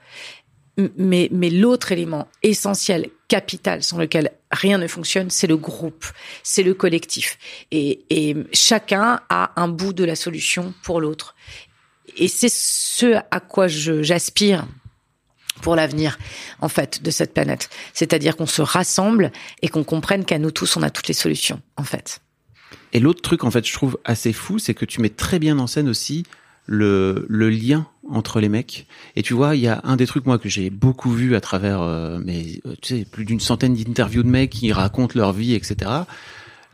Mais, 0.97 1.29
mais 1.31 1.49
l'autre 1.49 1.93
élément 1.93 2.27
essentiel, 2.43 3.07
capital, 3.29 3.81
sans 3.81 3.97
lequel 3.97 4.31
rien 4.51 4.77
ne 4.77 4.87
fonctionne, 4.87 5.29
c'est 5.29 5.47
le 5.47 5.55
groupe, 5.55 6.05
c'est 6.43 6.63
le 6.63 6.73
collectif. 6.73 7.37
Et, 7.71 8.05
et 8.09 8.35
chacun 8.51 9.21
a 9.29 9.53
un 9.55 9.69
bout 9.69 9.93
de 9.93 10.03
la 10.03 10.17
solution 10.17 10.73
pour 10.83 10.99
l'autre. 10.99 11.35
Et 12.17 12.27
c'est 12.27 12.51
ce 12.51 13.15
à 13.31 13.39
quoi 13.39 13.67
j'aspire 13.67 14.65
pour 15.61 15.77
l'avenir, 15.77 16.17
en 16.59 16.67
fait, 16.67 17.01
de 17.01 17.11
cette 17.11 17.33
planète. 17.33 17.69
C'est-à-dire 17.93 18.35
qu'on 18.35 18.45
se 18.45 18.61
rassemble 18.61 19.31
et 19.61 19.69
qu'on 19.69 19.85
comprenne 19.85 20.25
qu'à 20.25 20.39
nous 20.39 20.51
tous, 20.51 20.75
on 20.75 20.83
a 20.83 20.89
toutes 20.89 21.07
les 21.07 21.13
solutions, 21.13 21.61
en 21.77 21.85
fait. 21.85 22.19
Et 22.95 23.01
l'autre 23.01 23.21
truc, 23.21 23.43
en 23.43 23.51
fait, 23.51 23.67
je 23.67 23.73
trouve 23.73 23.99
assez 24.05 24.31
fou, 24.31 24.58
c'est 24.58 24.73
que 24.73 24.86
tu 24.86 25.01
mets 25.01 25.10
très 25.10 25.38
bien 25.38 25.60
en 25.60 25.67
scène 25.67 25.89
aussi 25.89 26.23
le, 26.65 27.25
lien 27.29 27.88
entre 28.10 28.39
les 28.39 28.47
mecs. 28.47 28.88
Et 29.17 29.21
tu 29.21 29.34
vois, 29.34 29.58
il 29.58 29.63
y 29.63 29.67
a 29.67 29.81
un 29.84 29.97
des 29.97 30.08
trucs 30.08 30.25
moi 30.25 30.39
que 30.39 30.47
j'ai 30.47 30.69
beaucoup 30.69 31.12
vu 31.12 31.36
à 31.36 31.41
travers, 31.41 31.81
euh, 31.81 32.19
mais 32.23 32.62
tu 32.81 32.99
sais, 32.99 33.03
plus 33.03 33.25
d'une 33.25 33.41
centaine 33.41 33.75
d'interviews 33.75 34.23
de 34.23 34.29
mecs 34.29 34.51
qui 34.51 34.71
racontent 34.71 35.12
leur 35.13 35.34
vie, 35.34 35.55
etc 35.55 35.91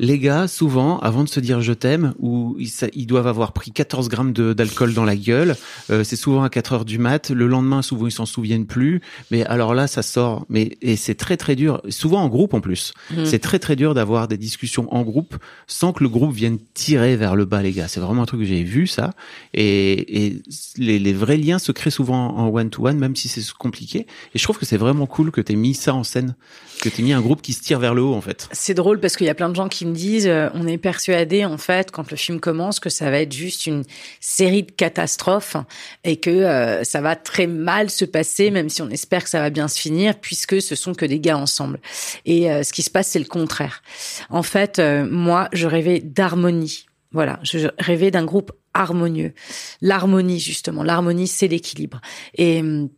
les 0.02 0.18
gars, 0.18 0.48
souvent, 0.48 0.98
avant 1.00 1.24
de 1.24 1.30
se 1.30 1.40
dire 1.40 1.62
je 1.62 1.74
t'aime, 1.74 2.16
ou 2.18 2.58
ils, 2.60 3.06
doivent 3.06 3.28
avoir 3.28 3.54
pris 3.54 3.72
14 3.72 4.10
grammes 4.10 4.34
d'alcool 4.34 4.96
dans 4.96 5.06
la 5.06 5.16
gueule, 5.16 5.56
euh, 5.92 6.04
c'est 6.04 6.16
souvent 6.16 6.42
à 6.42 6.50
4 6.50 6.74
heures 6.74 6.86
du 6.86 6.98
mat, 6.98 7.30
le 7.30 7.46
lendemain, 7.46 7.84
souvent, 7.84 8.08
ils 8.08 8.12
s'en 8.12 8.26
souviennent 8.26 8.66
plus, 8.66 9.02
mais 9.30 9.46
alors 9.46 9.76
là, 9.76 9.86
ça 9.86 10.02
sort, 10.02 10.48
mais, 10.50 10.76
et 10.82 10.96
c'est 10.96 11.14
très 11.14 11.38
très 11.38 11.56
dur, 11.56 11.84
souvent 11.90 12.24
en 12.24 12.30
groupe 12.30 12.56
en 12.56 12.62
plus, 12.62 12.94
mmh. 13.12 13.26
c'est 13.26 13.38
très 13.38 13.60
très 13.60 13.76
dur 13.76 13.94
d'avoir 13.94 14.28
des 14.28 14.38
discussions 14.38 14.92
en 14.92 15.04
groupe 15.04 15.36
sans 15.68 15.94
que 15.94 16.04
le 16.04 16.10
groupe 16.10 16.34
vienne 16.34 16.58
tirer 16.74 17.16
vers 17.16 17.36
le 17.36 17.46
bas, 17.46 17.62
les 17.62 17.72
gars. 17.72 17.88
C'est 17.88 18.00
vraiment 18.00 18.24
un 18.24 18.26
truc 18.26 18.40
que 18.40 18.46
j'ai 18.48 18.64
vu, 18.64 18.88
ça, 18.88 19.12
et, 19.54 20.26
et 20.26 20.42
les, 20.78 20.98
les, 20.98 21.14
vrais 21.14 21.38
liens 21.38 21.60
se 21.60 21.72
créent 21.72 21.92
souvent 21.92 22.36
en 22.36 22.48
one-to-one, 22.48 22.98
même 22.98 23.16
si 23.16 23.28
c'est 23.28 23.48
compliqué, 23.54 24.08
et 24.34 24.40
je 24.40 24.44
trouve 24.44 24.58
que 24.58 24.66
c'est 24.66 24.78
vraiment 24.78 25.06
cool 25.06 25.30
que 25.30 25.42
t'aies 25.42 25.56
mis 25.56 25.76
ça 25.76 25.94
en 25.94 26.04
scène, 26.04 26.34
que 26.82 26.89
t'aies 26.89 27.04
mis 27.04 27.13
un 27.13 27.22
groupe 27.22 27.41
qui 27.41 27.54
se 27.54 27.62
tire 27.62 27.80
vers 27.80 27.94
le 27.94 28.02
haut, 28.02 28.13
en 28.13 28.22
fait. 28.22 28.50
C'est 28.52 28.74
drôle 28.74 29.00
parce 29.00 29.15
qu'il 29.15 29.28
y 29.28 29.30
a 29.30 29.36
plein 29.36 29.50
de 29.50 29.56
gens 29.56 29.70
qui 29.70 29.86
me 29.86 29.94
disent, 29.94 30.28
euh, 30.28 30.50
on 30.54 30.67
est 30.67 30.78
persuadé 30.78 31.46
en 31.46 31.58
fait 31.58 31.91
quand 31.91 32.10
le 32.12 32.17
film 32.17 32.39
commence 32.39 32.80
que 32.80 32.89
ça 32.89 33.10
va 33.12 33.20
être 33.20 33.34
juste 33.34 33.67
une 33.67 33.84
série 34.20 34.63
de 34.63 34.72
catastrophes 34.72 35.56
et 36.04 36.17
que 36.17 36.30
euh, 36.30 36.84
ça 36.84 37.00
va 37.00 37.15
très 37.15 37.48
mal 37.48 37.89
se 37.89 38.04
passer, 38.04 38.52
même 38.52 38.70
si 38.70 38.82
on 38.82 38.89
espère 38.89 39.24
que 39.24 39.30
ça 39.30 39.39
va 39.39 39.50
bien 39.50 39.67
se 39.67 39.80
finir, 39.80 40.20
puisque 40.20 40.62
ce 40.62 40.76
sont 40.76 40.94
que 40.94 41.06
des 41.06 41.20
gars 41.20 41.38
ensemble. 41.38 41.80
Et 42.26 42.52
euh, 42.52 42.63
ce 42.63 42.74
qui 42.74 42.82
se 42.82 42.89
passe, 42.89 43.10
c'est 43.10 43.20
le 43.20 43.26
contraire. 43.26 43.84
En 44.30 44.44
fait, 44.44 44.80
moi, 44.80 45.48
je 45.54 45.67
rêvais 45.67 46.00
d'harmonie. 46.00 46.86
Voilà, 47.13 47.39
je 47.44 47.67
rêvais 47.78 48.10
d'un 48.10 48.26
groupe 48.26 48.52
harmonieux. 48.74 49.34
L'harmonie, 49.82 50.39
justement. 50.39 50.84
L'harmonie, 50.84 51.28
c'est 51.28 51.48
l'équilibre. 51.48 52.00
Et 52.36 52.62
hum, 52.62 52.89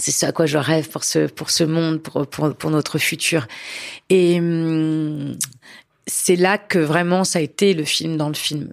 c'est 0.00 0.12
ça 0.12 0.28
à 0.28 0.32
quoi 0.32 0.46
je 0.46 0.58
rêve 0.58 0.88
pour 0.88 1.04
ce 1.04 1.26
pour 1.26 1.50
ce 1.50 1.64
monde, 1.64 2.02
pour 2.02 2.26
pour, 2.26 2.54
pour 2.54 2.70
notre 2.70 2.98
futur. 2.98 3.46
Et 4.08 4.38
hum, 4.38 5.36
c'est 6.06 6.36
là 6.36 6.58
que 6.58 6.78
vraiment 6.78 7.24
ça 7.24 7.38
a 7.38 7.42
été 7.42 7.74
le 7.74 7.84
film 7.84 8.16
dans 8.16 8.28
le 8.28 8.34
film. 8.34 8.72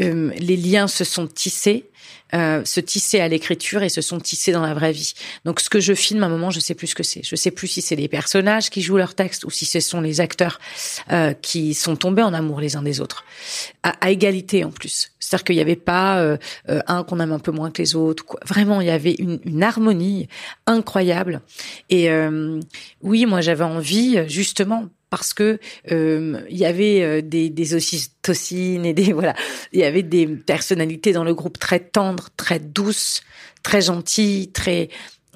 Euh, 0.00 0.30
les 0.38 0.56
liens 0.56 0.88
se 0.88 1.04
sont 1.04 1.26
tissés, 1.26 1.88
euh, 2.34 2.64
se 2.64 2.80
tisser 2.80 3.20
à 3.20 3.28
l'écriture 3.28 3.82
et 3.82 3.88
se 3.88 4.00
sont 4.00 4.18
tissés 4.18 4.52
dans 4.52 4.62
la 4.62 4.74
vraie 4.74 4.92
vie. 4.92 5.14
Donc 5.44 5.60
ce 5.60 5.70
que 5.70 5.80
je 5.80 5.94
filme 5.94 6.22
à 6.22 6.26
un 6.26 6.28
moment, 6.28 6.50
je 6.50 6.60
sais 6.60 6.74
plus 6.74 6.88
ce 6.88 6.94
que 6.94 7.02
c'est. 7.02 7.22
Je 7.24 7.36
sais 7.36 7.50
plus 7.50 7.68
si 7.68 7.82
c'est 7.82 7.96
les 7.96 8.08
personnages 8.08 8.70
qui 8.70 8.82
jouent 8.82 8.96
leur 8.96 9.14
texte 9.14 9.44
ou 9.44 9.50
si 9.50 9.64
ce 9.64 9.80
sont 9.80 10.00
les 10.00 10.20
acteurs 10.20 10.58
euh, 11.12 11.34
qui 11.34 11.74
sont 11.74 11.96
tombés 11.96 12.22
en 12.22 12.34
amour 12.34 12.60
les 12.60 12.76
uns 12.76 12.82
des 12.82 13.00
autres, 13.00 13.24
à, 13.82 13.90
à 14.04 14.10
égalité 14.10 14.64
en 14.64 14.70
plus. 14.70 15.12
C'est-à-dire 15.26 15.44
qu'il 15.44 15.56
n'y 15.56 15.62
avait 15.62 15.74
pas 15.74 16.20
euh, 16.20 16.36
euh, 16.68 16.80
un 16.86 17.02
qu'on 17.02 17.18
aime 17.18 17.32
un 17.32 17.40
peu 17.40 17.50
moins 17.50 17.72
que 17.72 17.82
les 17.82 17.96
autres. 17.96 18.24
Quoi. 18.24 18.38
Vraiment, 18.46 18.80
il 18.80 18.86
y 18.86 18.90
avait 18.90 19.14
une, 19.18 19.40
une 19.44 19.62
harmonie 19.62 20.28
incroyable. 20.66 21.40
Et 21.90 22.10
euh, 22.10 22.60
oui, 23.02 23.26
moi 23.26 23.40
j'avais 23.40 23.64
envie 23.64 24.28
justement 24.28 24.86
parce 25.10 25.34
que 25.34 25.58
euh, 25.92 26.40
il 26.50 26.56
y 26.56 26.64
avait 26.64 27.02
euh, 27.02 27.22
des, 27.22 27.50
des 27.50 27.74
ocytocines 27.74 28.84
et 28.84 28.94
des 28.94 29.12
voilà, 29.14 29.34
il 29.72 29.80
y 29.80 29.84
avait 29.84 30.02
des 30.02 30.26
personnalités 30.26 31.12
dans 31.12 31.24
le 31.24 31.34
groupe 31.34 31.58
très 31.58 31.80
tendres, 31.80 32.28
très 32.36 32.58
douces, 32.58 33.22
très 33.62 33.80
gentilles, 33.80 34.50
très 34.52 34.88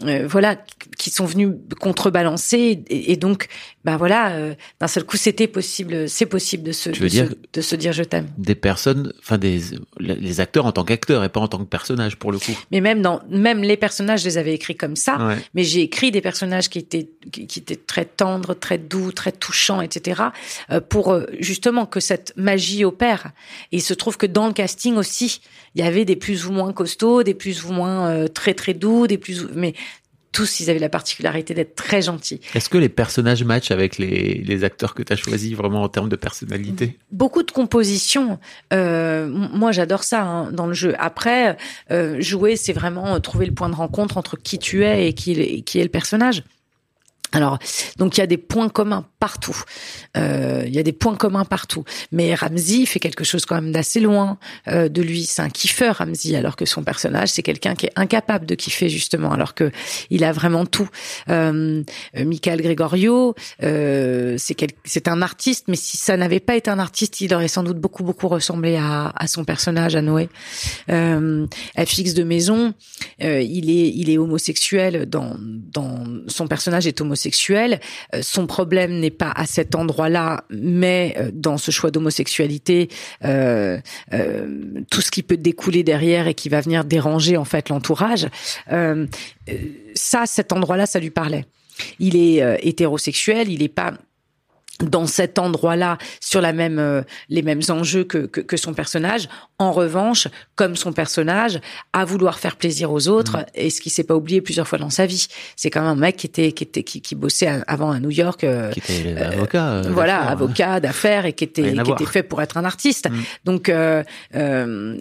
euh, 0.04 0.26
voilà, 0.26 0.56
qui 0.98 1.10
sont 1.10 1.24
venus 1.24 1.50
contrebalancer 1.78 2.82
et, 2.88 3.12
et 3.12 3.16
donc, 3.16 3.48
ben 3.84 3.96
voilà, 3.96 4.32
euh, 4.32 4.54
d'un 4.78 4.86
seul 4.86 5.04
coup, 5.04 5.16
c'était 5.16 5.46
possible, 5.46 6.08
c'est 6.08 6.26
possible 6.26 6.62
de 6.62 6.72
se, 6.72 6.90
de, 6.90 7.08
dire 7.08 7.28
se, 7.28 7.34
de, 7.52 7.60
se, 7.60 7.76
dire 7.76 7.92
je 7.92 8.02
t'aime. 8.02 8.28
Des 8.36 8.54
personnes, 8.54 9.12
enfin 9.20 9.38
des 9.38 9.60
les 9.98 10.40
acteurs 10.40 10.66
en 10.66 10.72
tant 10.72 10.84
qu'acteurs 10.84 11.24
et 11.24 11.28
pas 11.28 11.40
en 11.40 11.48
tant 11.48 11.58
que 11.58 11.64
personnages 11.64 12.16
pour 12.16 12.32
le 12.32 12.38
coup. 12.38 12.56
Mais 12.70 12.80
même 12.80 13.02
dans 13.02 13.22
même 13.30 13.62
les 13.62 13.76
personnages, 13.76 14.20
je 14.20 14.26
les 14.26 14.38
avais 14.38 14.54
écrits 14.54 14.76
comme 14.76 14.96
ça. 14.96 15.18
Ouais. 15.18 15.36
Mais 15.54 15.64
j'ai 15.64 15.80
écrit 15.80 16.10
des 16.10 16.20
personnages 16.20 16.68
qui 16.68 16.78
étaient 16.78 17.08
qui, 17.32 17.46
qui, 17.46 17.58
étaient 17.60 17.76
très 17.76 18.04
tendres, 18.04 18.54
très 18.54 18.78
doux, 18.78 19.12
très 19.12 19.32
touchants, 19.32 19.80
etc. 19.80 20.22
Euh, 20.70 20.80
pour 20.80 21.12
euh, 21.12 21.26
justement 21.38 21.86
que 21.86 22.00
cette 22.00 22.32
magie 22.36 22.84
opère. 22.84 23.32
Et 23.72 23.78
il 23.78 23.82
se 23.82 23.94
trouve 23.94 24.16
que 24.16 24.26
dans 24.26 24.46
le 24.46 24.52
casting 24.52 24.96
aussi, 24.96 25.40
il 25.74 25.82
y 25.82 25.86
avait 25.86 26.04
des 26.04 26.16
plus 26.16 26.46
ou 26.46 26.52
moins 26.52 26.72
costauds, 26.72 27.22
des 27.22 27.34
plus 27.34 27.64
ou 27.64 27.72
moins 27.72 28.08
euh, 28.08 28.28
très 28.28 28.54
très 28.54 28.74
doux, 28.74 29.06
des 29.06 29.18
plus 29.18 29.46
mais 29.54 29.74
tous, 30.32 30.60
ils 30.60 30.70
avaient 30.70 30.78
la 30.78 30.88
particularité 30.88 31.54
d'être 31.54 31.74
très 31.74 32.02
gentils. 32.02 32.40
Est-ce 32.54 32.68
que 32.68 32.78
les 32.78 32.88
personnages 32.88 33.42
matchent 33.44 33.70
avec 33.70 33.98
les, 33.98 34.42
les 34.44 34.64
acteurs 34.64 34.94
que 34.94 35.02
tu 35.02 35.12
as 35.12 35.16
choisis 35.16 35.54
vraiment 35.54 35.82
en 35.82 35.88
termes 35.88 36.08
de 36.08 36.16
personnalité? 36.16 36.98
Beaucoup 37.10 37.42
de 37.42 37.50
compositions. 37.50 38.38
Euh, 38.72 39.28
moi, 39.28 39.72
j'adore 39.72 40.04
ça 40.04 40.22
hein, 40.22 40.52
dans 40.52 40.66
le 40.66 40.74
jeu. 40.74 40.94
Après, 40.98 41.56
euh, 41.90 42.20
jouer, 42.20 42.56
c'est 42.56 42.72
vraiment 42.72 43.18
trouver 43.20 43.46
le 43.46 43.52
point 43.52 43.68
de 43.68 43.74
rencontre 43.74 44.16
entre 44.16 44.36
qui 44.36 44.58
tu 44.58 44.84
es 44.84 45.08
et 45.08 45.12
qui, 45.12 45.62
qui 45.64 45.78
est 45.80 45.84
le 45.84 45.88
personnage. 45.88 46.44
Alors, 47.32 47.58
donc 47.96 48.16
il 48.16 48.20
y 48.20 48.22
a 48.22 48.26
des 48.26 48.38
points 48.38 48.68
communs 48.68 49.06
partout. 49.20 49.56
Euh, 50.16 50.64
il 50.66 50.74
y 50.74 50.78
a 50.78 50.82
des 50.82 50.92
points 50.92 51.14
communs 51.14 51.44
partout. 51.44 51.84
Mais 52.10 52.34
Ramsey 52.34 52.86
fait 52.86 52.98
quelque 52.98 53.22
chose 53.22 53.44
quand 53.46 53.54
même 53.54 53.70
d'assez 53.70 54.00
loin 54.00 54.38
euh, 54.68 54.88
de 54.88 55.02
lui. 55.02 55.24
C'est 55.24 55.42
un 55.42 55.50
kiffeur, 55.50 55.96
Ramsey, 55.96 56.34
alors 56.34 56.56
que 56.56 56.64
son 56.64 56.82
personnage, 56.82 57.28
c'est 57.28 57.42
quelqu'un 57.42 57.74
qui 57.74 57.86
est 57.86 57.92
incapable 57.96 58.46
de 58.46 58.54
kiffer 58.54 58.88
justement, 58.88 59.30
alors 59.32 59.54
que 59.54 59.70
il 60.10 60.24
a 60.24 60.32
vraiment 60.32 60.66
tout. 60.66 60.88
Euh, 61.28 61.82
Michael 62.16 62.62
Gregorio, 62.62 63.34
euh, 63.62 64.34
c'est 64.38 64.56
c'est 64.84 65.06
un 65.06 65.22
artiste, 65.22 65.66
mais 65.68 65.76
si 65.76 65.96
ça 65.96 66.16
n'avait 66.16 66.40
pas 66.40 66.56
été 66.56 66.70
un 66.70 66.78
artiste, 66.78 67.20
il 67.20 67.32
aurait 67.34 67.48
sans 67.48 67.62
doute 67.62 67.78
beaucoup 67.78 68.02
beaucoup 68.02 68.28
ressemblé 68.28 68.76
à, 68.76 69.12
à 69.14 69.26
son 69.26 69.44
personnage, 69.44 69.94
à 69.94 70.02
Noé. 70.02 70.28
Euh, 70.90 71.46
FX 71.78 72.14
de 72.14 72.24
Maison, 72.24 72.74
euh, 73.22 73.40
il 73.40 73.70
est 73.70 73.90
il 73.94 74.10
est 74.10 74.18
homosexuel 74.18 75.08
dans 75.08 75.36
dans 75.38 76.04
son 76.26 76.48
personnage 76.48 76.86
est 76.86 77.00
homosexuel 77.00 77.19
Euh, 78.14 78.22
son 78.22 78.46
problème 78.46 78.98
n'est 78.98 79.10
pas 79.10 79.32
à 79.34 79.46
cet 79.46 79.74
endroit-là, 79.74 80.44
mais 80.50 81.14
euh, 81.18 81.30
dans 81.32 81.58
ce 81.58 81.70
choix 81.70 81.90
d'homosexualité, 81.90 82.88
euh, 83.24 83.78
tout 84.90 85.00
ce 85.00 85.10
qui 85.10 85.22
peut 85.22 85.36
découler 85.36 85.82
derrière 85.82 86.26
et 86.26 86.34
qui 86.34 86.48
va 86.48 86.60
venir 86.60 86.84
déranger 86.84 87.36
en 87.36 87.44
fait 87.44 87.68
l'entourage. 87.68 88.28
ça, 89.94 90.26
cet 90.26 90.52
endroit-là, 90.52 90.86
ça 90.86 91.00
lui 91.00 91.10
parlait. 91.10 91.44
Il 91.98 92.16
est 92.16 92.58
hétérosexuel, 92.62 93.50
il 93.50 93.60
n'est 93.60 93.68
pas 93.68 93.94
dans 94.82 95.06
cet 95.06 95.38
endroit-là 95.38 95.98
sur 96.20 96.40
la 96.40 96.52
même 96.52 96.78
euh, 96.78 97.02
les 97.28 97.42
mêmes 97.42 97.60
enjeux 97.68 98.04
que, 98.04 98.18
que, 98.18 98.40
que, 98.40 98.56
son 98.56 98.74
personnage. 98.74 99.28
En 99.58 99.72
revanche, 99.72 100.28
comme 100.54 100.76
son 100.76 100.92
personnage, 100.92 101.60
à 101.92 102.04
vouloir 102.04 102.38
faire 102.38 102.56
plaisir 102.56 102.90
aux 102.90 103.08
autres, 103.08 103.38
mm. 103.38 103.44
et 103.54 103.70
ce 103.70 103.80
qui 103.80 103.90
s'est 103.90 104.04
pas 104.04 104.14
oublié 104.16 104.40
plusieurs 104.40 104.66
fois 104.66 104.78
dans 104.78 104.90
sa 104.90 105.06
vie. 105.06 105.26
C'est 105.56 105.70
quand 105.70 105.80
même 105.80 105.90
un 105.90 105.94
mec 105.94 106.16
qui 106.16 106.26
était 106.26 106.52
qui 106.52 106.64
était 106.64 106.82
qui, 106.82 107.00
qui 107.00 107.14
bossait 107.14 107.62
avant 107.66 107.90
à 107.90 108.00
New 108.00 108.10
York, 108.10 108.44
euh, 108.44 108.70
qui 108.70 108.80
était 108.80 109.14
euh, 109.16 109.32
avocat, 109.32 109.82
voilà, 109.90 110.20
avocat 110.28 110.80
d'affaires 110.80 111.26
et 111.26 111.32
qui 111.32 111.44
était 111.44 111.72
qui 111.72 111.90
était 111.90 112.06
fait 112.06 112.22
pour 112.22 112.40
être 112.42 112.56
un 112.56 112.64
artiste. 112.64 113.08
Mm. 113.10 113.20
Donc 113.44 113.72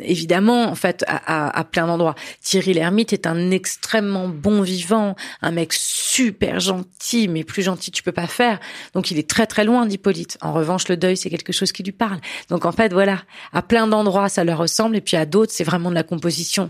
évidemment, 0.04 0.70
en 0.70 0.76
fait, 0.76 1.04
à, 1.08 1.48
à, 1.48 1.60
à 1.60 1.64
plein 1.64 1.88
d'endroits, 1.88 2.16
Thierry 2.42 2.74
Lhermitte 2.74 3.14
est 3.14 3.28
un 3.28 3.52
extrêmement 3.52 4.28
bon 4.28 4.62
vivant, 4.62 5.16
un 5.42 5.52
mec 5.52 5.74
super 5.74 6.60
gentil, 6.60 7.28
mais 7.28 7.44
plus 7.44 7.64
gentil 7.64 7.92
tu 7.92 8.04
peux 8.04 8.12
pas 8.12 8.28
faire. 8.28 8.60
Donc 8.94 9.12
il 9.12 9.18
est 9.18 9.30
très 9.30 9.46
très 9.46 9.64
loin 9.70 9.86
d'Hippolyte. 9.86 10.38
En 10.42 10.54
revanche, 10.54 10.88
le 10.88 10.98
deuil, 10.98 11.18
c'est 11.18 11.30
quelque 11.30 11.54
chose 11.54 11.72
qui 11.72 11.84
lui 11.84 11.92
parle. 11.92 12.20
Donc 12.50 12.66
en 12.66 12.72
fait, 12.72 12.92
voilà, 12.94 13.22
à 13.54 13.62
plein 13.62 13.88
d'endroits, 13.88 14.30
ça 14.30 14.44
leur 14.44 14.58
ressemble, 14.58 14.96
et 14.96 15.02
puis 15.02 15.18
à 15.18 15.26
d'autres, 15.26 15.52
c'est 15.54 15.64
vraiment 15.64 15.90
de 15.90 15.96
la 15.96 16.04
composition. 16.04 16.70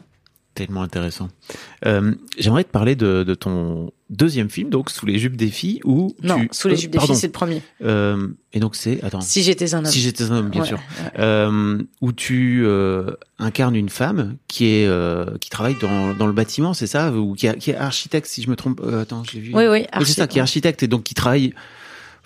Tellement 0.55 0.81
intéressant. 0.81 1.29
Euh, 1.85 2.15
J'aimerais 2.37 2.63
te 2.63 2.71
parler 2.71 2.95
de, 2.95 3.23
de, 3.23 3.35
ton 3.35 3.93
deuxième 4.09 4.49
film, 4.49 4.69
donc 4.69 4.89
Sous 4.89 5.05
les 5.05 5.19
jupes 5.19 5.37
des 5.37 5.49
filles, 5.49 5.79
où 5.85 6.15
non, 6.23 6.39
Sous 6.51 6.67
les 6.67 6.75
jupes 6.75 6.91
des 6.91 6.99
filles, 6.99 7.15
c'est 7.15 7.27
le 7.27 7.31
premier. 7.31 7.61
Euh, 7.83 8.27
et 8.51 8.59
donc 8.59 8.75
c'est 8.75 9.01
attends. 9.03 9.21
Si 9.21 9.43
j'étais 9.43 9.75
un 9.75 9.79
homme. 9.79 9.85
Si 9.85 10.01
j'étais 10.01 10.23
un 10.23 10.31
homme, 10.31 10.49
bien 10.49 10.65
sûr. 10.65 10.79
Euh, 11.19 11.81
où 12.01 12.11
tu 12.11 12.63
euh, 12.65 13.11
incarnes 13.37 13.75
une 13.75 13.89
femme 13.89 14.37
qui 14.47 14.65
est 14.65 14.87
euh, 14.87 15.37
qui 15.39 15.49
travaille 15.49 15.75
dans, 15.79 16.13
dans 16.15 16.27
le 16.27 16.33
bâtiment, 16.33 16.73
c'est 16.73 16.87
ça, 16.87 17.11
ou 17.13 17.35
qui, 17.35 17.47
qui, 17.53 17.71
est 17.71 17.77
architecte, 17.77 18.27
si 18.27 18.41
je 18.41 18.49
me 18.49 18.55
trompe. 18.55 18.81
Euh, 18.83 19.03
attends, 19.03 19.23
je 19.23 19.33
l'ai 19.35 19.39
vu. 19.39 19.55
Oui, 19.55 19.67
oui. 19.67 19.85
C'est 19.99 20.13
ça, 20.13 20.27
qui 20.27 20.39
est 20.39 20.41
architecte 20.41 20.81
et 20.83 20.87
donc 20.87 21.03
qui 21.03 21.13
travaille 21.13 21.53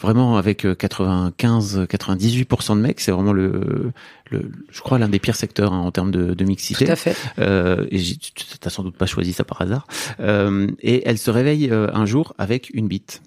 vraiment 0.03 0.37
avec 0.37 0.65
95-98% 0.65 2.75
de 2.75 2.81
mecs, 2.81 2.99
c'est 2.99 3.11
vraiment 3.11 3.33
le, 3.33 3.91
le, 4.29 4.51
je 4.69 4.81
crois 4.81 4.99
l'un 4.99 5.09
des 5.09 5.19
pires 5.19 5.35
secteurs 5.35 5.73
hein, 5.73 5.79
en 5.79 5.91
termes 5.91 6.11
de, 6.11 6.33
de, 6.33 6.45
mixité. 6.45 6.85
Tout 6.85 6.91
à 6.91 6.95
fait. 6.95 7.15
Euh, 7.39 7.87
et 7.89 8.01
t'as 8.59 8.69
sans 8.69 8.83
doute 8.83 8.97
pas 8.97 9.05
choisi 9.05 9.33
ça 9.33 9.43
par 9.43 9.61
hasard. 9.61 9.87
Euh, 10.19 10.67
et 10.81 11.07
elle 11.07 11.17
se 11.17 11.31
réveille 11.31 11.69
euh, 11.71 11.87
un 11.93 12.05
jour 12.05 12.33
avec 12.37 12.69
une 12.73 12.87
bite. 12.87 13.21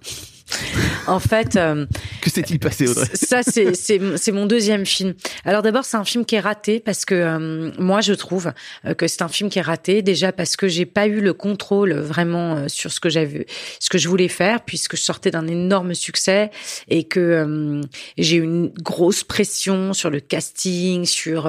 En 1.07 1.19
fait, 1.19 1.57
euh, 1.57 1.87
que 2.21 2.31
s'est-il 2.31 2.59
passé 2.59 2.89
Audrey 2.89 3.07
Ça, 3.15 3.43
c'est 3.43 3.75
c'est 3.75 4.33
mon 4.33 4.47
deuxième 4.47 4.87
film. 4.87 5.15
Alors 5.45 5.63
d'abord, 5.63 5.85
c'est 5.85 5.97
un 5.97 6.05
film 6.05 6.25
qui 6.25 6.37
est 6.37 6.41
raté 6.41 6.81
parce 6.81 7.05
que 7.05 7.15
euh, 7.15 7.71
moi, 7.79 8.01
je 8.01 8.13
trouve 8.13 8.53
euh, 8.85 8.95
que 8.95 9.09
c'est 9.09 9.23
un 9.23 9.29
film 9.29 9.51
qui 9.51 9.59
est 9.59 9.63
raté 9.63 10.03
déjà 10.03 10.33
parce 10.33 10.57
que 10.57 10.69
j'ai 10.69 10.87
pas 10.87 11.07
eu 11.07 11.21
le 11.21 11.33
contrôle 11.33 11.95
vraiment 11.95 12.69
sur 12.69 12.93
ce 12.93 13.01
que 13.01 13.09
j'avais, 13.09 13.47
ce 13.81 13.91
que 13.91 13.99
je 13.99 14.09
voulais 14.09 14.29
faire 14.29 14.63
puisque 14.63 14.97
je 14.97 15.03
sortais 15.03 15.31
d'un 15.31 15.47
énorme 15.47 15.95
succès 15.95 16.51
et 16.89 17.05
que 17.05 17.81
j'ai 18.19 18.37
eu 18.37 18.43
une 18.43 18.69
grosse 18.69 19.25
pression 19.25 19.93
sur 19.93 20.11
le 20.11 20.21
casting, 20.21 21.05
sur 21.05 21.49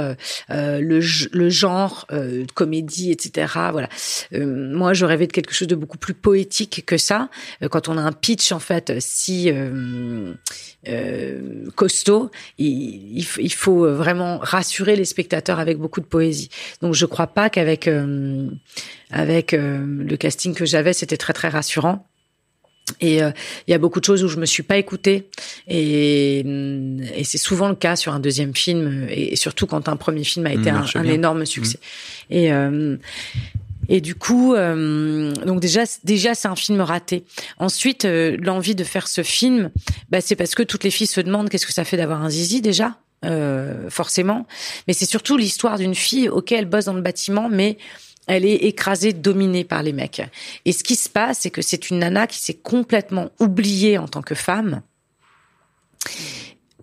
le, 0.50 1.00
le 1.32 1.50
genre 1.50 2.08
comédie, 2.54 3.12
etc. 3.12 3.54
Voilà. 3.72 3.90
moi, 4.34 4.94
je 4.94 5.06
rêvais 5.06 5.28
de 5.28 5.34
quelque 5.34 5.54
chose 5.54 5.68
de 5.68 5.76
beaucoup 5.76 5.98
plus 5.98 6.14
poétique 6.14 6.84
que 6.86 6.98
ça. 6.98 7.30
Quand 7.70 7.90
on 7.90 7.98
a 7.98 8.02
un 8.02 8.12
pitch 8.12 8.52
en 8.52 8.60
fait 8.60 8.87
si 9.00 9.50
euh, 9.52 10.34
euh, 10.88 11.70
costaud, 11.76 12.32
il, 12.58 13.26
il, 13.40 13.54
faut 13.54 13.94
vraiment 13.94 14.40
rassurer 14.40 14.96
les 14.96 15.06
spectateurs 15.06 15.60
avec 15.60 15.78
beaucoup 15.78 16.02
de 16.02 16.06
poésie. 16.06 16.50
Donc 16.82 16.94
je 16.94 17.06
crois 17.06 17.28
pas 17.28 17.50
qu'avec 17.50 17.88
euh, 17.88 18.50
avec 19.12 19.54
le 19.54 20.16
casting 20.16 20.54
que 20.54 20.66
j'avais, 20.66 20.94
c'était 20.94 21.18
très 21.18 21.34
très 21.34 21.50
rassurant. 21.50 22.08
Et 23.02 23.18
il 23.18 23.34
y 23.72 23.74
a 23.74 23.78
beaucoup 23.80 24.00
de 24.00 24.06
choses 24.06 24.24
où 24.24 24.30
je 24.30 24.38
me 24.38 24.46
suis 24.46 24.64
pas 24.64 24.78
écoutée 24.78 25.28
et, 25.68 26.40
et 26.40 27.24
c'est 27.26 27.38
souvent 27.38 27.68
le 27.68 27.76
cas 27.76 27.98
sur 27.98 28.14
un 28.14 28.22
deuxième 28.22 28.56
film 28.56 29.08
et, 29.10 29.36
surtout 29.36 29.68
quand 29.68 29.90
un 29.90 29.98
premier 29.98 30.24
film 30.24 30.46
a 30.46 30.54
été 30.54 30.70
un, 30.70 30.86
un, 30.96 31.04
énorme 31.04 31.46
succès. 31.46 31.80
Mmh. 32.30 32.34
Et 32.34 32.52
et 33.90 34.02
du 34.02 34.16
coup, 34.16 34.54
euh, 34.54 35.34
donc 35.46 35.60
déjà, 35.60 35.84
déjà 36.04 36.36
c'est 36.36 36.48
un 36.48 36.56
film 36.56 36.82
raté. 36.82 37.26
Ensuite, 37.58 38.06
euh, 38.06 38.38
l'envie 38.40 38.76
de 38.76 38.84
faire 38.84 39.08
ce 39.08 39.24
film, 39.24 39.72
bah, 40.10 40.22
c'est 40.22 40.36
parce 40.36 40.56
que 40.56 40.64
toutes 40.64 40.84
les 40.84 40.92
filles 40.92 41.08
se 41.08 41.22
demandent 41.22 41.50
qu'est-ce 41.50 41.66
que 41.66 41.74
ça 41.74 41.84
fait 41.84 41.98
d'avoir 41.98 42.24
un 42.24 42.30
zizi 42.30 42.62
déjà, 42.62 42.98
euh, 43.26 43.90
forcément. 43.90 44.46
Mais 44.88 44.94
c'est 44.94 45.06
surtout 45.06 45.38
l'histoire 45.38 45.78
d'une 45.78 45.96
fille 45.96 46.30
auquel 46.30 46.60
elle 46.60 46.66
bosse 46.66 46.86
dans 46.86 46.94
le 46.94 47.02
bâtiment, 47.02 47.50
mais 47.50 47.78
elle 48.28 48.46
est 48.46 48.56
écrasée, 48.56 49.14
dominée 49.14 49.64
par 49.64 49.84
les 49.84 49.94
mecs. 49.94 50.22
Et 50.66 50.74
ce 50.74 50.84
qui 50.84 50.96
se 50.96 51.08
passe, 51.08 51.40
c'est 51.42 51.50
que 51.50 51.62
c'est 51.62 51.90
une 51.90 52.00
nana 52.00 52.28
qui 52.28 52.40
s'est 52.40 52.56
complètement 52.56 53.30
oubliée 53.40 53.98
en 53.98 54.08
tant 54.08 54.22
que 54.22 54.36
femme 54.36 54.82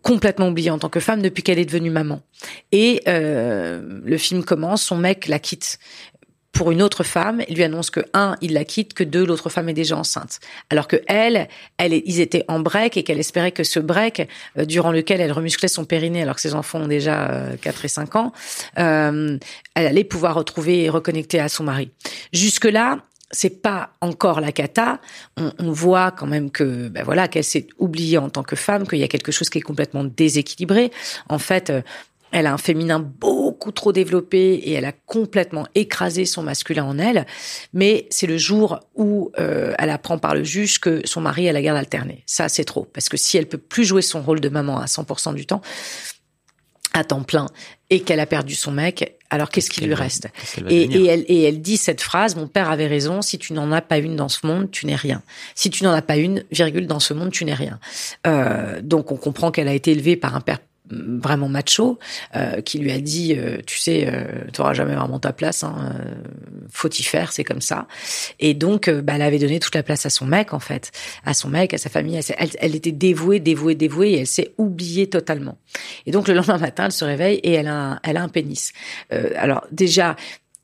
complètement 0.04 0.48
oubliée 0.48 0.70
en 0.70 0.78
tant 0.78 0.90
que 0.90 1.00
femme 1.00 1.22
depuis 1.22 1.42
qu'elle 1.42 1.58
est 1.58 1.64
devenue 1.64 1.90
maman. 1.90 2.20
Et 2.72 3.02
euh, 3.08 3.80
le 4.04 4.18
film 4.18 4.44
commence, 4.44 4.84
son 4.84 4.98
mec 4.98 5.26
la 5.26 5.38
quitte 5.38 5.78
pour 6.54 6.70
une 6.70 6.82
autre 6.82 7.02
femme, 7.02 7.42
il 7.48 7.56
lui 7.56 7.64
annonce 7.64 7.90
que 7.90 8.00
un, 8.14 8.36
il 8.40 8.54
la 8.54 8.64
quitte, 8.64 8.94
que 8.94 9.04
deux, 9.04 9.26
l'autre 9.26 9.50
femme 9.50 9.68
est 9.68 9.74
déjà 9.74 9.96
enceinte. 9.96 10.38
Alors 10.70 10.86
que 10.86 10.96
elle, 11.08 11.48
elle, 11.76 11.92
ils 11.92 12.20
étaient 12.20 12.44
en 12.48 12.60
break 12.60 12.96
et 12.96 13.02
qu'elle 13.02 13.18
espérait 13.18 13.52
que 13.52 13.64
ce 13.64 13.80
break, 13.80 14.28
euh, 14.56 14.64
durant 14.64 14.92
lequel 14.92 15.20
elle 15.20 15.32
remusclait 15.32 15.68
son 15.68 15.84
périnée, 15.84 16.22
alors 16.22 16.36
que 16.36 16.40
ses 16.40 16.54
enfants 16.54 16.80
ont 16.80 16.88
déjà 16.88 17.30
euh, 17.30 17.56
4 17.60 17.84
et 17.84 17.88
5 17.88 18.16
ans, 18.16 18.32
euh, 18.78 19.36
elle 19.74 19.86
allait 19.86 20.04
pouvoir 20.04 20.36
retrouver 20.36 20.84
et 20.84 20.88
reconnecter 20.88 21.40
à 21.40 21.48
son 21.48 21.64
mari. 21.64 21.90
Jusque 22.32 22.66
là, 22.66 23.00
c'est 23.32 23.62
pas 23.62 23.90
encore 24.00 24.40
la 24.40 24.52
cata. 24.52 25.00
On, 25.36 25.52
on 25.58 25.72
voit 25.72 26.12
quand 26.12 26.26
même 26.26 26.50
que, 26.52 26.88
ben 26.88 27.02
voilà, 27.02 27.26
qu'elle 27.26 27.44
s'est 27.44 27.66
oubliée 27.78 28.18
en 28.18 28.30
tant 28.30 28.44
que 28.44 28.54
femme, 28.54 28.86
qu'il 28.86 28.98
y 28.98 29.02
a 29.02 29.08
quelque 29.08 29.32
chose 29.32 29.50
qui 29.50 29.58
est 29.58 29.62
complètement 29.62 30.04
déséquilibré. 30.04 30.92
En 31.28 31.38
fait, 31.38 31.70
euh, 31.70 31.82
elle 32.34 32.48
a 32.48 32.52
un 32.52 32.58
féminin 32.58 32.98
beaucoup 32.98 33.70
trop 33.70 33.92
développé 33.92 34.54
et 34.54 34.72
elle 34.72 34.84
a 34.86 34.92
complètement 34.92 35.68
écrasé 35.76 36.24
son 36.24 36.42
masculin 36.42 36.82
en 36.82 36.98
elle. 36.98 37.26
Mais 37.72 38.08
c'est 38.10 38.26
le 38.26 38.38
jour 38.38 38.80
où 38.96 39.30
euh, 39.38 39.72
elle 39.78 39.90
apprend 39.90 40.18
par 40.18 40.34
le 40.34 40.42
juge 40.42 40.80
que 40.80 41.00
son 41.04 41.20
mari 41.20 41.48
a 41.48 41.52
la 41.52 41.62
garde 41.62 41.78
alternée. 41.78 42.24
Ça, 42.26 42.48
c'est 42.48 42.64
trop. 42.64 42.88
Parce 42.92 43.08
que 43.08 43.16
si 43.16 43.36
elle 43.36 43.46
peut 43.46 43.56
plus 43.56 43.84
jouer 43.84 44.02
son 44.02 44.20
rôle 44.20 44.40
de 44.40 44.48
maman 44.48 44.80
à 44.80 44.86
100% 44.86 45.34
du 45.34 45.46
temps, 45.46 45.62
à 46.92 47.04
temps 47.04 47.22
plein, 47.22 47.46
et 47.88 48.00
qu'elle 48.00 48.18
a 48.18 48.26
perdu 48.26 48.56
son 48.56 48.72
mec, 48.72 49.16
alors 49.30 49.48
qu'est-ce 49.48 49.70
qui 49.70 49.82
lui 49.82 49.94
reste 49.94 50.26
et, 50.68 50.82
et, 50.82 51.06
elle, 51.06 51.24
et 51.28 51.42
elle 51.44 51.60
dit 51.60 51.76
cette 51.76 52.00
phrase, 52.00 52.34
mon 52.34 52.48
père 52.48 52.68
avait 52.68 52.88
raison, 52.88 53.22
si 53.22 53.38
tu 53.38 53.52
n'en 53.52 53.70
as 53.70 53.80
pas 53.80 53.98
une 53.98 54.16
dans 54.16 54.28
ce 54.28 54.44
monde, 54.44 54.72
tu 54.72 54.86
n'es 54.86 54.96
rien. 54.96 55.22
Si 55.54 55.70
tu 55.70 55.84
n'en 55.84 55.92
as 55.92 56.02
pas 56.02 56.16
une, 56.16 56.42
virgule, 56.50 56.88
dans 56.88 57.00
ce 57.00 57.14
monde, 57.14 57.30
tu 57.30 57.44
n'es 57.44 57.54
rien. 57.54 57.78
Euh, 58.26 58.80
donc 58.82 59.12
on 59.12 59.16
comprend 59.16 59.52
qu'elle 59.52 59.68
a 59.68 59.74
été 59.74 59.92
élevée 59.92 60.16
par 60.16 60.34
un 60.34 60.40
père 60.40 60.58
vraiment 60.90 61.48
macho 61.48 61.98
euh, 62.36 62.60
qui 62.60 62.78
lui 62.78 62.92
a 62.92 63.00
dit 63.00 63.34
euh, 63.36 63.58
tu 63.66 63.78
sais 63.78 64.06
euh, 64.06 64.44
tu 64.52 64.60
auras 64.60 64.74
jamais 64.74 64.94
vraiment 64.94 65.18
ta 65.18 65.32
place 65.32 65.64
hein, 65.64 65.94
euh, 65.94 66.14
faut 66.70 66.90
y 66.90 67.02
faire 67.02 67.32
c'est 67.32 67.44
comme 67.44 67.62
ça. 67.62 67.86
Et 68.38 68.52
donc 68.52 68.88
euh, 68.88 69.00
bah, 69.00 69.14
elle 69.16 69.22
avait 69.22 69.38
donné 69.38 69.60
toute 69.60 69.74
la 69.74 69.82
place 69.82 70.04
à 70.04 70.10
son 70.10 70.26
mec 70.26 70.52
en 70.52 70.60
fait 70.60 70.92
à 71.24 71.32
son 71.32 71.48
mec 71.48 71.72
à 71.72 71.78
sa 71.78 71.88
famille 71.88 72.20
elle, 72.36 72.50
elle, 72.58 72.74
était 72.74 72.92
dévouée 72.92 73.40
dévouée 73.40 73.74
dévouée 73.74 74.10
et 74.10 74.20
elle 74.20 74.26
s'est 74.26 74.52
oubliée 74.58 75.08
totalement. 75.08 75.56
Et 76.04 76.10
donc 76.10 76.28
le 76.28 76.34
lendemain 76.34 76.58
matin 76.58 76.86
elle 76.86 76.92
se 76.92 77.04
réveille 77.04 77.36
et 77.36 77.52
elle 77.52 77.68
a 77.68 77.98
elle 78.02 78.18
a 78.18 78.22
un 78.22 78.28
pénis. 78.28 78.72
Alors 79.36 79.66
déjà 79.72 80.16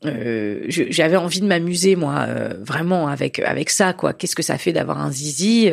euh, 0.03 0.63
j'avais 0.67 1.15
envie 1.15 1.41
de 1.41 1.45
m'amuser 1.45 1.95
moi 1.95 2.25
euh, 2.27 2.55
vraiment 2.59 3.07
avec 3.07 3.37
avec 3.39 3.69
ça 3.69 3.93
quoi. 3.93 4.13
Qu'est-ce 4.13 4.35
que 4.35 4.41
ça 4.41 4.57
fait 4.57 4.73
d'avoir 4.73 4.99
un 4.99 5.11
zizi 5.11 5.69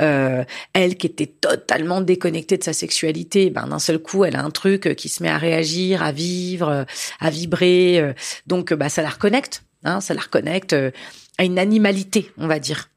euh, 0.00 0.44
elle 0.72 0.96
qui 0.96 1.08
était 1.08 1.26
totalement 1.26 2.00
déconnectée 2.00 2.56
de 2.58 2.62
sa 2.62 2.72
sexualité. 2.72 3.50
Ben 3.50 3.66
d'un 3.66 3.80
seul 3.80 3.98
coup 3.98 4.24
elle 4.24 4.36
a 4.36 4.44
un 4.44 4.50
truc 4.50 4.94
qui 4.94 5.08
se 5.08 5.22
met 5.22 5.30
à 5.30 5.38
réagir 5.38 6.02
à 6.02 6.12
vivre 6.12 6.86
à 7.18 7.30
vibrer 7.30 8.14
donc 8.46 8.72
bah 8.72 8.88
ça 8.88 9.02
la 9.02 9.10
reconnecte 9.10 9.64
hein 9.82 10.00
ça 10.00 10.14
la 10.14 10.20
reconnecte 10.20 10.76
à 11.38 11.44
une 11.44 11.58
animalité 11.58 12.30
on 12.38 12.46
va 12.46 12.60
dire 12.60 12.91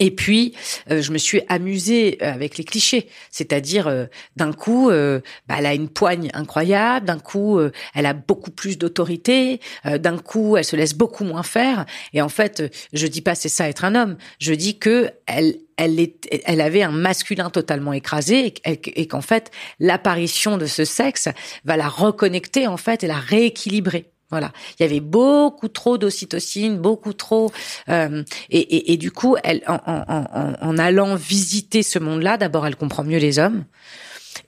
Et 0.00 0.10
puis, 0.10 0.54
euh, 0.90 1.00
je 1.02 1.12
me 1.12 1.18
suis 1.18 1.40
amusée 1.48 2.18
euh, 2.20 2.32
avec 2.32 2.58
les 2.58 2.64
clichés, 2.64 3.08
c'est-à-dire 3.30 3.86
euh, 3.86 4.06
d'un 4.36 4.52
coup, 4.52 4.90
bah, 4.90 5.56
elle 5.58 5.66
a 5.66 5.74
une 5.74 5.88
poigne 5.88 6.30
incroyable, 6.34 7.06
d'un 7.06 7.18
coup, 7.18 7.60
elle 7.94 8.06
a 8.06 8.12
beaucoup 8.12 8.50
plus 8.50 8.78
d'autorité, 8.78 9.60
d'un 9.84 10.18
coup, 10.18 10.56
elle 10.56 10.64
se 10.64 10.76
laisse 10.76 10.94
beaucoup 10.94 11.24
moins 11.24 11.42
faire. 11.42 11.86
Et 12.12 12.22
en 12.22 12.28
fait, 12.28 12.62
je 12.92 13.06
dis 13.06 13.20
pas 13.20 13.34
c'est 13.34 13.48
ça 13.48 13.68
être 13.68 13.84
un 13.84 13.94
homme, 13.94 14.16
je 14.40 14.52
dis 14.52 14.78
que 14.78 15.10
elle, 15.26 15.56
elle, 15.76 16.00
est, 16.00 16.28
elle 16.44 16.60
avait 16.60 16.82
un 16.82 16.90
masculin 16.90 17.50
totalement 17.50 17.92
écrasé 17.92 18.54
et, 18.64 19.06
qu'en 19.06 19.22
fait, 19.22 19.50
l'apparition 19.78 20.58
de 20.58 20.66
ce 20.66 20.84
sexe 20.84 21.28
va 21.64 21.76
la 21.76 21.88
reconnecter 21.88 22.66
en 22.66 22.76
fait 22.76 23.04
et 23.04 23.06
la 23.06 23.18
rééquilibrer. 23.18 24.10
Voilà, 24.30 24.52
il 24.78 24.82
y 24.82 24.86
avait 24.86 25.00
beaucoup 25.00 25.68
trop 25.68 25.96
d'ocytocine, 25.96 26.76
beaucoup 26.76 27.14
trop, 27.14 27.50
euh, 27.88 28.22
et, 28.50 28.58
et, 28.58 28.92
et, 28.92 28.96
du 28.98 29.10
coup, 29.10 29.36
elle, 29.42 29.62
en, 29.66 29.80
en, 29.86 30.54
en, 30.60 30.78
allant 30.78 31.14
visiter 31.14 31.82
ce 31.82 31.98
monde-là, 31.98 32.36
d'abord, 32.36 32.66
elle 32.66 32.76
comprend 32.76 33.04
mieux 33.04 33.18
les 33.18 33.38
hommes, 33.38 33.64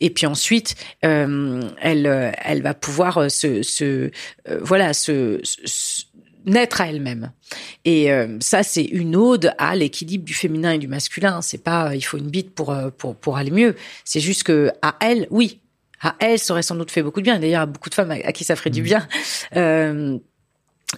et 0.01 0.11
puis 0.11 0.27
ensuite, 0.27 0.75
euh, 1.05 1.63
elle, 1.81 2.35
elle 2.45 2.63
va 2.63 2.75
pouvoir 2.75 3.19
euh, 3.19 3.29
se, 3.29 3.63
se 3.63 4.11
euh, 4.49 4.61
voilà, 4.63 4.93
se, 4.93 5.41
naître 6.47 6.81
à 6.81 6.89
elle-même. 6.89 7.33
Et 7.85 8.13
euh, 8.13 8.39
ça, 8.41 8.63
c'est 8.63 8.85
une 8.85 9.17
ode 9.17 9.53
à 9.59 9.77
l'équilibre 9.77 10.25
du 10.25 10.35
féminin 10.35 10.73
et 10.73 10.79
du 10.79 10.89
masculin. 10.89 11.43
C'est 11.43 11.63
pas, 11.63 11.95
il 11.95 12.03
faut 12.03 12.19
une 12.19 12.31
bite 12.31 12.55
pour 12.55 12.75
pour 12.97 13.17
pour 13.17 13.37
aller 13.37 13.51
mieux. 13.51 13.77
C'est 14.05 14.21
juste 14.21 14.45
que 14.45 14.71
à 14.83 14.97
elle, 15.01 15.27
oui, 15.31 15.61
à 16.01 16.17
elle, 16.19 16.39
ça 16.39 16.55
aurait 16.55 16.63
sans 16.63 16.75
doute 16.75 16.91
fait 16.91 17.03
beaucoup 17.03 17.21
de 17.21 17.25
bien. 17.25 17.39
D'ailleurs, 17.39 17.63
à 17.63 17.67
beaucoup 17.67 17.91
de 17.91 17.95
femmes 17.95 18.11
à, 18.11 18.33
qui 18.33 18.45
ça 18.45 18.57
ferait 18.57 18.71
du 18.71 18.81
mmh. 18.81 18.85
bien. 18.85 19.09
Euh, 19.57 20.19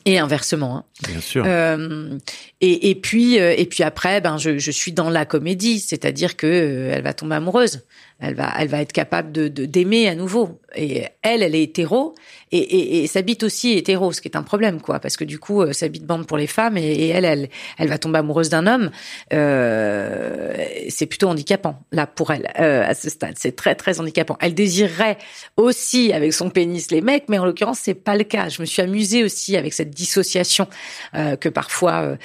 et 0.04 0.18
inversement. 0.18 0.78
Hein. 0.78 0.84
Bien 1.06 1.20
sûr. 1.20 1.44
Euh, 1.46 2.18
et, 2.60 2.90
et, 2.90 2.94
puis 2.94 3.38
euh, 3.38 3.54
et 3.56 3.66
puis 3.66 3.82
après, 3.82 4.20
ben 4.20 4.38
je, 4.38 4.58
je 4.58 4.70
suis 4.70 4.92
dans 4.92 5.10
la 5.10 5.26
comédie, 5.26 5.80
c'est-à-dire 5.80 6.36
que 6.36 6.46
euh, 6.46 6.92
elle 6.94 7.02
va 7.02 7.12
tomber 7.12 7.34
amoureuse 7.36 7.82
elle 8.22 8.34
va, 8.34 8.52
elle 8.58 8.68
va 8.68 8.80
être 8.80 8.92
capable 8.92 9.32
de 9.32 9.48
d'aimer 9.48 10.08
à 10.08 10.14
nouveau. 10.14 10.60
Et 10.74 11.04
elle, 11.22 11.42
elle 11.42 11.54
est 11.54 11.64
hétéro, 11.64 12.14
et, 12.52 13.02
et, 13.02 13.06
sa 13.06 13.22
bite 13.22 13.42
aussi 13.42 13.72
est 13.72 13.78
hétéro, 13.78 14.12
ce 14.12 14.20
qui 14.20 14.28
est 14.28 14.36
un 14.36 14.42
problème, 14.42 14.80
quoi, 14.80 15.00
parce 15.00 15.16
que 15.16 15.24
du 15.24 15.38
coup, 15.38 15.62
euh, 15.62 15.72
sa 15.72 15.88
bite 15.88 16.04
bande 16.04 16.26
pour 16.26 16.36
les 16.36 16.46
femmes, 16.46 16.76
et, 16.76 17.08
elle, 17.08 17.24
elle, 17.24 17.48
elle 17.78 17.88
va 17.88 17.96
tomber 17.98 18.18
amoureuse 18.18 18.50
d'un 18.50 18.66
homme. 18.66 18.90
Euh, 19.32 20.54
c'est 20.88 21.06
plutôt 21.06 21.28
handicapant 21.28 21.80
là 21.92 22.06
pour 22.06 22.30
elle 22.30 22.50
euh, 22.60 22.86
à 22.86 22.94
ce 22.94 23.08
stade. 23.08 23.34
C'est 23.38 23.56
très 23.56 23.74
très 23.74 24.00
handicapant. 24.00 24.36
Elle 24.40 24.54
désirerait 24.54 25.16
aussi 25.56 26.12
avec 26.12 26.34
son 26.34 26.50
pénis 26.50 26.90
les 26.90 27.00
mecs, 27.00 27.24
mais 27.28 27.38
en 27.38 27.46
l'occurrence, 27.46 27.78
c'est 27.82 27.94
pas 27.94 28.16
le 28.16 28.24
cas. 28.24 28.48
Je 28.50 28.60
me 28.60 28.66
suis 28.66 28.82
amusée 28.82 29.24
aussi 29.24 29.56
avec 29.56 29.72
cette 29.72 29.90
dissociation 29.90 30.68
que 31.12 31.48
parfois, 31.48 32.16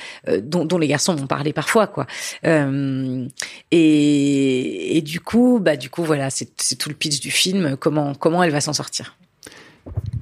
dont, 0.41 0.65
dont, 0.65 0.77
les 0.77 0.87
garçons 0.87 1.15
m'ont 1.15 1.27
parlé 1.27 1.53
parfois, 1.53 1.87
quoi. 1.87 2.05
et, 2.43 3.27
et 3.71 5.01
du 5.01 5.19
coup, 5.19 5.59
bah 5.61 5.75
du 5.77 5.86
du 5.87 5.91
coup, 5.91 6.03
voilà, 6.03 6.29
c'est 6.29 6.75
tout 6.77 6.89
le 6.89 6.95
pitch 6.95 7.21
du 7.21 7.31
film. 7.31 7.77
Comment, 7.79 8.13
comment 8.13 8.43
elle 8.43 8.51
va 8.51 8.59
s'en 8.59 8.73
sortir? 8.73 9.15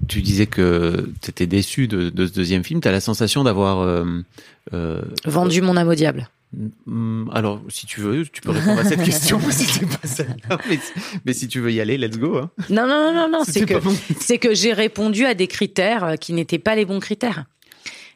Tu 0.07 0.21
disais 0.21 0.45
que 0.45 1.09
tu 1.23 1.31
étais 1.31 1.47
déçu 1.47 1.87
de, 1.87 2.11
ce 2.15 2.31
deuxième 2.31 2.63
film. 2.63 2.81
Tu 2.81 2.87
as 2.87 2.91
la 2.91 3.01
sensation 3.01 3.43
d'avoir... 3.43 3.79
Euh, 3.79 4.05
euh, 4.73 5.01
Vendu 5.25 5.63
mon 5.63 5.75
âme 5.75 5.87
au 5.87 5.95
diable. 5.95 6.29
Mm, 6.85 7.31
alors, 7.33 7.63
si 7.69 7.87
tu 7.87 7.99
veux, 7.99 8.27
tu 8.27 8.43
peux 8.43 8.51
répondre 8.51 8.79
à 8.79 8.83
cette 8.83 9.01
question. 9.03 9.39
mais, 11.25 11.33
si 11.33 11.47
tu 11.47 11.59
veux 11.59 11.71
y 11.71 11.81
aller, 11.81 11.97
let's 11.97 12.19
go. 12.19 12.37
Hein. 12.37 12.51
Non, 12.69 12.87
non, 12.87 13.11
non, 13.11 13.27
non, 13.27 13.43
c'est 13.47 13.65
que, 13.65 13.73
c'est 14.19 14.37
que 14.37 14.53
j'ai 14.53 14.71
répondu 14.71 15.25
à 15.25 15.33
des 15.33 15.47
critères 15.47 16.13
qui 16.21 16.33
n'étaient 16.33 16.59
pas 16.59 16.75
les 16.75 16.85
bons 16.85 16.99
critères 16.99 17.45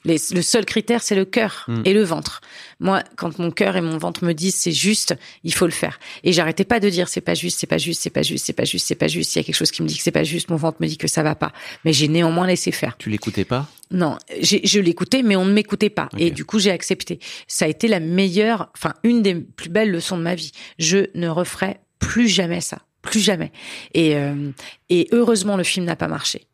le 0.06 0.42
seul 0.42 0.66
critère, 0.66 1.02
c'est 1.02 1.16
le 1.16 1.26
cœur 1.26 1.66
hmm. 1.68 1.82
et 1.86 1.94
le 1.94 2.04
ventre. 2.04 2.42
Moi, 2.80 3.04
quand 3.18 3.38
mon 3.40 3.52
cœur 3.52 3.76
et 3.76 3.82
mon 3.82 3.98
ventre 3.98 4.24
me 4.24 4.34
disent 4.34 4.56
c'est 4.56 4.72
juste, 4.72 5.16
il 5.44 5.54
faut 5.54 5.66
le 5.66 5.72
faire. 5.72 6.00
Et 6.24 6.32
j'arrêtais 6.32 6.64
pas 6.64 6.80
de 6.80 6.90
dire 6.90 7.10
c'est 7.10 7.22
pas 7.22 7.34
juste, 7.34 7.60
c'est 7.60 7.68
pas 7.68 7.78
juste, 7.78 8.02
c'est 8.02 8.10
pas 8.10 8.22
juste, 8.22 8.46
c'est 8.46 8.54
pas 8.54 8.64
juste, 8.64 8.86
c'est 8.88 8.96
pas 8.96 9.08
juste. 9.08 9.36
Il 9.36 9.40
y 9.40 9.42
a 9.42 9.44
quelque 9.44 9.56
chose 9.56 9.72
qui 9.72 9.84
me 9.84 9.88
dit 9.88 9.98
que 9.98 10.04
c'est 10.04 10.12
pas 10.12 10.24
juste, 10.24 10.50
mon 10.50 10.56
ventre 10.56 10.78
me 10.80 10.88
dit 10.88 10.98
que 10.98 11.08
ça 11.08 11.24
va 11.24 11.36
pas. 11.36 11.52
Mais 11.84 11.94
j'ai 11.94 12.08
néanmoins 12.08 12.48
laissé 12.48 12.72
faire. 12.72 12.96
Tu 12.98 13.10
l'écoutais 13.10 13.46
pas? 13.46 13.68
Non, 13.92 14.18
je 14.42 14.80
l'écoutais, 14.80 15.24
mais 15.24 15.36
on 15.36 15.46
ne 15.46 15.52
m'écoutait 15.52 15.90
pas. 15.90 16.10
Et 16.18 16.30
du 16.30 16.46
coup, 16.46 16.60
j'ai 16.60 16.72
accepté. 16.72 17.20
Ça 17.48 17.66
a 17.66 17.68
été 17.68 17.88
la 17.88 18.00
meilleure, 18.00 18.70
enfin 18.76 18.94
une 19.04 19.22
des 19.22 19.36
plus 19.36 19.70
belles 19.70 19.92
leçons 19.92 20.18
de 20.18 20.24
ma 20.24 20.36
vie. 20.36 20.52
Je 20.78 21.10
ne 21.16 21.28
referai 21.28 21.80
plus 22.00 22.28
jamais 22.28 22.62
ça 22.62 22.80
plus 23.02 23.22
jamais. 23.22 23.52
Et, 23.94 24.16
euh, 24.16 24.52
et 24.90 25.08
heureusement, 25.14 25.56
le 25.56 25.64
film 25.64 25.86
n'a 25.86 25.96
pas 25.96 26.10
marché 26.10 26.49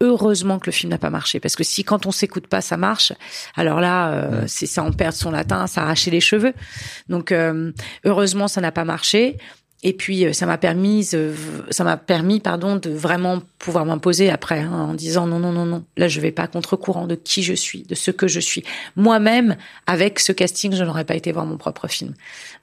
heureusement 0.00 0.58
que 0.58 0.66
le 0.66 0.72
film 0.72 0.90
n'a 0.90 0.98
pas 0.98 1.10
marché. 1.10 1.40
Parce 1.40 1.56
que 1.56 1.64
si 1.64 1.84
quand 1.84 2.06
on 2.06 2.12
s'écoute 2.12 2.46
pas 2.46 2.60
ça 2.60 2.76
marche 2.76 3.12
alors 3.54 3.80
là 3.80 4.12
euh, 4.12 4.44
c'est 4.46 4.66
ça 4.66 4.82
en 4.82 4.92
perd 4.92 5.14
son 5.14 5.30
latin 5.30 5.66
ça 5.66 5.82
arracher 5.82 6.10
les 6.10 6.20
cheveux. 6.20 6.54
Donc 7.08 7.32
euh, 7.32 7.72
heureusement 8.04 8.48
ça 8.48 8.60
n'a 8.60 8.72
pas 8.72 8.84
marché. 8.84 9.36
Et 9.82 9.94
puis 9.94 10.26
euh, 10.26 10.32
ça 10.34 10.44
m'a 10.44 10.58
permis 10.58 11.04
ça 11.04 11.84
m'a 11.84 11.96
permis 11.96 12.40
pardon 12.40 12.76
de 12.76 12.90
vraiment 12.90 13.42
pouvoir 13.58 13.86
m'imposer 13.86 14.30
après 14.30 14.60
hein, 14.60 14.72
en 14.72 14.94
disant 14.94 15.26
non 15.26 15.38
non 15.38 15.52
non 15.52 15.64
non 15.64 15.84
là 15.96 16.08
je 16.08 16.20
vais 16.20 16.32
pas 16.32 16.46
contre 16.46 16.76
courant 16.76 17.06
de 17.06 17.14
qui 17.14 17.42
je 17.42 17.54
suis 17.54 17.82
de 17.82 17.94
ce 17.94 18.10
que 18.10 18.28
je 18.28 18.40
suis. 18.40 18.64
Moi-même 18.96 19.56
avec 19.86 20.18
ce 20.18 20.32
casting 20.32 20.74
je 20.74 20.84
n'aurais 20.84 21.04
pas 21.04 21.14
été 21.14 21.32
voir 21.32 21.46
mon 21.46 21.56
propre 21.56 21.88
film. 21.88 22.14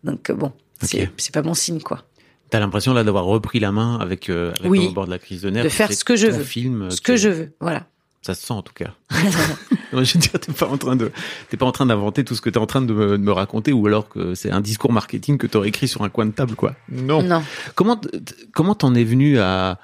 Donc 0.03 0.31
bon 0.31 0.51
c'est 0.81 1.09
c'est 1.17 1.33
pas 1.33 1.41
bon 1.41 1.53
signe 1.53 1.81
quoi 1.81 2.03
T'as 2.49 2.59
l'impression 2.59 2.93
là 2.93 3.03
d'avoir 3.03 3.25
repris 3.25 3.59
la 3.59 3.71
main 3.71 3.97
avec, 3.99 4.29
euh, 4.29 4.53
avec 4.59 4.71
oui, 4.71 4.87
au 4.87 4.91
bord 4.91 5.05
de 5.05 5.11
la 5.11 5.19
crise 5.19 5.41
de 5.41 5.49
nerfs. 5.49 5.63
De 5.63 5.69
faire 5.69 5.91
ce 5.91 6.03
que 6.03 6.15
je 6.15 6.27
veux. 6.27 6.43
Film, 6.43 6.89
ce 6.89 7.01
que 7.01 7.17
je 7.17 7.29
veux, 7.29 7.53
voilà. 7.59 7.87
Ça 8.21 8.35
se 8.35 8.45
sent 8.45 8.53
en 8.53 8.61
tout 8.61 8.73
cas. 8.73 8.93
je 9.91 9.97
veux 9.97 10.19
dire, 10.19 10.31
t'es 10.39 10.51
pas 10.51 10.67
en 10.67 10.77
train 10.77 10.95
de, 10.95 11.11
t'es 11.49 11.57
pas 11.57 11.65
en 11.65 11.71
train 11.71 11.85
d'inventer 11.85 12.23
tout 12.23 12.35
ce 12.35 12.41
que 12.41 12.49
t'es 12.49 12.57
en 12.57 12.65
train 12.65 12.81
de 12.81 12.93
me, 12.93 13.11
de 13.11 13.23
me, 13.23 13.31
raconter, 13.31 13.73
ou 13.73 13.85
alors 13.87 14.09
que 14.09 14.35
c'est 14.35 14.51
un 14.51 14.61
discours 14.61 14.91
marketing 14.91 15.37
que 15.37 15.47
t'aurais 15.47 15.69
écrit 15.69 15.87
sur 15.87 16.03
un 16.03 16.09
coin 16.09 16.25
de 16.25 16.31
table, 16.31 16.55
quoi. 16.55 16.75
Non. 16.89 17.21
Non. 17.21 17.43
Comment, 17.75 17.99
comment 18.53 18.75
t'en 18.75 18.95
es 18.95 19.03
venu 19.03 19.39
à, 19.39 19.79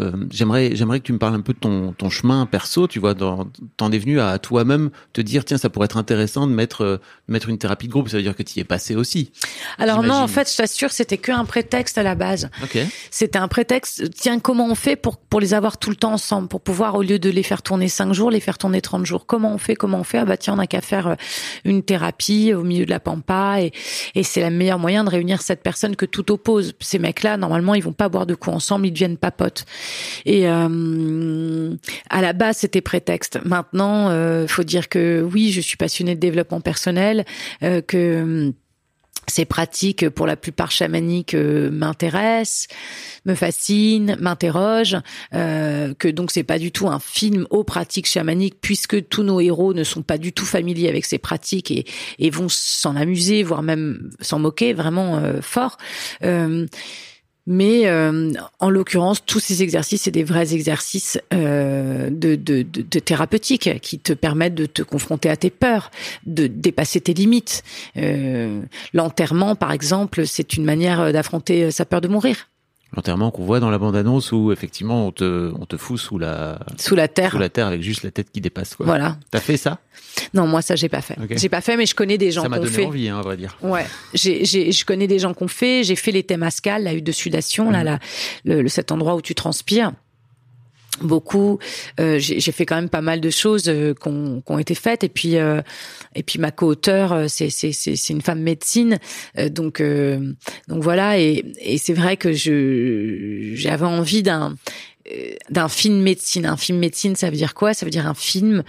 euh, 0.00 0.12
j'aimerais, 0.30 0.74
j'aimerais 0.74 1.00
que 1.00 1.04
tu 1.04 1.12
me 1.12 1.18
parles 1.18 1.34
un 1.34 1.40
peu 1.40 1.52
de 1.52 1.58
ton, 1.58 1.92
ton 1.92 2.10
chemin 2.10 2.46
perso. 2.46 2.86
Tu 2.86 2.98
vois, 2.98 3.14
t'en 3.14 3.92
es 3.92 3.98
venu 3.98 4.20
à 4.20 4.38
toi-même 4.38 4.90
te 5.12 5.20
dire 5.20 5.44
tiens, 5.44 5.58
ça 5.58 5.70
pourrait 5.70 5.86
être 5.86 5.96
intéressant 5.96 6.46
de 6.46 6.52
mettre 6.52 6.82
euh, 6.82 6.98
mettre 7.26 7.48
une 7.48 7.58
thérapie 7.58 7.86
de 7.86 7.92
groupe. 7.92 8.08
Ça 8.08 8.16
veut 8.16 8.22
dire 8.22 8.36
que 8.36 8.42
tu 8.42 8.58
y 8.58 8.60
es 8.60 8.64
passé 8.64 8.94
aussi. 8.94 9.32
Alors 9.78 10.02
non, 10.02 10.14
en 10.14 10.28
fait, 10.28 10.50
je 10.50 10.56
t'assure, 10.56 10.90
c'était 10.90 11.18
que 11.18 11.32
un 11.32 11.44
prétexte 11.44 11.98
à 11.98 12.02
la 12.02 12.14
base. 12.14 12.50
Okay. 12.62 12.86
C'était 13.10 13.38
un 13.38 13.48
prétexte. 13.48 14.10
Tiens, 14.14 14.38
comment 14.38 14.66
on 14.66 14.74
fait 14.74 14.96
pour 14.96 15.16
pour 15.16 15.40
les 15.40 15.54
avoir 15.54 15.78
tout 15.78 15.90
le 15.90 15.96
temps 15.96 16.12
ensemble, 16.12 16.48
pour 16.48 16.60
pouvoir 16.60 16.94
au 16.94 17.02
lieu 17.02 17.18
de 17.18 17.30
les 17.30 17.42
faire 17.42 17.62
tourner 17.62 17.88
cinq 17.88 18.12
jours, 18.12 18.30
les 18.30 18.40
faire 18.40 18.58
tourner 18.58 18.80
30 18.80 19.06
jours. 19.06 19.26
Comment 19.26 19.52
on 19.52 19.58
fait 19.58 19.74
Comment 19.74 20.00
on 20.00 20.04
fait? 20.04 20.18
Ah 20.18 20.24
bah 20.24 20.36
tiens, 20.36 20.54
on 20.54 20.58
a 20.58 20.66
qu'à 20.66 20.80
faire 20.80 21.08
euh, 21.08 21.14
une 21.64 21.82
thérapie 21.82 22.54
au 22.54 22.62
milieu 22.62 22.84
de 22.84 22.90
la 22.90 23.00
pampa 23.00 23.60
et 23.60 23.72
et 24.14 24.22
c'est 24.22 24.40
le 24.40 24.54
meilleur 24.54 24.78
moyen 24.78 25.04
de 25.04 25.10
réunir 25.10 25.42
cette 25.42 25.62
personne 25.62 25.96
que 25.96 26.06
tout 26.06 26.30
oppose. 26.32 26.74
Ces 26.80 26.98
mecs-là, 26.98 27.36
normalement, 27.36 27.74
ils 27.74 27.82
vont 27.82 27.92
pas 27.92 28.08
boire 28.08 28.26
de 28.26 28.34
coups 28.34 28.56
ensemble, 28.56 28.86
ils 28.86 28.92
deviennent 28.92 29.16
papotes. 29.16 29.64
Et 30.26 30.48
euh, 30.48 31.74
à 32.10 32.22
la 32.22 32.32
base, 32.32 32.58
c'était 32.58 32.80
prétexte. 32.80 33.38
Maintenant, 33.44 34.10
euh, 34.10 34.46
faut 34.46 34.64
dire 34.64 34.88
que 34.88 35.26
oui, 35.32 35.52
je 35.52 35.60
suis 35.60 35.76
passionnée 35.76 36.14
de 36.14 36.20
développement 36.20 36.60
personnel, 36.60 37.24
euh, 37.62 37.80
que 37.80 38.52
ces 39.28 39.44
pratiques, 39.44 40.08
pour 40.08 40.26
la 40.26 40.36
plupart 40.36 40.70
chamaniques, 40.70 41.34
euh, 41.34 41.70
m'intéressent, 41.70 42.68
me 43.26 43.34
fascinent, 43.34 44.16
m'interrogent. 44.20 44.96
Euh, 45.34 45.94
que 45.94 46.08
donc 46.08 46.30
c'est 46.30 46.42
pas 46.42 46.58
du 46.58 46.72
tout 46.72 46.88
un 46.88 46.98
film 46.98 47.46
aux 47.50 47.64
pratiques 47.64 48.08
chamaniques, 48.08 48.56
puisque 48.60 49.08
tous 49.08 49.22
nos 49.22 49.40
héros 49.40 49.74
ne 49.74 49.84
sont 49.84 50.02
pas 50.02 50.18
du 50.18 50.32
tout 50.32 50.46
familiers 50.46 50.88
avec 50.88 51.04
ces 51.04 51.18
pratiques 51.18 51.70
et, 51.70 51.84
et 52.18 52.30
vont 52.30 52.48
s'en 52.48 52.96
amuser, 52.96 53.42
voire 53.42 53.62
même 53.62 54.10
s'en 54.20 54.38
moquer 54.38 54.72
vraiment 54.72 55.18
euh, 55.18 55.40
fort. 55.42 55.76
Euh, 57.48 57.58
mais 57.58 57.86
euh, 57.86 58.32
en 58.60 58.70
l'occurrence, 58.70 59.24
tous 59.24 59.40
ces 59.40 59.62
exercices, 59.62 60.02
c'est 60.02 60.10
des 60.10 60.24
vrais 60.24 60.54
exercices 60.54 61.18
euh, 61.32 62.10
de, 62.10 62.34
de, 62.36 62.62
de, 62.62 62.98
thérapeutique 62.98 63.80
qui 63.80 63.98
te 63.98 64.12
permettent 64.12 64.54
de 64.54 64.66
te 64.66 64.82
confronter 64.82 65.28
à 65.28 65.36
tes 65.36 65.50
peurs, 65.50 65.90
de 66.26 66.46
dépasser 66.46 67.00
tes 67.00 67.14
limites. 67.14 67.62
Euh, 67.96 68.62
L'enterrement, 68.92 69.54
par 69.56 69.72
exemple, 69.72 70.26
c'est 70.26 70.54
une 70.54 70.64
manière 70.64 71.12
d'affronter 71.12 71.70
sa 71.70 71.84
peur 71.84 72.00
de 72.00 72.08
mourir. 72.08 72.48
L'enterrement 72.96 73.30
qu'on 73.30 73.44
voit 73.44 73.60
dans 73.60 73.70
la 73.70 73.78
bande-annonce 73.78 74.32
où 74.32 74.50
effectivement 74.50 75.06
on 75.06 75.12
te, 75.12 75.52
on 75.60 75.66
te 75.66 75.76
fout 75.76 75.98
sous 75.98 76.16
la 76.16 76.58
sous 76.78 76.94
la 76.94 77.06
terre 77.06 77.32
sous 77.32 77.38
la 77.38 77.50
terre 77.50 77.66
avec 77.66 77.82
juste 77.82 78.02
la 78.02 78.10
tête 78.10 78.30
qui 78.30 78.40
dépasse 78.40 78.76
quoi. 78.76 78.86
Voilà. 78.86 79.18
T'as 79.30 79.40
fait 79.40 79.58
ça? 79.58 79.78
Non, 80.32 80.46
moi 80.46 80.62
ça 80.62 80.74
j'ai 80.74 80.88
pas 80.88 81.02
fait. 81.02 81.16
J'ai 81.32 81.50
pas 81.50 81.60
fait, 81.60 81.76
mais 81.76 81.84
je 81.84 81.94
connais 81.94 82.16
des 82.16 82.30
gens 82.30 82.42
qui 82.42 82.48
ont 82.48 82.50
fait. 82.50 82.56
Ça 82.56 82.62
m'a 82.62 82.76
donné 82.76 82.86
envie, 82.86 83.08
hein, 83.10 83.20
on 83.22 83.28
va 83.28 83.36
dire. 83.36 83.56
Ouais, 83.62 83.84
j'ai, 84.14 84.46
j'ai, 84.46 84.72
je 84.72 84.84
connais 84.86 85.06
des 85.06 85.18
gens 85.18 85.34
qui 85.34 85.42
ont 85.42 85.48
fait. 85.48 85.84
J'ai 85.84 85.96
fait 85.96 86.12
les 86.12 86.22
thémascales, 86.22 86.82
la 86.82 86.94
hutte 86.94 87.04
de 87.04 87.12
sudation, 87.12 87.70
là, 87.70 87.80
mhm. 87.80 87.84
là, 87.84 87.98
le, 88.44 88.68
cet 88.68 88.90
endroit 88.90 89.16
où 89.16 89.20
tu 89.20 89.34
transpires 89.34 89.92
beaucoup. 91.00 91.58
Euh, 92.00 92.18
j'ai 92.18 92.52
fait 92.52 92.66
quand 92.66 92.76
même 92.76 92.88
pas 92.88 93.00
mal 93.00 93.20
de 93.20 93.30
choses 93.30 93.68
euh, 93.68 93.94
qui 93.94 94.08
ont 94.08 94.58
été 94.58 94.74
faites. 94.74 95.04
Et 95.04 95.08
puis, 95.08 95.36
euh, 95.36 95.60
et 96.14 96.22
puis 96.22 96.38
ma 96.38 96.50
co-auteure, 96.50 97.12
euh, 97.12 97.26
c'est 97.28 98.08
une 98.08 98.22
femme 98.22 98.40
médecine, 98.40 98.98
euh, 99.38 99.48
donc 99.48 99.82
donc 99.82 100.82
voilà. 100.82 101.18
Et 101.18 101.44
et 101.60 101.78
c'est 101.78 101.92
vrai 101.92 102.16
que 102.16 102.32
je 102.32 103.52
j'avais 103.54 103.86
envie 103.86 104.22
d'un 104.22 104.56
d'un 105.50 105.68
film 105.68 106.00
médecine. 106.00 106.46
Un 106.46 106.56
film 106.56 106.78
médecine, 106.78 107.16
ça 107.16 107.30
veut 107.30 107.36
dire 107.36 107.54
quoi? 107.54 107.74
Ça 107.74 107.86
veut 107.86 107.90
dire 107.90 108.06
un 108.06 108.14
film 108.14 108.62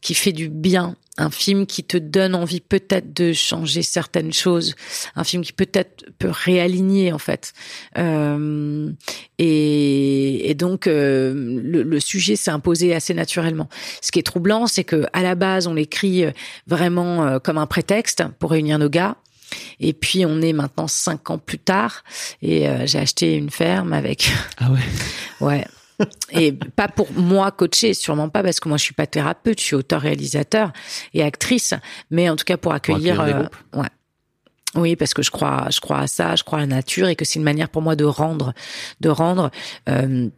qui 0.00 0.14
fait 0.14 0.32
du 0.32 0.48
bien, 0.48 0.96
un 1.18 1.30
film 1.30 1.66
qui 1.66 1.84
te 1.84 1.96
donne 1.96 2.34
envie 2.34 2.60
peut-être 2.60 3.14
de 3.14 3.32
changer 3.32 3.82
certaines 3.82 4.32
choses, 4.32 4.74
un 5.14 5.24
film 5.24 5.42
qui 5.42 5.52
peut-être 5.52 6.04
peut 6.18 6.30
réaligner 6.30 7.12
en 7.12 7.18
fait. 7.18 7.52
Euh, 7.96 8.90
et, 9.38 10.50
et, 10.50 10.54
donc 10.54 10.86
euh, 10.86 11.32
le, 11.34 11.82
le, 11.82 12.00
sujet 12.00 12.36
s'est 12.36 12.50
imposé 12.50 12.94
assez 12.94 13.14
naturellement. 13.14 13.68
Ce 14.02 14.12
qui 14.12 14.18
est 14.18 14.22
troublant, 14.24 14.66
c'est 14.66 14.84
que 14.84 15.04
à 15.12 15.22
la 15.22 15.34
base 15.34 15.66
on 15.66 15.74
l'écrit 15.74 16.24
vraiment 16.66 17.24
euh, 17.26 17.38
comme 17.38 17.58
un 17.58 17.66
prétexte 17.66 18.24
pour 18.38 18.50
réunir 18.50 18.78
nos 18.78 18.90
gars. 18.90 19.16
Et 19.80 19.92
puis 19.92 20.24
on 20.26 20.40
est 20.40 20.52
maintenant 20.52 20.88
cinq 20.88 21.30
ans 21.30 21.38
plus 21.38 21.58
tard 21.58 22.04
et 22.42 22.68
euh, 22.68 22.86
j'ai 22.86 22.98
acheté 22.98 23.34
une 23.34 23.50
ferme 23.50 23.92
avec. 23.92 24.30
Ah 24.58 24.70
ouais? 24.70 24.80
ouais. 25.40 25.64
Et 26.30 26.52
pas 26.52 26.88
pour 26.88 27.10
moi 27.12 27.50
coacher, 27.50 27.94
sûrement 27.94 28.28
pas 28.28 28.42
parce 28.42 28.60
que 28.60 28.68
moi 28.68 28.78
je 28.78 28.84
suis 28.84 28.94
pas 28.94 29.06
thérapeute, 29.06 29.60
je 29.60 29.64
suis 29.64 29.76
auteur-réalisateur 29.76 30.72
et 31.14 31.22
actrice, 31.22 31.74
mais 32.10 32.28
en 32.28 32.36
tout 32.36 32.44
cas 32.44 32.56
pour 32.56 32.72
accueillir. 32.72 33.20
accueillir 33.20 33.48
euh, 33.74 33.80
ouais. 33.80 33.88
Oui, 34.74 34.94
parce 34.94 35.14
que 35.14 35.22
je 35.22 35.30
crois, 35.30 35.68
je 35.70 35.80
crois 35.80 36.00
à 36.00 36.06
ça, 36.06 36.36
je 36.36 36.44
crois 36.44 36.58
à 36.58 36.62
la 36.62 36.66
nature 36.66 37.08
et 37.08 37.16
que 37.16 37.24
c'est 37.24 37.38
une 37.38 37.44
manière 37.44 37.70
pour 37.70 37.80
moi 37.82 37.96
de 37.96 38.04
rendre, 38.04 38.52
de 39.00 39.08
rendre. 39.08 39.50
Euh, 39.88 40.28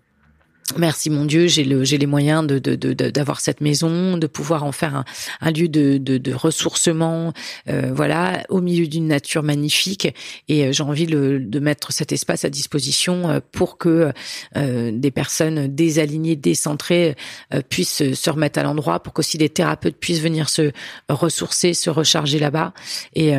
Merci 0.76 1.08
mon 1.10 1.24
Dieu, 1.24 1.46
j'ai 1.46 1.64
le 1.64 1.82
les 1.82 2.06
moyens 2.06 2.46
de 2.46 2.58
d'avoir 2.58 3.38
de, 3.38 3.42
cette 3.42 3.60
maison, 3.60 4.16
de 4.18 4.26
pouvoir 4.26 4.64
en 4.64 4.72
faire 4.72 4.94
un, 4.94 5.04
un 5.40 5.50
lieu 5.50 5.68
de, 5.68 5.96
de, 5.98 6.18
de 6.18 6.34
ressourcement, 6.34 7.32
euh, 7.68 7.90
voilà, 7.94 8.44
au 8.50 8.60
milieu 8.60 8.86
d'une 8.86 9.06
nature 9.06 9.42
magnifique. 9.42 10.08
Et 10.48 10.64
euh, 10.64 10.72
j'ai 10.72 10.82
envie 10.82 11.06
de, 11.06 11.40
de 11.42 11.58
mettre 11.60 11.92
cet 11.92 12.12
espace 12.12 12.44
à 12.44 12.50
disposition 12.50 13.30
euh, 13.30 13.40
pour 13.52 13.78
que 13.78 14.12
euh, 14.56 14.90
des 14.92 15.10
personnes 15.10 15.68
désalignées, 15.68 16.36
décentrées 16.36 17.16
euh, 17.54 17.62
puissent 17.68 18.12
se 18.12 18.30
remettre 18.30 18.58
à 18.58 18.62
l'endroit, 18.62 19.00
pour 19.02 19.14
qu'aussi 19.14 19.38
des 19.38 19.48
thérapeutes 19.48 19.96
puissent 19.96 20.20
venir 20.20 20.48
se 20.48 20.72
ressourcer, 21.08 21.74
se 21.74 21.90
recharger 21.90 22.38
là-bas. 22.38 22.72
Et 23.14 23.32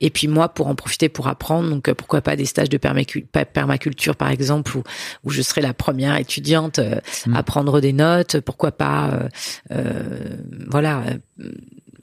et 0.00 0.10
puis 0.10 0.28
moi 0.28 0.48
pour 0.48 0.68
en 0.68 0.74
profiter 0.74 1.08
pour 1.08 1.28
apprendre. 1.28 1.68
Donc 1.68 1.92
pourquoi 1.92 2.20
pas 2.20 2.36
des 2.36 2.46
stages 2.46 2.68
de 2.68 2.78
permaculture 2.78 4.16
par 4.16 4.30
exemple 4.30 4.76
où 4.76 4.82
où 5.24 5.30
je 5.30 5.42
serai 5.42 5.60
la 5.60 5.74
première 5.74 6.16
étudiante 6.16 6.47
euh, 6.54 6.96
mm. 7.26 7.36
à 7.36 7.42
prendre 7.42 7.80
des 7.80 7.92
notes, 7.92 8.40
pourquoi 8.40 8.72
pas, 8.72 9.10
euh, 9.12 9.28
euh, 9.72 10.36
voilà 10.68 11.04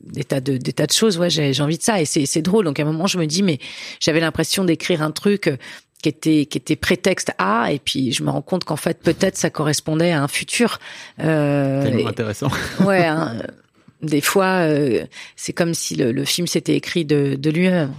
des 0.02 0.24
tas 0.24 0.40
de 0.40 0.58
des 0.58 0.74
tas 0.74 0.86
de 0.86 0.92
choses. 0.92 1.18
Ouais 1.18 1.30
j'ai 1.30 1.62
envie 1.62 1.78
de 1.78 1.84
ça. 1.84 2.02
Et 2.02 2.06
c'est 2.06 2.42
drôle. 2.42 2.66
Donc 2.66 2.80
à 2.80 2.84
un 2.84 2.86
moment 2.86 3.08
je 3.08 3.18
me 3.18 3.26
dis 3.26 3.44
mais 3.44 3.60
j'avais 4.00 4.20
l'impression 4.20 4.64
d'écrire 4.64 5.02
un 5.02 5.12
truc 5.12 5.50
qui 6.02 6.10
était 6.10 6.46
qui 6.46 6.58
était 6.58 6.76
prétexte 6.76 7.32
à 7.38 7.72
et 7.72 7.80
puis 7.80 8.12
je 8.12 8.24
me 8.24 8.30
rends 8.30 8.42
compte 8.44 8.64
qu'en 8.64 8.76
fait 8.76 9.02
peut-être 9.02 9.38
ça 9.38 9.50
correspondait 9.50 10.12
à 10.12 10.22
un 10.22 10.28
futur 10.28 10.80
euh, 11.22 11.84
tellement 11.84 12.10
intéressant. 12.10 12.50
Ouais 12.86 13.06
hein, 13.06 13.38
des 14.02 14.22
fois 14.22 14.68
c'est 15.36 15.54
comme 15.54 15.74
si 15.74 15.96
le, 15.96 16.12
le 16.12 16.26
film 16.26 16.46
s'était 16.46 16.76
écrit 16.76 17.06
de 17.06 17.36
de 17.36 17.50
lui-même 17.50 17.92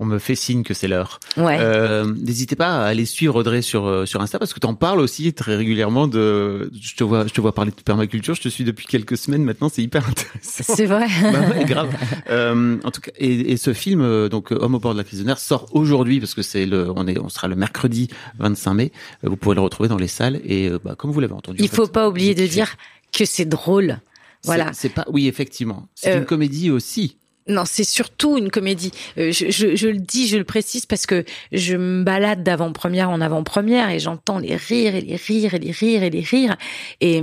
on 0.00 0.04
me 0.04 0.18
fait 0.18 0.34
signe 0.36 0.62
que 0.62 0.74
c'est 0.74 0.86
l'heure. 0.88 1.18
Ouais. 1.36 1.58
Euh, 1.60 2.12
N'hésitez 2.20 2.54
pas 2.56 2.78
à 2.78 2.86
aller 2.86 3.04
suivre 3.04 3.34
Audrey 3.36 3.62
sur 3.62 3.86
euh, 3.86 4.06
sur 4.06 4.20
Insta 4.20 4.38
parce 4.38 4.54
que 4.54 4.60
tu 4.60 4.66
en 4.66 4.74
parles 4.74 5.00
aussi 5.00 5.32
très 5.32 5.56
régulièrement 5.56 6.06
de. 6.06 6.70
Je 6.80 6.94
te 6.94 7.02
vois, 7.02 7.26
je 7.26 7.32
te 7.32 7.40
vois 7.40 7.52
parler 7.54 7.72
de 7.72 7.82
permaculture. 7.82 8.34
Je 8.34 8.42
te 8.42 8.48
suis 8.48 8.64
depuis 8.64 8.86
quelques 8.86 9.16
semaines 9.16 9.42
maintenant. 9.42 9.68
C'est 9.68 9.82
hyper 9.82 10.08
intéressant. 10.08 10.74
C'est 10.74 10.86
vrai. 10.86 11.06
bah 11.22 11.40
ouais, 11.50 11.64
grave. 11.64 11.92
euh, 12.30 12.78
en 12.84 12.90
tout 12.90 13.00
cas, 13.00 13.10
et, 13.18 13.52
et 13.52 13.56
ce 13.56 13.72
film, 13.72 14.00
euh, 14.00 14.28
donc 14.28 14.52
Homme 14.52 14.76
au 14.76 14.78
bord 14.78 14.92
de 14.92 14.98
la 14.98 15.04
crise 15.04 15.24
sort 15.36 15.66
aujourd'hui 15.72 16.20
parce 16.20 16.34
que 16.34 16.42
c'est 16.42 16.64
le, 16.64 16.90
on 16.94 17.06
est, 17.06 17.18
on 17.18 17.28
sera 17.28 17.48
le 17.48 17.56
mercredi 17.56 18.08
25 18.38 18.74
mai. 18.74 18.92
Vous 19.22 19.36
pourrez 19.36 19.56
le 19.56 19.60
retrouver 19.62 19.88
dans 19.88 19.96
les 19.98 20.08
salles 20.08 20.40
et 20.44 20.70
bah, 20.84 20.94
comme 20.96 21.10
vous 21.10 21.20
l'avez 21.20 21.34
entendu. 21.34 21.58
Il 21.60 21.68
faut 21.68 21.86
fait, 21.86 21.92
pas 21.92 22.08
oublier 22.08 22.34
de 22.34 22.46
dire 22.46 22.76
que 23.12 23.24
c'est 23.24 23.44
drôle. 23.44 23.98
Voilà. 24.44 24.70
C'est 24.72 24.88
pas, 24.90 25.04
oui, 25.10 25.26
effectivement. 25.26 25.88
C'est 25.94 26.16
une 26.16 26.24
comédie 26.24 26.70
aussi. 26.70 27.16
Non, 27.48 27.64
c'est 27.64 27.84
surtout 27.84 28.36
une 28.36 28.50
comédie. 28.50 28.92
Euh, 29.16 29.32
je, 29.32 29.50
je, 29.50 29.74
je, 29.74 29.88
le 29.88 29.98
dis, 29.98 30.28
je 30.28 30.36
le 30.36 30.44
précise 30.44 30.84
parce 30.84 31.06
que 31.06 31.24
je 31.50 31.76
me 31.76 32.04
balade 32.04 32.42
d'avant-première 32.42 33.10
en 33.10 33.20
avant-première 33.20 33.90
et 33.90 33.98
j'entends 33.98 34.38
les 34.38 34.56
rires 34.56 34.94
et 34.94 35.00
les 35.00 35.16
rires 35.16 35.54
et 35.54 35.58
les 35.58 35.72
rires 35.72 36.02
et 36.02 36.10
les 36.10 36.20
rires. 36.20 36.56
Et, 37.00 37.22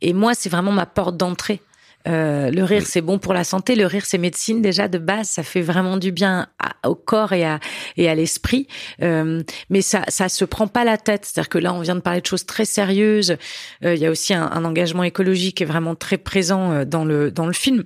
et 0.00 0.12
moi, 0.12 0.34
c'est 0.34 0.48
vraiment 0.48 0.72
ma 0.72 0.86
porte 0.86 1.16
d'entrée. 1.16 1.60
Euh, 2.08 2.50
le 2.50 2.64
rire, 2.64 2.86
c'est 2.86 3.02
bon 3.02 3.18
pour 3.18 3.34
la 3.34 3.44
santé. 3.44 3.74
Le 3.74 3.86
rire, 3.86 4.04
c'est 4.06 4.18
médecine 4.18 4.62
déjà 4.62 4.88
de 4.88 4.98
base. 4.98 5.28
Ça 5.28 5.42
fait 5.42 5.60
vraiment 5.60 5.96
du 5.96 6.12
bien 6.12 6.48
au 6.84 6.94
corps 6.94 7.32
et 7.32 7.44
à, 7.44 7.60
et 7.96 8.08
à 8.08 8.14
l'esprit. 8.14 8.66
Euh, 9.02 9.42
mais 9.68 9.82
ça, 9.82 10.02
ça 10.08 10.28
se 10.28 10.44
prend 10.44 10.66
pas 10.66 10.84
la 10.84 10.96
tête. 10.96 11.26
C'est-à-dire 11.26 11.48
que 11.48 11.58
là, 11.58 11.74
on 11.74 11.80
vient 11.80 11.96
de 11.96 12.00
parler 12.00 12.20
de 12.20 12.26
choses 12.26 12.46
très 12.46 12.64
sérieuses. 12.64 13.36
Euh, 13.84 13.94
il 13.94 14.00
y 14.00 14.06
a 14.06 14.10
aussi 14.10 14.34
un, 14.34 14.50
un, 14.50 14.64
engagement 14.64 15.04
écologique 15.04 15.58
qui 15.58 15.62
est 15.62 15.66
vraiment 15.66 15.94
très 15.94 16.18
présent 16.18 16.72
euh, 16.72 16.84
dans 16.84 17.04
le 17.04 17.30
dans 17.30 17.46
le 17.46 17.52
film. 17.52 17.84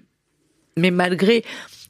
Mais 0.76 0.90
malgré 0.90 1.44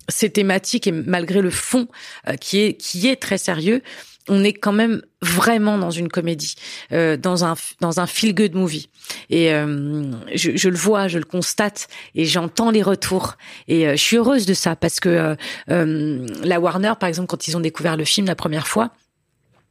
ces 0.08 0.30
thématiques 0.30 0.86
et 0.86 0.92
malgré 0.92 1.40
le 1.40 1.50
fond 1.50 1.88
euh, 2.28 2.36
qui 2.36 2.60
est 2.60 2.74
qui 2.74 3.08
est 3.08 3.16
très 3.16 3.38
sérieux, 3.38 3.82
on 4.28 4.42
est 4.42 4.52
quand 4.52 4.72
même 4.72 5.02
vraiment 5.20 5.78
dans 5.78 5.90
une 5.90 6.08
comédie, 6.08 6.54
euh, 6.92 7.16
dans 7.16 7.44
un 7.44 7.54
dans 7.80 8.00
un 8.00 8.06
feel 8.06 8.34
good 8.34 8.54
movie. 8.54 8.88
Et 9.30 9.52
euh, 9.52 10.10
je, 10.34 10.56
je, 10.56 10.68
le 10.68 10.76
vois, 10.76 11.08
je 11.08 11.18
le 11.18 11.24
constate 11.24 11.88
et 12.14 12.24
j'entends 12.24 12.70
les 12.70 12.82
retours. 12.82 13.36
Et 13.68 13.86
euh, 13.86 13.92
je 13.92 14.02
suis 14.02 14.16
heureuse 14.16 14.46
de 14.46 14.54
ça 14.54 14.76
parce 14.76 15.00
que 15.00 15.36
euh, 15.70 16.26
la 16.42 16.60
Warner, 16.60 16.94
par 16.98 17.08
exemple, 17.08 17.28
quand 17.28 17.48
ils 17.48 17.56
ont 17.56 17.60
découvert 17.60 17.96
le 17.96 18.04
film 18.04 18.26
la 18.26 18.36
première 18.36 18.66
fois. 18.66 18.90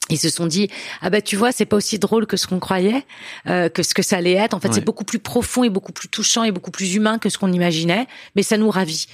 Ils 0.09 0.19
se 0.19 0.29
sont 0.29 0.47
dit 0.47 0.69
ah 1.01 1.09
bah 1.09 1.21
tu 1.21 1.37
vois 1.37 1.51
c'est 1.53 1.65
pas 1.65 1.77
aussi 1.77 1.97
drôle 1.97 2.27
que 2.27 2.35
ce 2.35 2.45
qu'on 2.45 2.59
croyait 2.59 3.05
que 3.45 3.83
ce 3.83 3.93
que 3.93 4.01
ça 4.01 4.17
allait 4.17 4.33
être 4.33 4.53
en 4.53 4.59
fait 4.59 4.67
ouais. 4.67 4.73
c'est 4.73 4.83
beaucoup 4.83 5.05
plus 5.05 5.19
profond 5.19 5.63
et 5.63 5.69
beaucoup 5.69 5.93
plus 5.93 6.09
touchant 6.09 6.43
et 6.43 6.51
beaucoup 6.51 6.71
plus 6.71 6.95
humain 6.95 7.19
que 7.19 7.29
ce 7.29 7.37
qu'on 7.37 7.53
imaginait 7.53 8.05
mais 8.35 8.43
ça 8.43 8.57
nous 8.57 8.69
ravit 8.69 9.07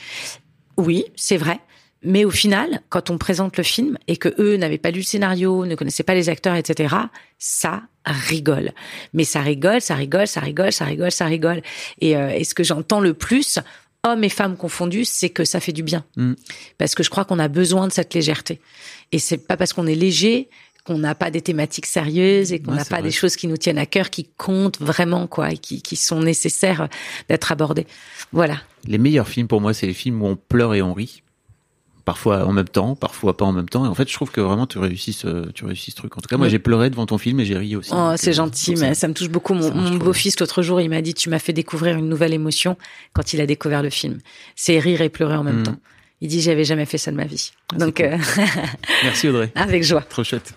oui, 0.79 1.05
c'est 1.17 1.37
vrai. 1.37 1.59
Mais 2.01 2.23
au 2.23 2.31
final, 2.31 2.81
quand 2.87 3.09
on 3.09 3.17
présente 3.17 3.57
le 3.57 3.63
film 3.63 3.97
et 4.07 4.15
que 4.15 4.33
eux 4.39 4.55
n'avaient 4.55 4.77
pas 4.77 4.91
lu 4.91 4.99
le 4.99 5.05
scénario, 5.05 5.65
ne 5.65 5.75
connaissaient 5.75 6.03
pas 6.03 6.15
les 6.15 6.29
acteurs, 6.29 6.55
etc., 6.55 6.95
ça 7.37 7.83
rigole. 8.05 8.71
Mais 9.11 9.25
ça 9.25 9.41
rigole, 9.41 9.81
ça 9.81 9.95
rigole, 9.95 10.27
ça 10.27 10.39
rigole, 10.39 10.71
ça 10.71 10.85
rigole, 10.85 11.11
ça 11.11 11.25
rigole. 11.25 11.61
Et, 11.99 12.15
euh, 12.15 12.29
et 12.29 12.45
ce 12.45 12.55
que 12.55 12.63
j'entends 12.63 13.01
le 13.01 13.13
plus, 13.13 13.59
hommes 14.05 14.23
et 14.23 14.29
femmes 14.29 14.55
confondus, 14.55 15.03
c'est 15.03 15.29
que 15.29 15.43
ça 15.43 15.59
fait 15.59 15.73
du 15.73 15.83
bien. 15.83 16.05
Mm. 16.15 16.35
Parce 16.77 16.95
que 16.95 17.03
je 17.03 17.09
crois 17.09 17.25
qu'on 17.25 17.39
a 17.39 17.49
besoin 17.49 17.87
de 17.87 17.91
cette 17.91 18.13
légèreté. 18.13 18.61
Et 19.11 19.19
c'est 19.19 19.45
pas 19.45 19.57
parce 19.57 19.73
qu'on 19.73 19.85
est 19.85 19.95
léger 19.95 20.49
qu'on 20.89 20.97
n'a 20.97 21.13
pas 21.13 21.29
des 21.29 21.41
thématiques 21.41 21.85
sérieuses 21.85 22.51
et 22.51 22.59
qu'on 22.59 22.71
n'a 22.71 22.83
pas 22.83 22.95
vrai. 22.95 23.03
des 23.03 23.11
choses 23.11 23.35
qui 23.35 23.45
nous 23.45 23.57
tiennent 23.57 23.77
à 23.77 23.85
cœur, 23.85 24.09
qui 24.09 24.27
comptent 24.37 24.81
vraiment, 24.81 25.27
quoi, 25.27 25.51
et 25.51 25.57
qui, 25.57 25.83
qui 25.83 25.95
sont 25.95 26.19
nécessaires 26.19 26.89
d'être 27.29 27.51
abordées. 27.51 27.85
Voilà. 28.31 28.57
Les 28.87 28.97
meilleurs 28.97 29.27
films 29.27 29.47
pour 29.47 29.61
moi, 29.61 29.75
c'est 29.75 29.85
les 29.85 29.93
films 29.93 30.23
où 30.23 30.25
on 30.25 30.35
pleure 30.35 30.73
et 30.73 30.81
on 30.81 30.95
rit. 30.95 31.21
Parfois 32.05 32.43
en 32.47 32.53
même 32.53 32.67
temps, 32.67 32.95
parfois 32.95 33.37
pas 33.37 33.45
en 33.45 33.51
même 33.51 33.69
temps. 33.69 33.85
Et 33.85 33.87
en 33.87 33.93
fait, 33.93 34.09
je 34.09 34.13
trouve 34.15 34.31
que 34.31 34.41
vraiment 34.41 34.65
tu 34.65 34.79
réussis 34.79 35.13
ce, 35.13 35.51
tu 35.51 35.63
réussis 35.63 35.91
ce 35.91 35.95
truc. 35.95 36.17
En 36.17 36.21
tout 36.21 36.27
cas, 36.27 36.37
moi, 36.37 36.47
oui. 36.47 36.51
j'ai 36.51 36.57
pleuré 36.57 36.89
devant 36.89 37.05
ton 37.05 37.19
film 37.19 37.39
et 37.39 37.45
j'ai 37.45 37.57
ri 37.57 37.75
aussi. 37.75 37.91
Oh, 37.93 38.13
c'est 38.15 38.33
gentil, 38.33 38.71
mais 38.71 38.95
ça, 38.95 39.01
ça, 39.01 39.07
me 39.09 39.13
touche 39.13 39.29
beaucoup. 39.29 39.53
Mon, 39.53 39.71
mon 39.71 39.95
beau-fils, 39.97 40.39
l'autre 40.39 40.63
jour, 40.63 40.81
il 40.81 40.89
m'a 40.89 41.03
dit, 41.03 41.13
tu 41.13 41.29
m'as 41.29 41.37
fait 41.37 41.53
découvrir 41.53 41.97
une 41.97 42.09
nouvelle 42.09 42.33
émotion 42.33 42.77
quand 43.13 43.33
il 43.33 43.41
a 43.41 43.45
découvert 43.45 43.83
le 43.83 43.91
film. 43.91 44.17
C'est 44.55 44.79
rire 44.79 45.01
et 45.01 45.09
pleurer 45.09 45.35
en 45.35 45.43
même 45.43 45.59
mmh. 45.59 45.63
temps. 45.63 45.77
Il 46.21 46.29
dit, 46.29 46.41
j'avais 46.41 46.63
jamais 46.63 46.85
fait 46.85 46.97
ça 46.97 47.11
de 47.11 47.15
ma 47.15 47.25
vie. 47.25 47.51
Ah, 47.73 47.77
Donc, 47.77 47.97
cool. 47.97 48.07
euh... 48.07 48.17
merci 49.03 49.27
Audrey. 49.27 49.51
Avec 49.53 49.83
joie. 49.83 50.01
Trop 50.01 50.23
chouette. 50.23 50.55